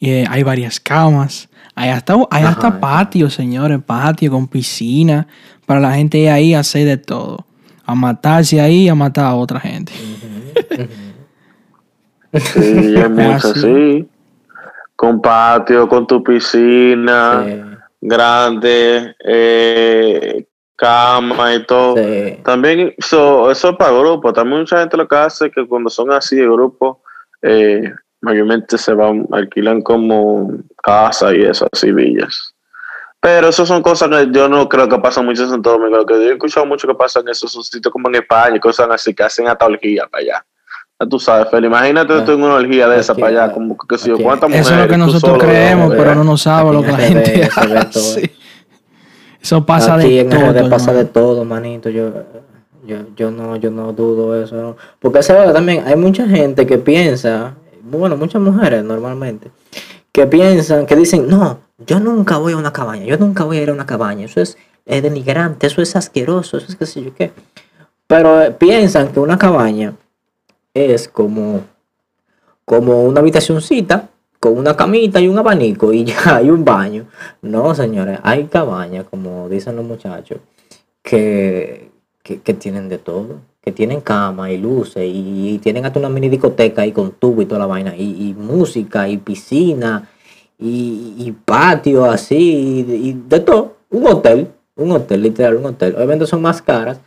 Y 0.00 0.10
eh, 0.10 0.24
hay 0.28 0.42
varias 0.42 0.80
camas, 0.80 1.48
hay 1.76 1.90
hasta, 1.90 2.14
hay 2.30 2.42
hasta 2.42 2.68
ajá. 2.68 2.80
patio, 2.80 3.30
señores, 3.30 3.80
patio 3.84 4.32
con 4.32 4.48
piscina, 4.48 5.28
para 5.64 5.78
la 5.78 5.94
gente 5.94 6.18
ir 6.18 6.30
ahí 6.30 6.54
hacer 6.54 6.86
de 6.86 6.96
todo. 6.96 7.46
A 7.86 7.94
matarse 7.94 8.60
ahí, 8.60 8.88
a 8.88 8.94
matar 8.94 9.26
a 9.26 9.34
otra 9.34 9.60
gente. 9.60 9.92
Sí, 12.32 12.96
hay 12.96 13.08
muchas, 13.08 13.44
Así. 13.56 13.60
sí. 13.60 14.08
Con 14.96 15.20
patio, 15.20 15.88
con 15.88 16.06
tu 16.06 16.22
piscina 16.22 17.42
Sí, 17.44 17.60
grande, 18.00 19.14
eh, 19.24 20.46
cama 20.76 21.54
y 21.54 21.64
todo. 21.66 21.96
sí. 21.96 22.38
También 22.44 22.94
eso, 22.96 23.50
eso 23.50 23.70
es 23.70 23.76
para 23.76 23.92
grupo. 23.92 24.32
También 24.32 24.60
mucha 24.60 24.80
gente 24.80 24.96
lo 24.96 25.06
que 25.08 25.16
hace 25.16 25.46
es 25.46 25.52
que 25.54 25.66
cuando 25.66 25.90
son 25.90 26.12
así 26.12 26.36
de 26.36 26.44
grupo, 26.48 27.02
eh, 27.42 27.92
mayormente 28.20 28.78
se 28.78 28.94
van, 28.94 29.26
alquilan 29.32 29.82
como 29.82 30.50
casa 30.82 31.34
y 31.34 31.42
eso, 31.42 31.66
así 31.72 31.92
villas. 31.92 32.53
Pero 33.24 33.48
eso 33.48 33.64
son 33.64 33.80
cosas 33.80 34.10
que 34.10 34.28
yo 34.32 34.50
no 34.50 34.68
creo 34.68 34.86
que 34.86 34.98
pasan 34.98 35.24
mucho 35.24 35.44
en 35.44 35.48
Santo 35.48 35.70
Domingo. 35.70 35.96
Lo 35.96 36.04
que 36.04 36.12
yo 36.12 36.20
he 36.28 36.32
escuchado 36.32 36.66
mucho 36.66 36.86
que 36.86 36.94
pasa 36.94 37.20
en 37.20 37.28
esos 37.28 37.52
sitios 37.66 37.90
como 37.90 38.10
en 38.10 38.16
España 38.16 38.54
y 38.54 38.60
cosas 38.60 38.86
así 38.90 39.14
que 39.14 39.22
hacen 39.22 39.48
hasta 39.48 39.64
orgía 39.64 40.06
para 40.10 40.22
allá. 40.22 40.46
Ya 41.00 41.08
tú 41.08 41.18
sabes, 41.18 41.48
Feli, 41.50 41.68
imagínate 41.68 42.12
Ah, 42.12 42.22
tú 42.22 42.32
en 42.32 42.42
una 42.42 42.56
orgía 42.56 42.86
de 42.86 43.00
esa 43.00 43.14
para 43.14 43.28
allá, 43.28 43.52
como 43.54 43.78
que 43.78 43.96
sé 43.96 44.10
yo. 44.10 44.18
¿cuántas 44.18 44.50
mujeres? 44.50 44.66
Eso 44.66 44.74
es 44.74 44.82
lo 44.82 44.88
que 44.88 44.98
nosotros 44.98 45.22
solo, 45.22 45.38
creemos, 45.38 45.94
pero 45.96 46.14
no 46.14 46.22
nos 46.22 46.42
sabe 46.42 46.70
lo 46.74 46.82
que 46.82 46.92
la 46.92 46.98
gente 46.98 47.32
ve 47.40 47.48
todo, 47.56 47.78
hace. 47.78 48.20
eh. 48.26 48.34
Eso 49.40 49.64
pasa 49.64 49.94
Aquí 49.94 50.10
de 50.10 50.20
en 50.20 50.28
todo. 50.28 50.52
RD 50.52 50.68
pasa 50.68 50.92
de 50.92 51.06
todo, 51.06 51.46
manito. 51.46 51.88
Yo, 51.88 52.12
yo, 52.86 52.98
yo 53.16 53.30
no, 53.30 53.56
yo 53.56 53.70
no 53.70 53.94
dudo 53.94 54.38
eso. 54.38 54.54
¿no? 54.56 54.76
Porque 55.00 55.22
¿sabes? 55.22 55.50
también 55.54 55.82
hay 55.86 55.96
mucha 55.96 56.26
gente 56.28 56.66
que 56.66 56.76
piensa, 56.76 57.54
bueno, 57.80 58.18
muchas 58.18 58.42
mujeres 58.42 58.84
normalmente, 58.84 59.50
que 60.12 60.26
piensan, 60.26 60.84
que 60.84 60.94
dicen, 60.94 61.26
no, 61.26 61.63
yo 61.78 62.00
nunca 62.00 62.38
voy 62.38 62.52
a 62.52 62.56
una 62.56 62.72
cabaña, 62.72 63.04
yo 63.04 63.16
nunca 63.18 63.44
voy 63.44 63.58
a 63.58 63.62
ir 63.62 63.70
a 63.70 63.72
una 63.72 63.86
cabaña. 63.86 64.26
Eso 64.26 64.40
es, 64.40 64.56
denigrante, 64.86 65.66
eso 65.66 65.82
es 65.82 65.96
asqueroso, 65.96 66.58
eso 66.58 66.66
es 66.68 66.76
qué 66.76 66.86
sé 66.86 67.02
yo 67.02 67.14
qué. 67.14 67.32
Pero 68.06 68.42
eh, 68.42 68.50
piensan 68.52 69.12
que 69.12 69.20
una 69.20 69.38
cabaña 69.38 69.94
es 70.72 71.08
como, 71.08 71.62
como 72.64 73.04
una 73.04 73.20
habitacioncita 73.20 74.08
con 74.38 74.58
una 74.58 74.76
camita 74.76 75.20
y 75.20 75.28
un 75.28 75.38
abanico 75.38 75.92
y 75.92 76.04
ya 76.04 76.36
hay 76.36 76.50
un 76.50 76.64
baño. 76.64 77.06
No, 77.42 77.74
señores, 77.74 78.20
hay 78.22 78.44
cabañas, 78.44 79.06
como 79.10 79.48
dicen 79.48 79.76
los 79.76 79.84
muchachos, 79.84 80.38
que, 81.02 81.90
que, 82.22 82.54
tienen 82.54 82.88
de 82.88 82.98
todo, 82.98 83.40
que 83.62 83.72
tienen 83.72 84.00
cama 84.00 84.50
y 84.50 84.58
luces 84.58 85.04
y, 85.06 85.58
tienen 85.62 85.86
hasta 85.86 85.98
una 85.98 86.08
mini 86.08 86.28
discoteca 86.28 86.82
ahí 86.82 86.92
con 86.92 87.12
tubo 87.12 87.42
y 87.42 87.46
toda 87.46 87.60
la 87.60 87.66
vaina, 87.66 87.96
y, 87.96 88.28
y 88.30 88.34
música 88.34 89.08
y 89.08 89.18
piscina 89.18 90.08
y, 90.58 91.14
y 91.18 91.32
patio 91.32 92.04
así, 92.04 92.84
y, 92.88 93.12
de 93.14 93.40
todo, 93.40 93.76
un 93.90 94.06
hotel, 94.06 94.48
un 94.76 94.92
hotel, 94.92 95.22
literal, 95.22 95.56
un 95.56 95.66
hotel. 95.66 95.94
Obviamente 95.96 96.26
son 96.26 96.42
más 96.42 96.62
caras, 96.62 97.00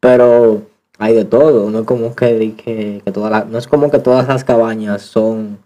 pero 0.00 0.62
hay 0.98 1.14
de 1.14 1.24
todo, 1.24 1.70
no 1.70 1.80
es 1.80 1.84
como 1.86 2.14
que, 2.14 2.54
que, 2.56 3.02
que 3.04 3.12
toda 3.12 3.44
no 3.44 3.58
es 3.58 3.66
como 3.68 3.90
que 3.90 3.98
todas 3.98 4.28
las 4.28 4.44
cabañas 4.44 5.02
son 5.02 5.58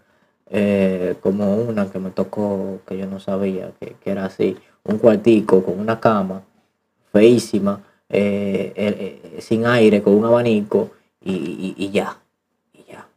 eh, 0.49 1.15
como 1.21 1.55
una 1.57 1.89
que 1.91 1.99
me 1.99 2.11
tocó 2.11 2.79
que 2.87 2.97
yo 2.97 3.05
no 3.07 3.19
sabía 3.19 3.71
que, 3.79 3.95
era 4.05 4.25
así, 4.25 4.57
un 4.83 4.97
cuartico 4.97 5.63
con 5.63 5.79
una 5.79 5.99
cama 5.99 6.41
feísima, 7.11 7.81
eh, 8.09 8.73
eh, 8.75 9.21
eh, 9.37 9.41
sin 9.41 9.65
aire, 9.65 10.01
con 10.01 10.13
un 10.15 10.25
abanico 10.25 10.91
y, 11.21 11.75
y- 11.77 11.91
ya, 11.91 12.17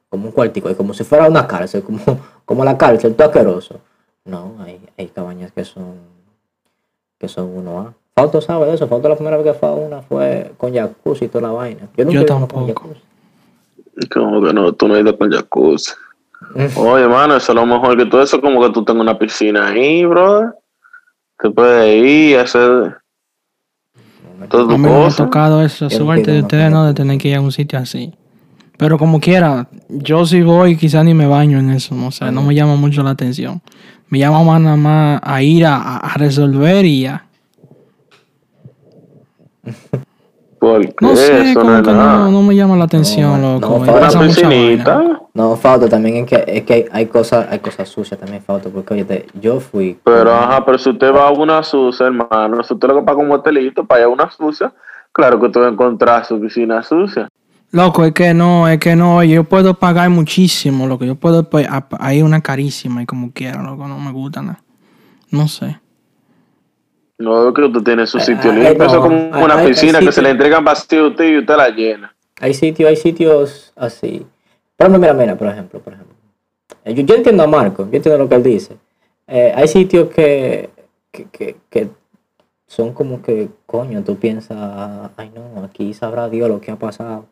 como 0.09 0.27
un 0.27 0.33
cuartico, 0.33 0.75
como 0.77 0.93
si 0.93 1.05
fuera 1.05 1.29
una 1.29 1.47
cárcel, 1.47 1.83
como, 1.83 2.01
como 2.45 2.65
la 2.65 2.77
cárcel, 2.77 3.15
todo 3.15 3.29
asqueroso. 3.29 3.81
No, 4.25 4.57
hay, 4.61 4.81
hay 4.97 5.09
cabañas 5.09 5.53
que 5.53 5.65
son 5.65 5.97
que 7.19 7.29
son 7.29 7.57
uno 7.57 7.81
A. 7.81 7.95
Fausto 8.15 8.41
sabe 8.41 8.67
de 8.67 8.75
eso, 8.75 8.89
Fausto 8.89 9.09
la 9.09 9.15
primera 9.15 9.37
vez 9.37 9.47
que 9.47 9.55
fue 9.55 9.69
a 9.69 9.73
una 9.73 10.03
fue 10.03 10.53
con 10.57 10.75
jacuzzi 10.75 11.27
y 11.27 11.29
toda 11.29 11.49
la 11.49 11.55
vaina. 11.55 11.89
Yo 11.97 12.05
nunca 12.05 12.15
Yo 12.15 12.21
he 12.21 12.25
ido 12.25 12.35
a 12.35 12.37
una 12.37 12.47
con 12.49 12.67
tampoco. 12.67 12.89
jacuzzi. 12.89 14.09
Como 14.13 14.43
que 14.43 14.53
no, 14.53 14.73
tú 14.73 14.89
no 14.89 14.95
has 14.95 15.01
ido 15.01 15.17
con 15.17 15.31
jacuzzi. 15.31 15.93
Oye, 16.77 17.05
hermano, 17.05 17.37
eso 17.37 17.53
es 17.53 17.57
lo 17.57 17.67
mejor 17.67 17.97
que 17.97 18.07
todo 18.07 18.23
eso, 18.23 18.41
como 18.41 18.61
que 18.61 18.71
tú 18.71 18.85
tengas 18.85 19.03
una 19.03 19.19
piscina 19.19 19.69
ahí, 19.69 20.05
brother. 20.05 20.55
Te 21.39 21.51
puedes 21.51 22.05
ir 22.05 22.39
a 22.39 22.43
hacer 22.43 22.99
todo 24.49 24.75
A 24.75 24.79
mí 24.79 24.79
me 24.79 25.07
ha 25.07 25.11
tocado 25.11 25.63
esa 25.63 25.89
suerte 25.89 26.31
de 26.31 26.41
ustedes, 26.41 26.71
¿no? 26.71 26.87
De 26.87 26.95
tener 26.95 27.19
que 27.19 27.29
ir 27.29 27.37
a 27.37 27.41
un 27.41 27.53
sitio 27.53 27.79
así. 27.79 28.13
Pero 28.77 28.99
como 28.99 29.21
quiera, 29.21 29.69
yo 29.89 30.27
si 30.27 30.43
voy, 30.43 30.77
quizás 30.77 31.05
ni 31.05 31.15
me 31.15 31.27
baño 31.27 31.59
en 31.59 31.71
eso, 31.71 31.95
no 31.95 32.11
sé, 32.11 32.33
no 32.33 32.43
me 32.43 32.55
llama 32.55 32.77
mucho 32.77 33.03
la 33.03 33.11
atención. 33.11 33.63
Me 34.13 34.19
llama 34.19 34.45
más 34.45 34.61
nada 34.61 34.77
más 34.77 35.21
a 35.25 35.43
ir 35.43 35.65
a, 35.65 35.97
a 35.97 36.15
resolver 36.19 36.85
y 36.85 37.05
ya. 37.05 37.25
Porque 40.59 40.95
No 41.01 41.17
sé, 41.17 41.41
eso 41.53 41.61
como 41.61 41.73
no 41.73 41.79
es 41.79 41.83
que 41.83 41.93
nada. 41.93 42.19
no, 42.19 42.31
no 42.31 42.43
me 42.43 42.55
llama 42.55 42.77
la 42.77 42.85
atención, 42.85 43.41
No, 43.41 43.55
loco. 43.59 43.87
no, 43.87 44.21
piscinita, 44.27 45.03
No, 45.33 45.57
Fausto, 45.57 45.89
también 45.89 46.17
es 46.17 46.27
que, 46.27 46.45
es 46.47 46.63
que 46.65 46.91
hay, 46.93 47.07
cosas, 47.07 47.47
hay 47.51 47.61
cosas 47.61 47.89
sucias 47.89 48.21
también, 48.21 48.43
Fausto, 48.43 48.69
porque 48.69 48.93
oye, 48.93 49.05
te- 49.07 49.27
yo 49.41 49.61
fui. 49.61 49.99
pero 50.05 50.25
con- 50.25 50.39
ajá, 50.41 50.63
pero 50.67 50.77
si 50.77 50.91
usted 50.91 51.11
va 51.11 51.29
a 51.29 51.31
una 51.31 51.63
sucia, 51.63 52.05
hermano, 52.05 52.63
si 52.65 52.75
usted 52.75 52.89
lo 52.89 52.97
que 52.97 53.03
paga 53.07 53.19
un 53.19 53.29
motelito 53.29 53.87
para 53.87 54.03
ir 54.03 54.05
a 54.05 54.09
una 54.11 54.31
sucia, 54.31 54.75
claro 55.11 55.41
que 55.41 55.47
usted 55.47 55.59
va 55.63 55.69
a 55.69 55.71
encontrar 55.71 56.23
su 56.27 56.39
piscina 56.39 56.83
sucia. 56.83 57.31
Loco, 57.73 58.05
es 58.05 58.13
que 58.13 58.35
no, 58.35 58.69
es 58.69 58.79
que 58.79 58.95
no, 58.97 59.25
yo 59.25 59.45
puedo 59.45 59.75
pagar 59.79 60.11
muchísimo, 60.11 60.87
lo 60.87 60.99
que 60.99 61.07
yo 61.07 61.15
puedo 61.17 61.49
pues, 61.51 61.67
ahí 61.99 62.23
una 62.23 62.43
carísima 62.43 63.03
y 63.03 63.07
como 63.07 63.33
quiera, 63.33 63.63
loco, 63.63 63.89
no 63.89 63.99
me 63.99 64.13
gusta 64.13 64.43
nada. 64.43 64.63
No 65.31 65.49
sé. 65.49 65.81
No 67.19 67.49
es 67.49 67.55
que 67.55 67.63
usted 67.63 67.81
tiene 67.83 68.07
su 68.07 68.19
Ay, 68.19 68.25
sitio 68.25 68.51
ay, 68.51 68.59
limpio, 68.59 68.85
eso 68.87 68.97
es 68.97 69.03
como 69.03 69.31
ay, 69.33 69.45
una 69.45 69.55
ay, 69.55 69.69
piscina 69.69 70.01
que 70.01 70.13
se 70.13 70.23
le 70.23 70.31
entregan 70.31 70.65
vacío 70.65 71.05
a 71.05 71.09
usted 71.09 71.25
y 71.33 71.39
usted 71.39 71.57
la 71.57 71.69
llena. 71.71 72.15
Hay 72.41 72.55
sitios, 72.55 72.89
hay 72.89 72.97
sitios 72.97 73.73
así. 73.77 74.27
Por 74.77 74.89
ejemplo, 74.89 75.01
mira, 75.01 75.15
mira, 75.15 75.37
por 75.39 75.49
ejemplo, 75.49 75.81
por 75.81 75.95
ejemplo. 75.95 76.15
Eh, 76.85 76.95
Yo, 76.95 77.05
yo 77.05 77.15
entiendo 77.15 77.43
a 77.45 77.47
Marco, 77.47 77.85
yo 77.91 77.97
entiendo 77.97 78.19
lo 78.19 78.29
que 78.29 78.35
él 78.35 78.43
dice. 78.43 78.77
eh, 79.29 79.53
hay 79.55 79.69
sitios 79.69 80.11
que, 80.11 80.71
que, 81.13 81.25
que, 81.27 81.57
que 81.71 81.89
son 82.67 82.93
como 82.93 83.23
que, 83.23 83.49
coño, 83.67 84.03
tú 84.03 84.17
piensas, 84.17 85.11
ay 85.17 85.31
no, 85.35 85.65
aquí 85.65 85.95
sabrá 85.95 86.29
Dios 86.29 86.49
lo 86.49 86.61
que 86.61 86.71
ha 86.73 86.77
pasado. 86.77 87.27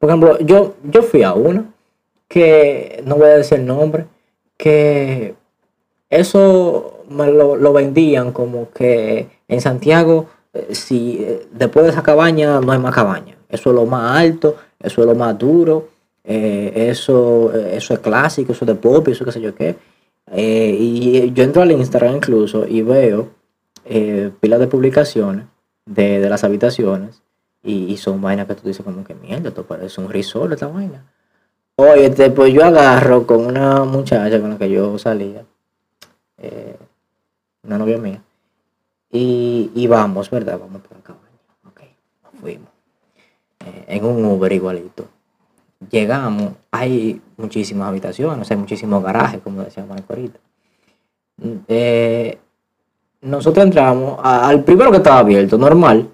Por 0.00 0.08
ejemplo, 0.08 0.38
yo, 0.40 0.76
yo 0.82 1.02
fui 1.02 1.22
a 1.22 1.34
una 1.34 1.72
que, 2.26 3.02
no 3.04 3.16
voy 3.16 3.26
a 3.26 3.36
decir 3.36 3.58
el 3.58 3.66
nombre, 3.66 4.06
que 4.56 5.34
eso 6.08 7.04
me 7.10 7.30
lo, 7.30 7.56
lo 7.56 7.72
vendían 7.74 8.32
como 8.32 8.70
que 8.70 9.28
en 9.46 9.60
Santiago, 9.60 10.26
eh, 10.54 10.74
si 10.74 11.18
eh, 11.20 11.46
después 11.52 11.84
de 11.84 11.92
esa 11.92 12.02
cabaña 12.02 12.60
no 12.60 12.72
hay 12.72 12.78
más 12.78 12.94
cabaña. 12.94 13.36
Eso 13.50 13.70
es 13.70 13.76
lo 13.76 13.84
más 13.84 14.18
alto, 14.18 14.56
eso 14.80 15.02
es 15.02 15.06
lo 15.06 15.14
más 15.14 15.38
duro, 15.38 15.88
eh, 16.24 16.88
eso, 16.88 17.52
eso 17.52 17.92
es 17.92 18.00
clásico, 18.00 18.52
eso 18.52 18.64
es 18.64 18.68
de 18.68 18.74
pop, 18.76 19.06
eso 19.08 19.24
qué 19.26 19.32
sé 19.32 19.40
yo 19.42 19.54
qué. 19.54 19.76
Y 20.32 21.30
yo 21.34 21.44
entro 21.44 21.60
al 21.60 21.72
Instagram 21.72 22.16
incluso 22.16 22.66
y 22.66 22.80
veo 22.80 23.28
eh, 23.84 24.30
pilas 24.40 24.60
de 24.60 24.66
publicaciones 24.66 25.44
de, 25.84 26.20
de 26.20 26.30
las 26.30 26.44
habitaciones 26.44 27.22
y, 27.62 27.96
son 27.96 28.20
vainas 28.20 28.46
que 28.46 28.54
tú 28.54 28.68
dices 28.68 28.84
como 28.84 29.04
que 29.04 29.14
mierda, 29.14 29.50
esto 29.50 29.64
parece 29.64 30.00
un 30.00 30.08
risol 30.08 30.52
esta 30.52 30.66
vaina. 30.66 31.04
Oye, 31.76 32.10
pues 32.30 32.52
yo 32.52 32.64
agarro 32.64 33.26
con 33.26 33.46
una 33.46 33.84
muchacha 33.84 34.40
con 34.40 34.50
la 34.50 34.58
que 34.58 34.70
yo 34.70 34.98
salía, 34.98 35.44
eh, 36.38 36.76
una 37.62 37.78
novia 37.78 37.98
mía, 37.98 38.22
y, 39.10 39.70
y 39.74 39.86
vamos, 39.86 40.30
¿verdad? 40.30 40.58
Vamos 40.58 40.82
por 40.82 41.02
cabaña. 41.02 41.26
Ok, 41.66 41.80
nos 42.22 42.40
fuimos. 42.40 42.68
Eh, 43.66 43.84
en 43.88 44.04
un 44.04 44.24
Uber 44.24 44.52
igualito. 44.52 45.06
Llegamos, 45.90 46.52
hay 46.70 47.20
muchísimas 47.36 47.88
habitaciones, 47.88 48.50
hay 48.50 48.56
muchísimos 48.56 49.02
garajes, 49.02 49.40
como 49.40 49.62
decía 49.62 49.84
Marco 49.84 50.12
ahorita. 50.12 50.38
Mm, 51.38 51.56
eh, 51.68 52.38
nosotros 53.22 53.64
entramos 53.64 54.18
al 54.22 54.62
primero 54.64 54.90
que 54.90 54.98
estaba 54.98 55.18
abierto, 55.18 55.58
normal. 55.58 56.08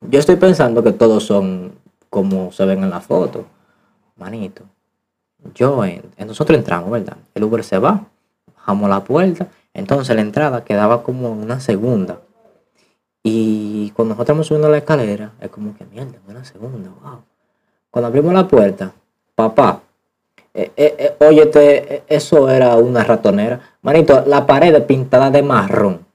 Yo 0.00 0.18
estoy 0.18 0.36
pensando 0.36 0.82
que 0.82 0.92
todos 0.92 1.24
son 1.24 1.72
como 2.10 2.52
se 2.52 2.64
ven 2.64 2.82
en 2.82 2.90
la 2.90 3.00
foto. 3.00 3.46
Manito. 4.16 4.64
Yo 5.54 5.84
en, 5.84 6.02
nosotros 6.26 6.58
entramos, 6.58 6.90
¿verdad? 6.90 7.16
El 7.34 7.44
Uber 7.44 7.62
se 7.62 7.78
va, 7.78 8.06
bajamos 8.56 8.88
la 8.88 9.04
puerta, 9.04 9.48
entonces 9.74 10.14
la 10.16 10.22
entrada 10.22 10.64
quedaba 10.64 11.02
como 11.02 11.30
una 11.30 11.60
segunda. 11.60 12.20
Y 13.22 13.90
cuando 13.90 14.14
nosotros 14.14 14.24
estamos 14.24 14.46
subiendo 14.46 14.70
la 14.70 14.78
escalera, 14.78 15.32
es 15.40 15.50
como 15.50 15.76
que 15.76 15.84
mierda, 15.84 16.18
una 16.28 16.44
segunda, 16.44 16.90
wow. 17.02 17.22
Cuando 17.90 18.06
abrimos 18.08 18.32
la 18.32 18.46
puerta, 18.46 18.92
papá, 19.34 19.82
eh, 20.54 20.72
eh, 20.76 21.16
eh, 21.20 21.50
eh, 21.54 22.02
eso 22.08 22.48
era 22.48 22.76
una 22.76 23.04
ratonera. 23.04 23.60
Manito, 23.82 24.24
la 24.26 24.46
pared 24.46 24.82
pintada 24.84 25.30
de 25.30 25.42
marrón. 25.42 26.06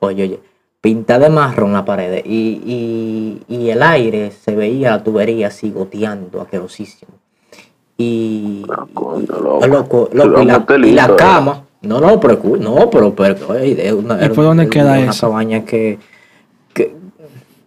Oye, 0.00 0.22
oye, 0.24 0.40
pintada 0.80 1.28
de 1.28 1.30
marrón 1.30 1.72
la 1.72 1.84
pared. 1.84 2.22
Y, 2.24 3.40
y, 3.48 3.54
y 3.54 3.70
el 3.70 3.82
aire 3.82 4.30
se 4.30 4.54
veía 4.54 4.90
la 4.90 5.02
tubería 5.02 5.48
así 5.48 5.70
goteando, 5.70 6.40
asquerosísimo. 6.40 7.12
Y, 7.96 8.64
loco. 8.68 9.20
Oh, 9.60 9.66
loco, 9.66 10.08
loco, 10.12 10.40
eres 10.40 10.42
y, 10.42 10.46
la, 10.46 10.86
y 10.86 10.92
la 10.92 11.06
eh. 11.06 11.16
cama. 11.16 11.64
No, 11.80 12.00
no, 12.00 12.18
pero, 12.18 12.40
no, 12.58 12.90
pero, 12.90 13.14
pero 13.14 13.36
una, 13.48 13.64
¿Y 14.20 14.24
era 14.24 14.34
por 14.34 14.44
dónde 14.44 14.68
queda 14.68 14.98
una 14.98 15.10
eso? 15.10 15.28
cabaña 15.28 15.64
que, 15.64 15.98
que 16.74 16.94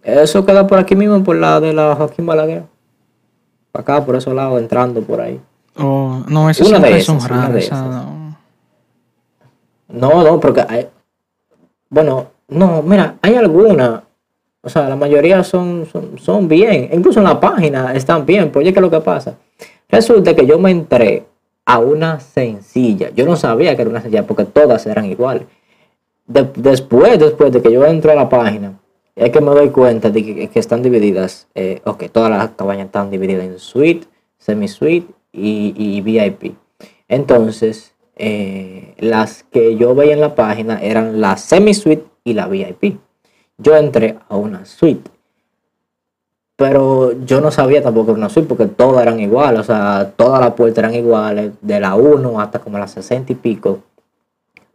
eso 0.02 0.44
queda 0.44 0.66
por 0.66 0.78
aquí 0.78 0.94
mismo, 0.96 1.22
por 1.24 1.36
la 1.36 1.60
de 1.60 1.72
la 1.72 1.94
Joaquín 1.96 2.26
Balaguer. 2.26 2.64
Para 3.72 3.82
acá, 3.82 4.04
por 4.04 4.16
esos 4.16 4.34
lados, 4.34 4.60
entrando 4.60 5.00
por 5.02 5.20
ahí. 5.20 5.40
O, 5.78 6.22
no, 6.28 6.50
esas 6.50 6.68
Una 6.68 6.78
de 6.80 7.00
siempre 7.00 7.02
son 7.02 7.16
esas, 7.16 7.30
una 7.30 7.40
raras. 7.40 7.54
de 7.54 7.58
esa 7.60 7.74
esas. 7.76 7.86
no. 7.88 8.22
No, 9.88 10.22
no, 10.24 10.40
porque 10.40 10.64
hay, 10.66 10.88
bueno, 11.90 12.28
no, 12.52 12.82
mira, 12.82 13.16
hay 13.22 13.34
algunas, 13.34 14.02
o 14.62 14.68
sea, 14.68 14.88
la 14.88 14.96
mayoría 14.96 15.42
son, 15.44 15.86
son, 15.90 16.18
son 16.18 16.48
bien, 16.48 16.88
incluso 16.92 17.18
en 17.20 17.24
la 17.24 17.40
página 17.40 17.94
están 17.94 18.24
bien, 18.26 18.48
pero 18.50 18.60
oye, 18.60 18.72
¿qué 18.72 18.78
es 18.78 18.82
lo 18.82 18.90
que 18.90 19.00
pasa? 19.00 19.36
Resulta 19.88 20.34
que 20.34 20.46
yo 20.46 20.58
me 20.58 20.70
entré 20.70 21.24
a 21.64 21.78
una 21.78 22.20
sencilla, 22.20 23.10
yo 23.14 23.24
no 23.24 23.36
sabía 23.36 23.74
que 23.76 23.82
era 23.82 23.90
una 23.90 24.00
sencilla 24.00 24.26
porque 24.26 24.44
todas 24.44 24.86
eran 24.86 25.04
iguales. 25.06 25.44
De- 26.26 26.48
después, 26.56 27.18
después 27.18 27.52
de 27.52 27.60
que 27.62 27.72
yo 27.72 27.84
entro 27.84 28.12
a 28.12 28.14
la 28.14 28.28
página, 28.28 28.78
es 29.14 29.30
que 29.30 29.40
me 29.40 29.50
doy 29.50 29.68
cuenta 29.70 30.10
de 30.10 30.48
que, 30.48 30.58
están 30.58 30.82
divididas, 30.82 31.46
eh, 31.54 31.80
ok, 31.84 32.04
todas 32.10 32.30
las 32.30 32.50
cabañas 32.50 32.86
están 32.86 33.10
divididas 33.10 33.44
en 33.44 33.58
suite, 33.58 34.06
semi-suite 34.38 35.12
y, 35.32 35.74
y 35.76 36.00
VIP. 36.00 36.54
Entonces, 37.08 37.94
eh, 38.16 38.94
las 38.98 39.42
que 39.44 39.76
yo 39.76 39.94
veía 39.94 40.14
en 40.14 40.20
la 40.20 40.34
página 40.34 40.80
eran 40.80 41.20
la 41.20 41.36
semi-suite 41.36 42.04
y 42.24 42.34
la 42.34 42.46
VIP. 42.46 42.98
Yo 43.58 43.76
entré 43.76 44.18
a 44.28 44.36
una 44.36 44.64
suite, 44.64 45.10
pero 46.56 47.12
yo 47.24 47.40
no 47.40 47.50
sabía 47.50 47.82
tampoco 47.82 48.12
una 48.12 48.28
suite 48.28 48.48
porque 48.48 48.66
todas 48.66 49.02
eran 49.02 49.20
iguales, 49.20 49.60
o 49.60 49.64
sea, 49.64 50.12
todas 50.16 50.40
las 50.40 50.52
puertas 50.54 50.78
eran 50.78 50.94
iguales, 50.94 51.52
de 51.60 51.80
la 51.80 51.94
1 51.94 52.40
hasta 52.40 52.58
como 52.58 52.78
la 52.78 52.88
60 52.88 53.32
y 53.32 53.36
pico, 53.36 53.80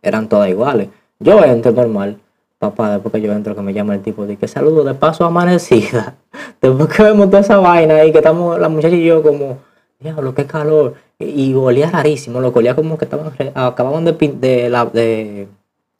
eran 0.02 0.30
todas 0.30 0.50
iguales. 0.50 0.90
Yo 1.20 1.44
entro 1.44 1.72
normal, 1.72 2.18
papá, 2.60 2.92
después 2.92 3.14
que 3.14 3.22
yo 3.22 3.32
entro, 3.34 3.56
que 3.56 3.62
me 3.62 3.74
llama 3.74 3.96
el 3.96 4.02
tipo, 4.02 4.26
de 4.26 4.38
que 4.38 4.48
saludo 4.48 4.84
de 4.84 4.94
paso 4.94 5.26
amanecida. 5.26 6.16
Después 6.62 6.90
que 6.90 7.04
vemos 7.04 7.28
toda 7.28 7.42
esa 7.42 7.58
vaina 7.58 8.04
y 8.04 8.12
que 8.12 8.18
estamos 8.18 8.60
la 8.60 8.68
muchacha 8.68 8.96
y 8.96 9.06
yo 9.06 9.22
como, 9.22 9.60
diablo, 10.00 10.34
qué 10.34 10.46
calor. 10.46 10.96
Y, 11.20 11.26
y 11.50 11.54
olía 11.54 11.90
rarísimo, 11.90 12.42
lo 12.42 12.52
que 12.52 12.60
olía 12.60 12.76
como 12.76 12.98
que 12.98 13.06
estaban, 13.06 13.32
acababan 13.54 14.06
de, 14.06 14.12
de, 14.14 14.90
de 14.94 15.48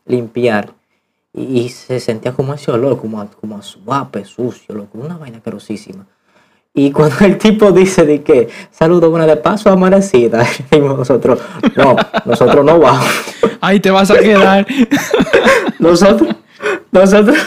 limpiar. 0.06 0.72
Y, 1.38 1.70
se 1.70 2.00
sentía 2.00 2.34
como 2.34 2.54
ese 2.56 2.72
olor, 2.72 3.00
como 3.00 3.22
a, 3.22 3.28
como 3.28 3.58
a 3.58 3.62
suape, 3.62 4.26
sucio, 4.26 4.74
loco, 4.74 4.98
una 4.98 5.18
vaina 5.18 5.40
querosísima. 5.40 6.08
Y 6.74 6.92
cuando 6.92 7.16
el 7.26 7.38
tipo 7.38 7.72
dice 7.72 8.06
de 8.06 8.24
que 8.24 8.50
saludo 8.72 9.10
buena 9.10 9.28
de 9.28 9.38
paso 9.38 9.70
amanecida, 9.70 10.46
nosotros, 10.80 11.40
no, 11.76 11.96
nosotros 12.26 12.66
no 12.66 12.80
vamos. 12.80 13.06
Ahí 13.62 13.80
te 13.80 13.92
vas 13.92 14.10
a 14.12 14.20
quedar. 14.20 14.66
Nosotros, 15.80 16.36
nosotros, 16.92 17.38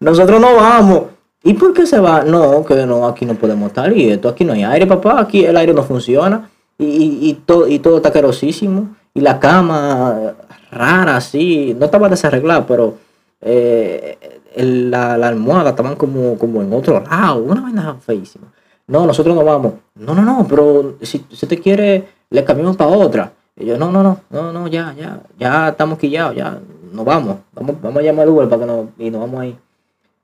nosotros 0.00 0.40
no 0.40 0.56
vamos. 0.56 1.02
¿Y 1.44 1.52
por 1.52 1.74
qué 1.74 1.84
se 1.86 2.00
va? 2.00 2.22
No, 2.22 2.64
que 2.64 2.74
no, 2.86 3.06
aquí 3.06 3.26
no 3.26 3.34
podemos 3.34 3.68
estar. 3.68 3.94
Y 3.94 4.10
esto, 4.10 4.30
aquí 4.30 4.46
no 4.46 4.54
hay 4.54 4.64
aire, 4.64 4.86
papá. 4.86 5.20
Aquí 5.20 5.44
el 5.44 5.56
aire 5.58 5.74
no 5.74 5.82
funciona. 5.82 6.48
Y, 6.78 6.86
y, 6.86 7.28
y 7.28 7.34
todo, 7.34 7.68
y 7.68 7.78
todo 7.78 7.98
está 7.98 8.10
querosísimo. 8.10 8.96
Y 9.12 9.20
la 9.20 9.38
cama 9.38 10.34
rara, 10.70 11.16
así. 11.16 11.76
No 11.78 11.84
estaba 11.84 12.08
desarreglada, 12.08 12.66
pero 12.66 12.96
eh, 13.40 14.40
la, 14.56 15.16
la 15.18 15.28
almohada 15.28 15.70
estaban 15.70 15.96
como, 15.96 16.38
como 16.38 16.62
en 16.62 16.72
otro 16.72 17.00
lado. 17.00 17.42
Una 17.42 17.60
vaina 17.60 17.96
feísima. 18.00 18.52
No, 18.86 19.06
nosotros 19.06 19.34
no 19.34 19.44
vamos. 19.44 19.74
No, 19.96 20.14
no, 20.14 20.22
no, 20.22 20.46
pero 20.48 20.96
si, 21.02 21.24
si 21.32 21.46
te 21.46 21.58
quiere, 21.58 22.08
le 22.30 22.44
cambiamos 22.44 22.76
para 22.76 22.90
otra. 22.90 23.32
Y 23.56 23.66
yo, 23.66 23.78
no, 23.78 23.90
no, 23.90 24.02
no, 24.02 24.20
no, 24.30 24.52
no, 24.52 24.68
ya, 24.68 24.94
ya, 24.96 25.20
ya 25.38 25.68
estamos 25.70 25.98
quillados, 25.98 26.36
ya, 26.36 26.58
nos 26.92 27.04
vamos. 27.04 27.38
Vamos, 27.54 27.76
vamos 27.82 27.98
a 27.98 28.02
llamar 28.02 28.24
al 28.24 28.28
Uber 28.28 28.48
para 28.48 28.60
que 28.60 28.66
nos, 28.66 28.86
y 28.98 29.10
nos 29.10 29.22
vamos 29.22 29.40
ahí. 29.40 29.58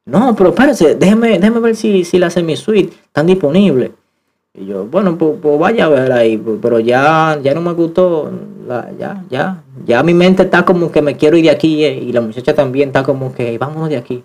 No, 0.04 0.34
pero 0.36 0.50
espérese, 0.50 0.94
déjeme, 0.96 1.38
déjeme 1.38 1.60
ver 1.60 1.76
si, 1.76 2.04
si 2.04 2.18
la 2.18 2.28
semi-suite 2.28 2.94
están 3.04 3.26
disponibles. 3.26 3.90
Y 4.54 4.66
yo, 4.66 4.86
bueno, 4.86 5.16
pues, 5.16 5.38
pues 5.40 5.58
vaya 5.58 5.86
a 5.86 5.88
ver 5.88 6.12
ahí, 6.12 6.36
pues, 6.36 6.58
pero 6.60 6.78
ya, 6.78 7.40
ya 7.42 7.54
no 7.54 7.62
me 7.62 7.72
gustó, 7.72 8.30
ya, 8.98 9.24
ya, 9.30 9.64
ya 9.86 10.02
mi 10.02 10.12
mente 10.12 10.42
está 10.42 10.64
como 10.64 10.92
que 10.92 11.00
me 11.00 11.16
quiero 11.16 11.38
ir 11.38 11.44
de 11.44 11.50
aquí 11.50 11.84
eh, 11.84 11.94
y 11.94 12.12
la 12.12 12.20
muchacha 12.20 12.54
también 12.54 12.90
está 12.90 13.02
como 13.02 13.34
que 13.34 13.56
vámonos 13.56 13.88
de 13.88 13.96
aquí. 13.96 14.24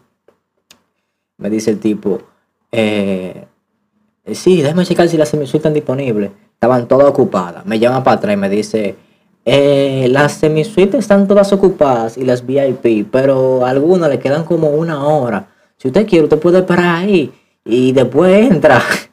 Me 1.37 1.49
dice 1.49 1.71
el 1.71 1.79
tipo, 1.79 2.19
eh, 2.71 3.45
sí, 4.33 4.61
déjame 4.61 4.85
checar 4.85 5.07
si 5.07 5.17
las 5.17 5.29
semi-suites 5.29 5.59
están 5.59 5.73
disponibles. 5.73 6.31
Estaban 6.53 6.87
todas 6.87 7.07
ocupadas. 7.07 7.65
Me 7.65 7.79
llama 7.79 8.03
para 8.03 8.17
atrás 8.17 8.33
y 8.33 8.37
me 8.37 8.49
dice, 8.49 8.95
eh, 9.45 10.07
las 10.09 10.33
semi-suites 10.33 10.99
están 10.99 11.27
todas 11.27 11.53
ocupadas 11.53 12.17
y 12.17 12.25
las 12.25 12.45
VIP, 12.45 13.07
pero 13.11 13.65
a 13.65 13.69
algunas 13.69 14.09
le 14.09 14.19
quedan 14.19 14.43
como 14.43 14.69
una 14.69 15.05
hora. 15.05 15.47
Si 15.77 15.87
usted 15.87 16.07
quiere, 16.07 16.25
usted 16.25 16.39
puede 16.39 16.59
esperar 16.59 17.03
ahí 17.03 17.31
y 17.63 17.93
después 17.93 18.51
entra. 18.51 18.81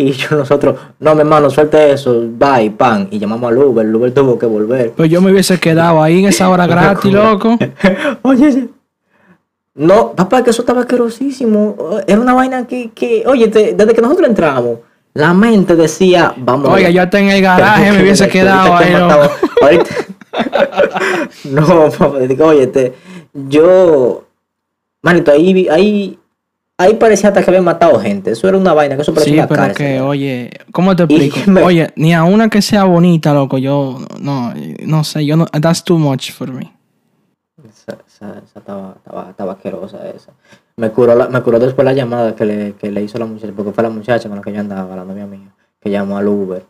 Y 0.00 0.12
yo 0.12 0.36
nosotros, 0.36 0.76
no, 0.98 1.14
mi 1.14 1.20
hermano, 1.20 1.50
suelte 1.50 1.92
eso, 1.92 2.22
bye, 2.38 2.70
pan. 2.70 3.08
Y 3.10 3.18
llamamos 3.18 3.50
al 3.50 3.58
Uber, 3.58 3.84
el 3.86 3.94
Uber 3.94 4.12
tuvo 4.14 4.38
que 4.38 4.46
volver. 4.46 4.92
Pues 4.92 5.10
yo 5.10 5.20
me 5.20 5.30
hubiese 5.30 5.58
quedado 5.60 6.02
ahí 6.02 6.20
en 6.20 6.26
esa 6.26 6.48
hora 6.48 6.66
gratis, 6.68 7.12
loco. 7.12 7.58
Oye, 8.22 8.46
oye. 8.48 8.68
No, 9.74 10.12
papá, 10.12 10.42
que 10.42 10.50
eso 10.50 10.62
estaba 10.62 10.80
asquerosísimo. 10.80 11.76
Era 12.06 12.20
una 12.20 12.34
vaina 12.34 12.66
que, 12.66 12.90
que 12.90 13.22
oye, 13.26 13.48
te- 13.48 13.72
desde 13.74 13.94
que 13.94 14.00
nosotros 14.02 14.28
entramos, 14.28 14.78
la 15.14 15.32
mente 15.32 15.76
decía, 15.76 16.34
vamos. 16.36 16.68
Oiga, 16.68 16.90
yo 16.90 17.02
hasta 17.02 17.18
en 17.20 17.28
el 17.30 17.40
garaje 17.42 17.92
me 17.92 18.02
hubiese 18.02 18.28
quedado 18.28 18.76
ahí, 18.76 18.92
loco. 18.92 19.30
Ahorita- 19.62 19.94
no, 21.44 21.90
papá, 21.90 22.18
digo, 22.20 22.46
oye, 22.46 22.66
te, 22.66 22.94
yo, 23.32 24.24
manito, 25.02 25.30
ahí, 25.32 25.68
ahí 25.70 26.18
ahí 26.80 26.94
parecía 26.94 27.28
hasta 27.28 27.42
que 27.42 27.50
habían 27.50 27.64
matado 27.64 28.00
gente. 28.00 28.30
Eso 28.32 28.48
era 28.48 28.56
una 28.56 28.72
vaina, 28.72 28.96
que 28.96 29.02
eso 29.02 29.12
parecía 29.14 29.32
Sí, 29.34 29.38
una 29.38 29.48
pero 29.48 29.60
cárcel. 29.62 29.86
que, 29.86 30.00
oye, 30.00 30.50
¿cómo 30.72 30.96
te 30.96 31.04
explico? 31.04 31.36
me- 31.50 31.62
Oye, 31.62 31.90
ni 31.96 32.14
a 32.14 32.24
una 32.24 32.48
que 32.48 32.62
sea 32.62 32.84
bonita, 32.84 33.32
loco, 33.34 33.58
yo, 33.58 33.98
no, 34.20 34.52
no 34.84 35.04
sé, 35.04 35.24
yo 35.26 35.36
no, 35.36 35.46
that's 35.46 35.84
too 35.84 35.98
much 35.98 36.32
for 36.32 36.50
me. 36.52 36.72
Esa, 37.68 37.98
esa- 38.08 38.38
esa 38.44 38.58
estaba, 38.58 38.94
estaba, 38.96 39.30
estaba 39.30 39.52
asquerosa 39.52 40.08
esa. 40.08 40.32
Me 40.76 40.90
curó, 40.90 41.14
la- 41.14 41.28
me 41.28 41.40
curó 41.42 41.58
después 41.58 41.84
la 41.84 41.92
llamada 41.92 42.34
que 42.34 42.44
le, 42.46 42.72
que 42.72 42.90
le 42.90 43.02
hizo 43.02 43.18
la 43.18 43.26
muchacha, 43.26 43.52
porque 43.54 43.72
fue 43.72 43.82
la 43.84 43.90
muchacha 43.90 44.28
con 44.28 44.38
la 44.38 44.42
que 44.42 44.52
yo 44.52 44.60
andaba, 44.60 44.96
la 44.96 45.04
novia 45.04 45.26
mía, 45.26 45.48
que 45.80 45.90
llamó 45.90 46.16
al 46.16 46.26
Uber 46.28 46.64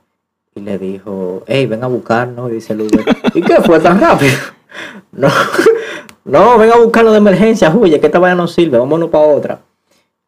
y 0.57 0.61
le 0.61 0.79
dijo, 0.79 1.45
hey, 1.47 1.67
ven 1.67 1.85
a 1.85 1.87
buscarnos, 1.87 2.51
y 2.51 2.55
dice 2.55 2.73
el 2.73 2.81
Uber, 2.83 3.05
¿y 3.35 3.41
qué 3.43 3.57
fue 3.63 3.79
tan 3.81 4.01
rápido? 4.01 4.33
No, 5.13 5.29
no, 6.25 6.59
ven 6.59 6.71
a 6.71 6.77
buscarnos 6.77 7.13
de 7.13 7.19
emergencia, 7.19 7.71
huye, 7.75 7.99
que 7.99 8.07
esta 8.07 8.21
vaina 8.21 8.37
no 8.37 8.47
sirve, 8.47 8.79
vámonos 8.79 9.11
para 9.11 9.25
otra. 9.25 9.59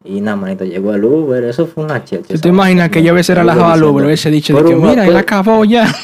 Y 0.05 0.19
nada, 0.19 0.35
manito, 0.35 0.65
llegó 0.65 0.93
el 0.93 1.03
Uber, 1.05 1.43
eso 1.45 1.65
fue 1.65 1.85
una 1.85 2.03
chelcha. 2.03 2.33
¿Tú 2.33 2.41
te 2.41 2.49
imaginas 2.49 2.89
que 2.89 3.01
yo 3.01 3.13
hubiese 3.13 3.33
relajado 3.33 3.67
al 3.67 3.83
Uber, 3.83 4.05
hubiese 4.05 4.29
dicho, 4.29 4.53
de 4.55 4.63
que, 4.63 4.75
mira, 4.75 5.07
él 5.07 5.15
acabó 5.15 5.63
ya? 5.63 5.87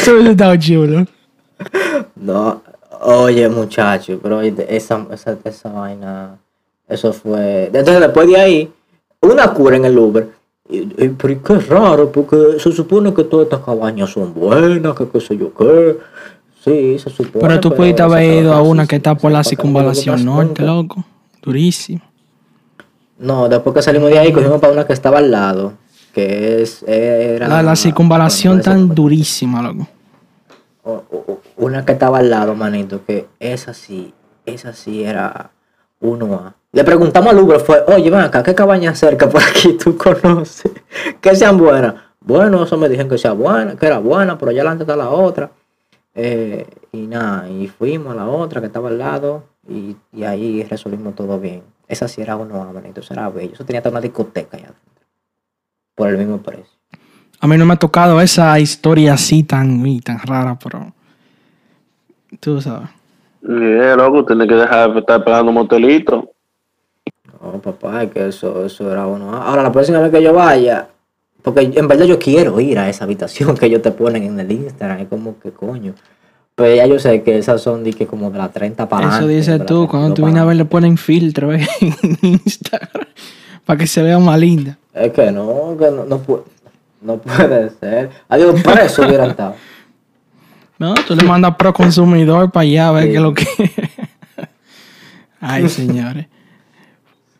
Eso 0.00 0.12
hubiese 0.12 0.30
estado 0.30 0.56
chulo. 0.56 1.06
No, 2.16 2.62
oye 3.02 3.48
muchacho, 3.48 4.18
pero 4.22 4.40
esa, 4.40 5.06
esa, 5.12 5.36
esa 5.44 5.68
vaina, 5.70 6.38
eso 6.88 7.12
fue... 7.12 7.66
Entonces 7.66 8.00
después 8.00 8.26
de 8.26 8.36
ahí, 8.36 8.72
una 9.20 9.52
cura 9.52 9.76
en 9.76 9.84
el 9.84 9.98
Uber. 9.98 10.28
Y, 10.68 10.78
y, 10.78 11.08
pero 11.18 11.42
qué 11.42 11.58
raro, 11.58 12.10
porque 12.10 12.58
se 12.58 12.72
supone 12.72 13.12
que 13.12 13.24
todas 13.24 13.44
estas 13.44 13.60
cabañas 13.60 14.10
son 14.10 14.32
buenas, 14.32 14.94
que 14.96 15.08
qué 15.08 15.20
sé 15.20 15.36
yo 15.36 15.52
qué. 15.52 15.98
Sí, 16.64 16.98
se 16.98 17.10
supone. 17.10 17.46
Pero 17.46 17.60
tú 17.60 17.74
pudiste 17.74 18.02
haber 18.02 18.42
ido 18.42 18.54
a 18.54 18.62
una 18.62 18.86
que 18.86 18.96
está 18.96 19.14
por 19.14 19.32
la 19.32 19.44
circunvalación 19.44 20.24
norte, 20.24 20.62
loco. 20.62 21.04
Durísimo. 21.42 22.00
No, 23.18 23.48
después 23.48 23.74
que 23.74 23.82
salimos 23.82 24.10
de 24.10 24.18
ahí, 24.18 24.32
cogimos 24.32 24.60
para 24.60 24.72
una 24.72 24.86
que 24.86 24.92
estaba 24.94 25.18
al 25.18 25.30
lado, 25.30 25.74
que 26.14 26.62
es... 26.62 26.82
Era, 26.86 27.48
La, 27.48 27.62
la 27.62 27.76
circunvalación 27.76 28.54
bueno, 28.58 28.64
tan 28.64 28.94
durísima, 28.94 29.60
loco. 29.62 29.86
una 31.56 31.84
que 31.84 31.92
estaba 31.92 32.18
al 32.18 32.30
lado, 32.30 32.54
manito, 32.54 33.04
que 33.06 33.26
esa 33.38 33.74
sí, 33.74 34.14
esa 34.46 34.72
sí 34.72 35.04
era 35.04 35.50
1A. 36.00 36.54
Le 36.72 36.84
preguntamos 36.84 37.32
al 37.32 37.38
Uber, 37.40 37.60
fue, 37.60 37.82
oye, 37.88 38.10
ven 38.10 38.20
acá, 38.20 38.42
¿qué 38.42 38.54
cabaña 38.54 38.94
cerca 38.94 39.28
por 39.28 39.42
aquí 39.42 39.76
tú 39.76 39.96
conoces? 39.96 40.72
Que 41.20 41.36
sean 41.36 41.58
buenas. 41.58 41.94
Bueno, 42.20 42.62
eso 42.64 42.76
me 42.78 42.88
dijeron 42.88 43.10
que 43.10 43.18
sea 43.18 43.32
buena, 43.32 43.76
que 43.76 43.86
era 43.86 43.98
buena, 43.98 44.38
pero 44.38 44.50
allá 44.50 44.60
adelante 44.60 44.84
está 44.84 44.96
la 44.96 45.10
otra. 45.10 45.50
Eh, 46.14 46.66
y 46.92 47.06
nada, 47.06 47.48
y 47.48 47.66
fuimos 47.68 48.12
a 48.12 48.16
la 48.16 48.26
otra 48.28 48.60
que 48.60 48.66
estaba 48.68 48.88
al 48.88 48.98
lado 48.98 49.44
y, 49.68 49.96
y 50.12 50.24
ahí 50.24 50.62
resolvimos 50.64 51.14
todo 51.14 51.38
bien. 51.38 51.62
Esa 51.88 52.08
sí 52.08 52.22
era 52.22 52.36
1A, 52.36 52.72
manito, 52.72 53.00
eso 53.00 53.12
era 53.14 53.28
bello. 53.28 53.54
Eso 53.54 53.64
tenía 53.64 53.80
hasta 53.80 53.90
una 53.90 54.00
discoteca 54.00 54.56
allá 54.56 54.66
adentro. 54.66 55.06
Por 55.94 56.08
el 56.08 56.18
mismo 56.18 56.38
precio. 56.38 56.80
A 57.40 57.46
mí 57.46 57.56
no 57.56 57.66
me 57.66 57.74
ha 57.74 57.78
tocado 57.78 58.20
esa 58.20 58.58
historia 58.60 59.14
así 59.14 59.42
tan, 59.42 59.80
uy, 59.80 60.00
tan 60.00 60.18
rara, 60.20 60.58
pero... 60.62 60.92
Tú 62.38 62.60
sabes. 62.60 62.88
Yeah, 63.42 63.96
loco, 63.96 64.24
tienes 64.24 64.46
que 64.46 64.54
dejar 64.54 64.92
de 64.92 65.00
estar 65.00 65.24
pegando 65.24 65.50
motelitos. 65.50 66.24
No, 67.40 67.58
papá, 67.60 68.02
es 68.02 68.10
que 68.12 68.28
eso, 68.28 68.66
eso 68.66 68.92
era 68.92 69.06
uno. 69.06 69.34
Ahora, 69.34 69.62
la 69.62 69.72
próxima 69.72 69.98
vez 70.00 70.10
que 70.10 70.22
yo 70.22 70.34
vaya, 70.34 70.88
porque 71.42 71.72
en 71.74 71.88
verdad 71.88 72.04
yo 72.04 72.18
quiero 72.18 72.60
ir 72.60 72.78
a 72.78 72.88
esa 72.88 73.04
habitación 73.04 73.56
que 73.58 73.66
ellos 73.66 73.82
te 73.82 73.92
ponen 73.92 74.24
en 74.24 74.38
el 74.38 74.52
Instagram, 74.52 75.00
es 75.00 75.08
como 75.08 75.38
que 75.40 75.50
coño. 75.50 75.94
Pero 76.60 76.76
ya 76.76 76.86
yo 76.86 76.98
sé 76.98 77.22
que 77.22 77.38
esas 77.38 77.62
son 77.62 77.82
de 77.84 77.94
que 77.94 78.06
como 78.06 78.30
de 78.30 78.36
las 78.36 78.52
30 78.52 78.86
para 78.86 79.16
Eso 79.16 79.26
dices 79.26 79.64
tú, 79.64 79.88
cuando 79.88 80.12
32 80.12 80.14
tú 80.14 80.24
vienes 80.26 80.42
a 80.42 80.44
ver 80.44 80.56
le 80.56 80.66
ponen 80.66 80.98
filtro 80.98 81.54
eh, 81.54 81.66
en 81.80 82.18
Instagram 82.20 83.06
para 83.64 83.78
que 83.78 83.86
se 83.86 84.02
vea 84.02 84.18
más 84.18 84.38
linda. 84.38 84.76
Es 84.92 85.10
que 85.10 85.32
no, 85.32 85.74
que 85.78 85.90
no, 85.90 86.04
no, 86.04 86.18
puede, 86.18 86.42
no 87.00 87.16
puede 87.16 87.70
ser. 87.70 88.10
Adiós, 88.28 88.60
preso 88.62 89.06
hubieran 89.06 89.30
estado. 89.30 89.54
No, 90.78 90.92
tú 91.06 91.16
le 91.16 91.24
mandas 91.24 91.56
pro 91.56 91.72
consumidor 91.72 92.50
para 92.50 92.64
allá 92.64 92.88
a 92.88 92.92
ver 92.92 93.04
Sí. 93.04 93.10
qué 93.10 93.16
es 93.16 93.22
lo 93.22 93.32
que... 93.32 93.46
Ay, 95.40 95.66
señores. 95.70 96.26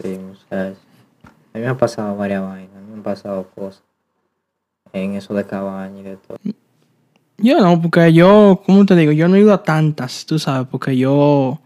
Sí, 0.03 0.19
muchachos. 0.19 0.79
A 1.23 1.59
mí 1.59 1.61
me 1.61 1.67
han 1.67 1.77
pasado 1.77 2.17
varias 2.17 2.41
vainas, 2.41 2.83
me 2.89 2.95
han 2.95 3.03
pasado 3.03 3.47
cosas 3.55 3.83
en 4.95 5.15
eso 5.15 5.35
de 5.35 5.45
cabaña 5.45 6.01
y 6.01 6.05
de 6.05 6.17
todo. 6.17 6.39
Yo 7.43 7.59
no, 7.61 7.81
porque 7.81 8.13
yo, 8.13 8.63
¿cómo 8.67 8.85
te 8.85 8.97
digo? 8.97 9.13
Yo 9.13 9.29
no 9.29 9.37
he 9.37 9.41
ido 9.41 9.53
a 9.53 9.63
tantas, 9.63 10.27
tú 10.27 10.39
sabes, 10.39 10.69
porque 10.71 10.97
yo, 10.97 11.61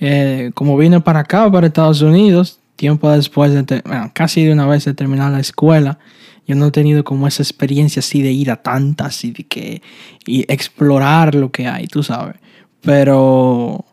eh, 0.00 0.50
como 0.54 0.76
vine 0.76 1.00
para 1.00 1.20
acá, 1.20 1.50
para 1.50 1.68
Estados 1.68 2.02
Unidos, 2.02 2.60
tiempo 2.74 3.10
después 3.10 3.52
de, 3.52 3.82
bueno, 3.84 4.10
casi 4.12 4.44
de 4.44 4.52
una 4.52 4.66
vez 4.66 4.84
de 4.84 4.94
terminar 4.94 5.32
la 5.32 5.40
escuela, 5.40 5.98
yo 6.46 6.54
no 6.54 6.66
he 6.66 6.70
tenido 6.70 7.04
como 7.04 7.26
esa 7.26 7.42
experiencia 7.42 8.00
así 8.00 8.22
de 8.22 8.32
ir 8.32 8.50
a 8.50 8.56
tantas 8.56 9.24
y 9.24 9.32
de 9.32 9.44
que, 9.44 9.82
y 10.26 10.50
explorar 10.52 11.34
lo 11.34 11.50
que 11.50 11.66
hay, 11.66 11.86
tú 11.86 12.02
sabes. 12.02 12.36
Pero, 12.82 13.84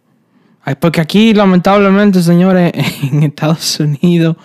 porque 0.80 1.02
aquí, 1.02 1.34
lamentablemente, 1.34 2.22
señores, 2.22 2.72
en 3.04 3.24
Estados 3.24 3.80
Unidos, 3.80 4.38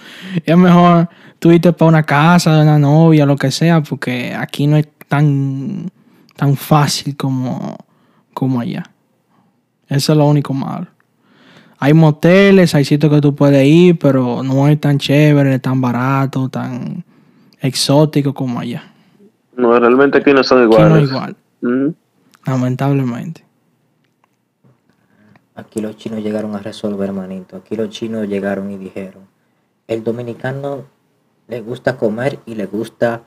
es 0.44 0.56
mejor 0.56 1.08
tú 1.38 1.50
irte 1.52 1.72
para 1.72 1.88
una 1.88 2.02
casa 2.02 2.56
de 2.56 2.62
una 2.62 2.78
novia, 2.78 3.26
lo 3.26 3.36
que 3.36 3.50
sea, 3.50 3.82
porque 3.82 4.34
aquí 4.34 4.66
no 4.66 4.76
es 4.76 4.88
tan 5.06 5.90
tan 6.38 6.54
fácil 6.56 7.16
como, 7.16 7.76
como 8.32 8.60
allá. 8.60 8.84
Eso 9.88 10.12
es 10.12 10.18
lo 10.18 10.24
único 10.24 10.54
malo. 10.54 10.86
Hay 11.80 11.94
moteles, 11.94 12.76
hay 12.76 12.84
sitios 12.84 13.12
que 13.12 13.20
tú 13.20 13.34
puedes 13.34 13.66
ir, 13.66 13.98
pero 13.98 14.44
no 14.44 14.68
es 14.68 14.80
tan 14.80 14.98
chévere, 14.98 15.58
tan 15.58 15.80
barato, 15.80 16.48
tan 16.48 17.04
exótico 17.60 18.32
como 18.32 18.60
allá. 18.60 18.84
No, 19.56 19.76
realmente 19.80 20.18
aquí 20.18 20.32
no 20.32 20.44
son 20.44 20.58
Aquí 20.62 20.68
no 20.68 20.74
iguales. 20.86 21.02
es 21.04 21.10
igual, 21.10 21.36
Mm. 21.60 21.88
lamentablemente. 22.46 23.44
Aquí 25.56 25.80
los 25.80 25.96
chinos 25.96 26.22
llegaron 26.22 26.54
a 26.54 26.58
resolver, 26.60 27.12
manito. 27.12 27.56
Aquí 27.56 27.74
los 27.74 27.88
chinos 27.90 28.28
llegaron 28.28 28.70
y 28.70 28.76
dijeron, 28.78 29.24
el 29.88 30.04
dominicano 30.04 30.84
le 31.48 31.60
gusta 31.62 31.96
comer 31.96 32.38
y 32.46 32.54
le 32.54 32.66
gusta 32.66 33.22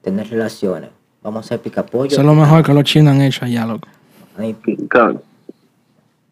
tener 0.00 0.30
relaciones. 0.30 0.90
Vamos 1.24 1.38
a 1.38 1.40
hacer 1.46 1.60
picapollo. 1.60 2.12
Eso 2.12 2.20
es 2.20 2.26
lo 2.26 2.34
mejor 2.34 2.62
que 2.62 2.72
los 2.74 2.84
chinos 2.84 3.14
han 3.14 3.22
hecho 3.22 3.44
allá, 3.46 3.64
loco. 3.66 3.88
Manito, 4.36 4.60
King 4.62 4.86
Kong. 4.88 5.16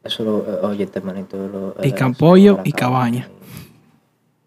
Eso 0.05 0.23
lo, 0.23 0.39
eh, 0.41 0.59
oye, 0.63 0.85
este 0.85 1.01
manito. 1.01 1.37
Lo, 1.49 1.75
Picapollo 1.75 2.53
eso 2.53 2.57
lo- 2.63 2.69
y 2.69 2.73
cabaña. 2.73 3.29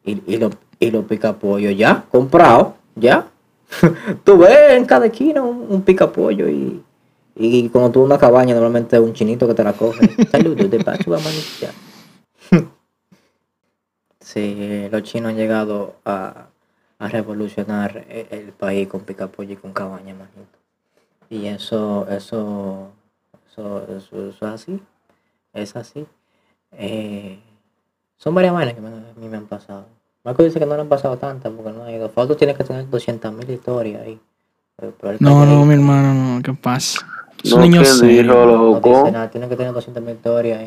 Y, 0.05 0.21
y, 0.27 0.37
lo, 0.37 0.51
y 0.79 0.91
los 0.91 1.03
picapollo 1.05 1.71
ya, 1.71 2.05
comprado, 2.11 2.75
ya. 2.95 3.27
tú 4.23 4.37
ves 4.37 4.73
en 4.77 4.85
cada 4.85 5.07
esquina 5.07 5.41
un, 5.41 5.65
un 5.67 5.81
picapollo 5.81 6.47
y, 6.47 6.79
y 7.35 7.67
cuando 7.69 7.89
tú 7.91 8.03
una 8.03 8.19
cabaña, 8.19 8.53
normalmente 8.53 8.95
es 8.97 9.01
un 9.01 9.13
chinito 9.13 9.47
que 9.47 9.55
te 9.55 9.63
la 9.63 9.73
coge. 9.73 10.07
Saludos, 10.31 10.69
de 10.69 10.83
paso, 10.83 11.09
vamos 11.09 11.59
ya. 11.59 11.71
Sí, 14.19 14.87
los 14.91 15.03
chinos 15.03 15.31
han 15.31 15.37
llegado 15.37 15.95
a, 16.05 16.47
a 16.99 17.07
revolucionar 17.07 18.05
e- 18.09 18.27
el, 18.31 18.51
país 18.53 18.87
con 18.87 19.01
picapollo 19.01 19.53
y 19.53 19.57
con 19.57 19.73
cabaña, 19.73 20.13
manito. 20.13 20.57
Y 21.29 21.47
eso, 21.47 22.07
eso, 22.09 22.91
eso, 23.51 23.85
eso, 23.89 24.29
eso 24.29 24.29
es 24.29 24.43
así. 24.43 24.81
Es 25.53 25.75
así. 25.75 26.05
Eh, 26.71 27.39
son 28.17 28.35
varias 28.35 28.53
vainas 28.53 28.75
que 28.75 28.81
me- 28.81 28.87
a 28.89 29.13
mí 29.15 29.27
me 29.27 29.37
han 29.37 29.47
pasado. 29.47 29.85
Marco 30.23 30.43
dice 30.43 30.59
que 30.59 30.65
no 30.65 30.75
le 30.75 30.81
han 30.81 30.89
pasado 30.89 31.17
tantas 31.17 31.51
porque 31.53 31.71
no 31.71 31.83
ha 31.83 31.91
ido. 31.91 32.09
Fausto 32.09 32.35
tiene 32.35 32.55
que 32.55 32.63
tener 32.63 32.89
200.000 32.89 33.49
historias 33.49 34.01
ahí. 34.01 34.19
No, 35.19 35.45
no, 35.45 35.59
ahí. 35.61 35.65
mi 35.67 35.73
hermano, 35.75 36.13
no, 36.13 36.41
¿qué 36.41 36.53
pasa? 36.53 37.05
Es 37.43 37.51
un 37.53 37.59
No, 37.59 37.65
niño 37.65 37.81
¿quién 37.81 37.93
serio. 37.93 38.21
dijo, 38.33 38.45
No 38.71 38.79
dice 38.81 39.11
nada, 39.11 39.29
tiene 39.29 39.47
que 39.47 39.55
tener 39.55 39.73
200.000 39.73 40.15
historias 40.15 40.59
ahí. 40.59 40.65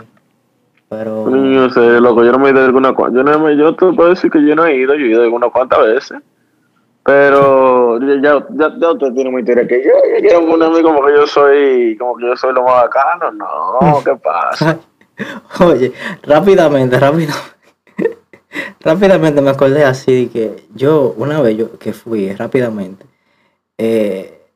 Pero. 0.89 1.28
Yo 1.30 1.70
sé, 1.70 2.01
loco, 2.01 2.24
yo 2.24 2.32
no 2.32 2.39
me 2.39 2.49
he 2.49 2.53
ido 2.53 2.64
alguna 2.64 2.95
cuanta. 2.95 3.18
Yo, 3.18 3.24
no 3.24 3.39
me, 3.39 3.57
yo 3.57 3.74
te 3.74 3.93
puedo 3.93 4.11
decir 4.11 4.30
que 4.30 4.45
yo 4.45 4.55
no 4.55 4.64
he 4.64 4.76
ido, 4.76 4.95
yo 4.95 5.05
he 5.05 5.11
ido 5.11 5.22
algunas 5.22 5.51
cuantas 5.51 5.84
veces. 5.84 6.18
Pero 7.05 7.99
ya, 8.01 8.47
ya, 8.51 8.74
ya, 8.78 8.91
usted 8.91 9.12
tiene 9.14 9.30
más 9.30 9.41
historia 9.41 9.66
que 9.66 9.82
yo. 9.82 9.91
Yo 10.14 10.20
quiero 10.20 10.47
ponerme 10.47 10.82
como 10.82 11.05
que 11.05 11.12
yo 11.12 11.26
soy, 11.26 11.97
como 11.99 12.16
que 12.16 12.26
yo 12.26 12.36
soy 12.36 12.53
lo 12.53 12.62
más 12.62 12.82
bacano. 12.82 13.32
No, 13.32 13.78
¿qué 14.05 14.14
pasa? 14.16 14.78
Oye, 15.64 15.93
rápidamente, 16.22 16.99
rápidamente. 16.99 17.34
rápidamente 18.80 19.41
me 19.41 19.51
acordé 19.51 19.84
así 19.84 20.24
de 20.24 20.30
que 20.30 20.66
yo, 20.74 21.14
una 21.16 21.41
vez 21.41 21.57
yo 21.57 21.78
que 21.78 21.93
fui 21.93 22.32
rápidamente, 22.32 23.07
eh, 23.78 24.47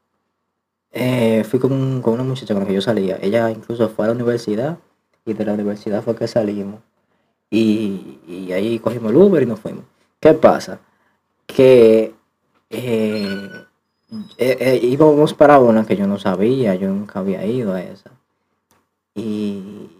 eh, 0.93 1.45
fui 1.45 1.59
con, 1.59 2.03
con 2.03 2.15
una 2.15 2.23
muchacha 2.23 2.55
con 2.55 2.63
la 2.63 2.69
que 2.69 2.75
yo 2.75 2.83
salía. 2.83 3.19
Ella 3.21 3.51
incluso 3.51 3.89
fue 3.89 4.05
a 4.05 4.09
la 4.09 4.15
universidad 4.15 4.77
y 5.25 5.33
de 5.35 5.45
la 5.45 5.55
universidad 5.55 6.03
fue 6.03 6.17
que 6.17 6.27
salimos. 6.29 6.81
Y, 7.51 8.19
y 8.27 8.53
ahí 8.53 8.79
cogimos 8.79 9.11
el 9.11 9.17
Uber 9.17 9.43
y 9.43 9.47
nos 9.47 9.61
fuimos. 9.61 9.85
¿Qué 10.21 10.35
pasa? 10.35 10.81
Que 11.47 12.15
eh, 12.71 13.51
eh, 14.39 14.57
eh, 14.61 14.81
íbamos 14.83 15.35
para 15.35 15.59
una 15.59 15.85
que 15.85 15.97
yo 15.97 16.07
no 16.07 16.19
sabía, 16.19 16.75
yo 16.75 16.89
nunca 16.89 17.21
había 17.21 17.45
ido 17.45 17.75
a 17.75 17.83
esa. 17.83 18.11
Y, 19.15 19.91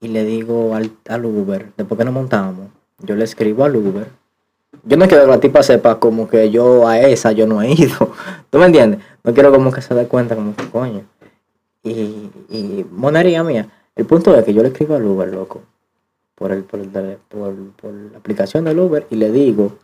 y 0.00 0.08
le 0.08 0.24
digo 0.24 0.74
al, 0.74 0.92
al 1.08 1.24
Uber, 1.24 1.72
después 1.76 1.98
que 1.98 2.04
nos 2.04 2.14
montamos, 2.14 2.68
yo 3.00 3.16
le 3.16 3.24
escribo 3.24 3.64
al 3.64 3.76
Uber. 3.76 4.08
Yo 4.84 4.96
no 4.96 5.08
quiero 5.08 5.24
que 5.24 5.30
la 5.30 5.40
tipa 5.40 5.62
sepa 5.62 5.98
como 5.98 6.28
que 6.28 6.50
yo 6.50 6.86
a 6.86 7.00
esa 7.00 7.32
yo 7.32 7.46
no 7.46 7.62
he 7.62 7.72
ido. 7.72 8.12
¿Tú 8.50 8.58
me 8.58 8.66
entiendes? 8.66 9.00
No 9.22 9.32
quiero 9.32 9.50
como 9.52 9.72
que 9.72 9.82
se 9.82 9.94
dé 9.94 10.06
cuenta 10.06 10.34
como 10.34 10.54
que 10.54 10.68
coño. 10.68 11.04
Y, 11.82 12.30
y 12.50 12.86
monería 12.90 13.42
mía. 13.42 13.68
El 13.96 14.06
punto 14.06 14.34
es 14.36 14.44
que 14.44 14.54
yo 14.54 14.62
le 14.62 14.68
escribo 14.68 14.94
al 14.96 15.04
Uber, 15.04 15.28
loco. 15.32 15.62
Por, 16.34 16.50
el, 16.52 16.64
por, 16.64 16.80
el 16.80 16.88
por, 16.88 17.54
por 17.80 17.92
la 17.92 18.18
aplicación 18.18 18.64
del 18.64 18.78
Uber 18.80 19.06
y 19.10 19.16
le 19.16 19.30
digo, 19.30 19.78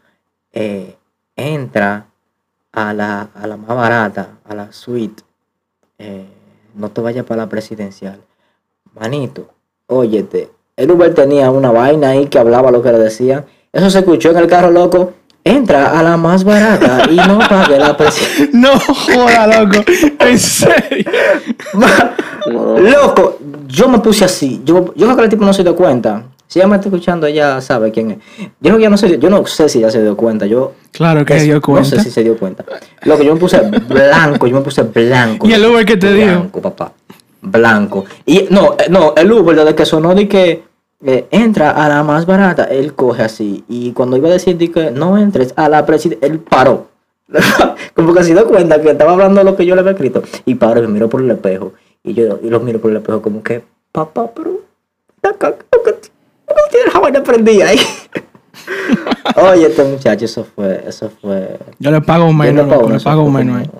eh, 0.52 0.96
entra 1.36 2.06
a 2.72 2.92
la, 2.92 3.28
a 3.34 3.46
la 3.46 3.56
más 3.56 3.68
barata, 3.76 4.38
a 4.44 4.54
la 4.54 4.72
suite. 4.72 5.22
eh, 5.98 6.26
no 6.74 6.90
te 6.90 7.00
vayas 7.00 7.24
para 7.26 7.42
la 7.42 7.48
presidencial. 7.48 8.20
Manito, 8.94 9.48
óyete, 9.86 10.50
el 10.76 10.90
Uber 10.90 11.14
tenía 11.14 11.50
una 11.50 11.70
vaina 11.72 12.10
ahí 12.10 12.26
que 12.26 12.38
hablaba 12.38 12.70
lo 12.70 12.82
que 12.82 12.92
le 12.92 12.98
decían. 12.98 13.44
Eso 13.72 13.90
se 13.90 13.98
escuchó 14.00 14.30
en 14.30 14.38
el 14.38 14.46
carro, 14.48 14.70
loco. 14.70 15.12
Entra 15.44 15.98
a 15.98 16.02
la 16.02 16.16
más 16.16 16.44
barata 16.44 17.10
y 17.10 17.16
no 17.16 17.38
pague 17.48 17.78
la 17.78 17.96
presidencial. 17.96 18.50
No 18.52 18.78
joda, 18.78 19.46
loco. 19.64 19.84
En 20.20 20.38
serio. 20.38 21.10
No. 22.52 22.78
Loco, 22.78 23.38
yo 23.68 23.88
me 23.88 23.98
puse 23.98 24.24
así. 24.24 24.62
Yo, 24.64 24.92
yo 24.94 25.06
creo 25.06 25.16
que 25.16 25.22
el 25.24 25.28
tipo 25.28 25.44
no 25.44 25.52
se 25.52 25.62
dio 25.62 25.74
cuenta. 25.76 26.24
Si 26.50 26.58
ella 26.58 26.66
me 26.66 26.74
está 26.76 26.88
escuchando, 26.88 27.28
ella 27.28 27.60
sabe 27.60 27.92
quién 27.92 28.10
es. 28.10 28.18
Yo, 28.38 28.48
creo 28.60 28.76
que 28.76 28.80
ella 28.82 28.90
no, 28.90 28.96
se, 28.96 29.18
yo 29.20 29.30
no 29.30 29.46
sé 29.46 29.68
si 29.68 29.78
ella 29.78 29.90
se 29.90 30.02
dio 30.02 30.16
cuenta. 30.16 30.46
Yo 30.46 30.72
Claro 30.90 31.24
que 31.24 31.38
se 31.38 31.44
dio 31.44 31.54
no 31.54 31.60
cuenta. 31.60 31.90
sé 31.90 32.00
si 32.00 32.10
se 32.10 32.24
dio 32.24 32.36
cuenta. 32.36 32.64
Loco, 33.04 33.22
yo 33.22 33.34
me 33.34 33.40
puse 33.40 33.60
blanco, 33.60 34.48
yo 34.48 34.56
me 34.56 34.62
puse 34.62 34.82
blanco. 34.82 35.46
¿Y 35.46 35.52
el 35.52 35.64
Uber 35.64 35.84
qué 35.84 35.96
te 35.96 36.12
dijo? 36.12 36.26
Blanco, 36.26 36.60
papá. 36.60 36.92
Blanco. 37.40 38.04
Y 38.26 38.48
no, 38.50 38.74
eh, 38.78 38.86
no, 38.90 39.14
el 39.16 39.30
Uber 39.30 39.56
desde 39.56 39.76
que 39.76 39.86
sonó 39.86 40.12
de 40.12 40.26
que 40.26 40.64
eh, 41.06 41.28
entra 41.30 41.70
a 41.70 41.88
la 41.88 42.02
más 42.02 42.26
barata, 42.26 42.64
él 42.64 42.94
coge 42.94 43.22
así. 43.22 43.64
Y 43.68 43.92
cuando 43.92 44.16
iba 44.16 44.28
a 44.28 44.32
decir 44.32 44.58
de 44.58 44.72
que 44.72 44.90
no 44.90 45.18
entres 45.18 45.54
a 45.54 45.68
la 45.68 45.86
presidencia, 45.86 46.26
él 46.26 46.40
paró. 46.40 46.88
Como 47.94 48.12
que 48.12 48.24
se 48.24 48.32
dio 48.32 48.44
cuenta 48.46 48.82
que 48.82 48.90
estaba 48.90 49.12
hablando 49.12 49.44
lo 49.44 49.54
que 49.54 49.64
yo 49.64 49.76
le 49.76 49.82
había 49.82 49.92
escrito. 49.92 50.24
Y 50.46 50.56
paró 50.56 50.80
y 50.82 50.88
me 50.88 50.94
miró 50.94 51.08
por 51.08 51.22
el 51.22 51.30
espejo. 51.30 51.74
Y 52.02 52.14
yo 52.14 52.38
y 52.42 52.48
lo 52.48 52.60
miro 52.60 52.80
por 52.80 52.90
el 52.90 52.98
espejo 52.98 53.20
como 53.20 53.42
que, 53.42 53.62
papá, 53.92 54.30
pero... 54.34 54.60
¿Por 55.20 55.36
qué 55.38 56.10
tiene 56.70 56.92
la 56.92 57.00
vaina 57.00 57.22
prendida 57.22 57.68
ahí? 57.68 57.78
Oye, 59.36 59.66
este 59.66 59.84
muchacho, 59.84 60.24
eso 60.24 60.44
fue, 60.44 60.82
eso 60.86 61.10
fue... 61.20 61.58
Yo 61.78 61.90
le 61.90 62.00
pago 62.00 62.26
Yo 62.28 62.32
menos, 62.32 62.66
no 62.66 62.88
le 62.88 63.00
pago 63.00 63.38
eh. 63.38 63.70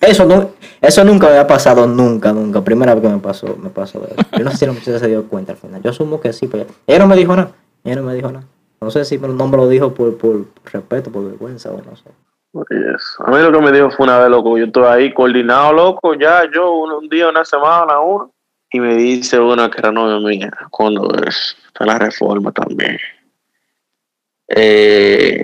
Eso, 0.00 0.26
no, 0.26 0.50
eso 0.82 1.02
nunca 1.04 1.26
me 1.26 1.32
había 1.32 1.46
pasado, 1.46 1.86
nunca, 1.86 2.32
nunca. 2.32 2.62
Primera 2.62 2.94
vez 2.94 3.02
que 3.02 3.08
me 3.08 3.18
pasó, 3.18 3.56
me 3.56 3.70
pasó 3.70 4.04
eso. 4.04 4.16
Yo 4.36 4.44
no 4.44 4.50
sé 4.50 4.58
si 4.58 4.66
la 4.66 4.72
muchacha 4.72 4.98
se 4.98 5.08
dio 5.08 5.26
cuenta 5.28 5.52
al 5.52 5.58
final. 5.58 5.82
Yo 5.82 5.90
asumo 5.90 6.20
que 6.20 6.32
sí, 6.34 6.46
pero 6.46 6.66
ella 6.86 6.98
no 6.98 7.06
me 7.06 7.16
dijo 7.16 7.34
nada. 7.34 7.52
Ella 7.84 7.96
no 7.96 8.02
me 8.02 8.14
dijo 8.14 8.30
nada. 8.30 8.46
No 8.82 8.90
sé 8.90 9.04
si 9.06 9.16
no 9.16 9.48
me 9.48 9.56
lo 9.56 9.66
dijo 9.66 9.94
por, 9.94 10.18
por 10.18 10.44
respeto, 10.70 11.10
por 11.10 11.24
vergüenza 11.24 11.70
o 11.70 11.78
no 11.78 11.96
sé. 11.96 12.04
Yes. 12.70 13.16
A 13.18 13.32
mí 13.32 13.38
lo 13.38 13.50
que 13.50 13.60
me 13.60 13.72
dijo 13.72 13.90
fue 13.90 14.04
una 14.04 14.20
vez, 14.20 14.30
loco, 14.30 14.56
yo 14.56 14.66
estoy 14.66 14.84
ahí 14.84 15.12
coordinado, 15.12 15.72
loco, 15.72 16.14
ya 16.14 16.48
yo 16.52 16.72
un, 16.72 17.08
día, 17.08 17.28
una 17.28 17.44
semana, 17.44 17.98
uno, 17.98 18.32
y 18.70 18.78
me 18.78 18.94
dice 18.94 19.40
una 19.40 19.68
que 19.68 19.78
era 19.78 19.90
novia 19.90 20.20
mía, 20.20 20.50
cuando 20.70 21.10
es, 21.26 21.56
está 21.66 21.84
la 21.84 21.98
reforma 21.98 22.52
también. 22.52 22.98
Eh, 24.46 25.42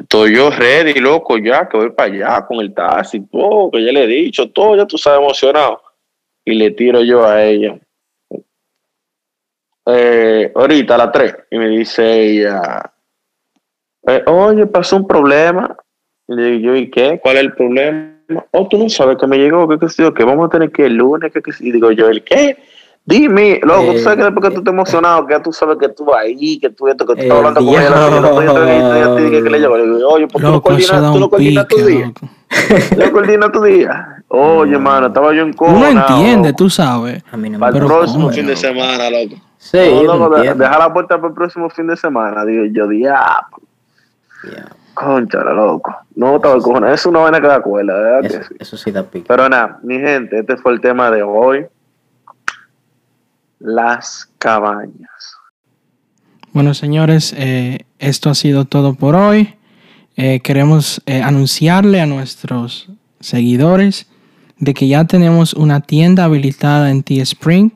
estoy 0.00 0.34
yo 0.34 0.50
ready, 0.50 0.94
loco, 0.98 1.38
ya, 1.38 1.68
que 1.68 1.76
voy 1.76 1.90
para 1.90 2.12
allá 2.12 2.46
con 2.46 2.58
el 2.58 2.74
taxi, 2.74 3.20
todo, 3.20 3.70
que 3.70 3.84
ya 3.84 3.92
le 3.92 4.04
he 4.04 4.08
dicho, 4.08 4.50
todo, 4.50 4.74
ya 4.74 4.84
tú 4.84 4.98
sabes, 4.98 5.20
emocionado. 5.20 5.80
Y 6.44 6.54
le 6.54 6.72
tiro 6.72 7.02
yo 7.02 7.24
a 7.24 7.44
ella. 7.44 7.78
Eh, 9.86 10.50
ahorita 10.54 10.96
a 10.96 10.98
las 10.98 11.12
3, 11.12 11.36
y 11.52 11.58
me 11.58 11.68
dice 11.68 12.20
ella, 12.20 12.82
eh, 14.08 14.24
oye, 14.26 14.66
pasó 14.66 14.96
un 14.96 15.06
problema. 15.06 15.76
Y 16.28 16.34
le 16.34 16.44
digo 16.44 16.72
yo, 16.72 16.76
¿y 16.76 16.90
qué? 16.90 17.18
¿Cuál 17.22 17.36
es 17.36 17.42
el 17.42 17.52
problema? 17.54 18.12
Oh, 18.50 18.68
tú 18.68 18.78
no 18.78 18.88
sabes 18.90 19.16
que 19.18 19.26
me 19.26 19.38
llegó, 19.38 19.66
que 19.66 19.78
qué 19.78 19.88
sé 19.88 20.02
yo, 20.02 20.12
que 20.12 20.22
vamos 20.22 20.46
a 20.46 20.50
tener 20.50 20.70
que 20.70 20.82
ir 20.82 20.88
el 20.88 20.96
lunes, 20.96 21.32
que 21.32 21.40
qué. 21.40 21.50
Y 21.60 21.72
digo 21.72 21.90
yo, 21.92 22.08
¿el 22.08 22.22
qué? 22.22 22.58
Dime, 23.06 23.58
loco, 23.62 23.92
tú 23.94 23.98
sabes 24.00 24.18
que 24.18 24.24
después 24.24 24.48
que 24.48 24.54
tú 24.54 24.58
estás 24.58 24.74
emocionado, 24.74 25.26
que 25.26 25.32
ya 25.32 25.42
tú 25.42 25.50
sabes 25.50 25.78
que 25.78 25.88
tú 25.88 26.14
ahí, 26.14 26.58
que 26.58 26.68
tú 26.68 26.88
esto, 26.88 27.06
que 27.06 27.14
tú 27.14 27.20
estás 27.22 27.38
El 27.38 27.46
hablando 27.46 27.60
con 27.64 27.68
ella, 27.70 27.88
que 27.88 28.20
no 28.20 28.26
estoy 28.26 28.44
diablo. 28.44 29.14
te 29.14 29.22
dije 29.22 29.42
que 29.42 29.50
le 29.50 29.58
llegó. 29.60 29.76
Le 29.78 29.96
digo, 29.96 30.08
oye, 30.10 30.26
¿por 30.28 30.42
qué 30.42 30.46
no 30.46 30.60
coordinas, 30.60 31.12
tú 31.12 31.18
no 31.18 31.30
coordinas 31.30 31.68
tu 31.68 31.76
día? 31.86 32.06
loco. 32.06 32.20
¿Tú 32.90 32.96
no 32.98 33.12
coordinas 33.12 33.52
tu 33.52 33.62
día? 33.62 34.24
Oye, 34.28 34.76
mano, 34.76 35.06
estaba 35.06 35.32
yo 35.32 35.40
en 35.40 35.54
coma. 35.54 35.72
Uno 35.72 35.86
entiende, 35.86 36.52
tú 36.52 36.68
sabes. 36.68 37.24
A 37.32 37.38
mí 37.38 37.48
no 37.48 37.58
Para 37.58 37.72
me 37.72 37.78
el 37.78 37.84
Pero 37.86 37.96
próximo 37.98 38.30
fin 38.30 38.46
de 38.46 38.56
semana, 38.56 39.08
loco. 39.08 39.36
Sí, 39.56 39.78
No, 40.04 40.18
loco, 40.18 40.36
no 40.36 40.54
deja 40.54 40.78
la 40.78 40.92
puerta 40.92 41.16
para 41.16 41.28
el 41.28 41.34
próximo 41.34 41.70
fin 41.70 41.86
de 41.86 41.96
semana. 41.96 42.44
Digo 42.44 42.64
yo, 42.66 42.86
diablo. 42.88 43.58
Concha, 44.98 45.44
loco. 45.44 45.94
No, 46.16 46.36
estaba 46.36 46.58
cojones. 46.58 46.94
Es 46.94 47.06
una 47.06 47.20
vaina 47.20 47.40
que 47.40 47.46
da 47.46 47.62
cuela, 47.62 47.94
¿verdad? 47.94 48.20
que 48.22 48.26
Eso, 48.26 48.42
sí? 48.48 48.54
eso 48.58 48.76
sí 48.76 48.90
da 48.90 49.04
pique. 49.04 49.24
Pero 49.28 49.48
nada, 49.48 49.78
mi 49.84 49.96
gente, 49.98 50.40
este 50.40 50.56
fue 50.56 50.72
el 50.72 50.80
tema 50.80 51.08
de 51.10 51.22
hoy. 51.22 51.66
Las 53.60 54.28
cabañas. 54.40 55.36
Bueno, 56.52 56.74
señores, 56.74 57.32
eh, 57.36 57.86
esto 58.00 58.28
ha 58.28 58.34
sido 58.34 58.64
todo 58.64 58.94
por 58.94 59.14
hoy. 59.14 59.54
Eh, 60.16 60.40
queremos 60.40 61.00
eh, 61.06 61.22
anunciarle 61.22 62.00
a 62.00 62.06
nuestros 62.06 62.90
seguidores 63.20 64.08
de 64.58 64.74
que 64.74 64.88
ya 64.88 65.04
tenemos 65.04 65.54
una 65.54 65.80
tienda 65.80 66.24
habilitada 66.24 66.90
en 66.90 67.04
T-Spring. 67.04 67.70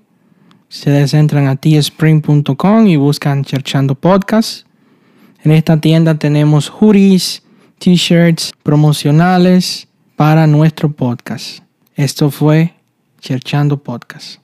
Ustedes 0.69 1.15
entran 1.15 1.47
a 1.47 1.55
tspring.com 1.55 2.87
y 2.89 2.97
buscan 2.97 3.45
Cherchando 3.45 3.95
Podcast. 3.95 4.67
En 5.45 5.51
esta 5.51 5.77
tienda 5.77 6.15
tenemos 6.15 6.69
hoodies, 6.69 7.43
t-shirts 7.81 8.53
promocionales 8.63 9.89
para 10.15 10.47
nuestro 10.47 10.93
podcast. 10.93 11.65
Esto 11.97 12.31
fue 12.31 12.75
Cherchando 13.19 13.77
Podcast. 13.77 14.41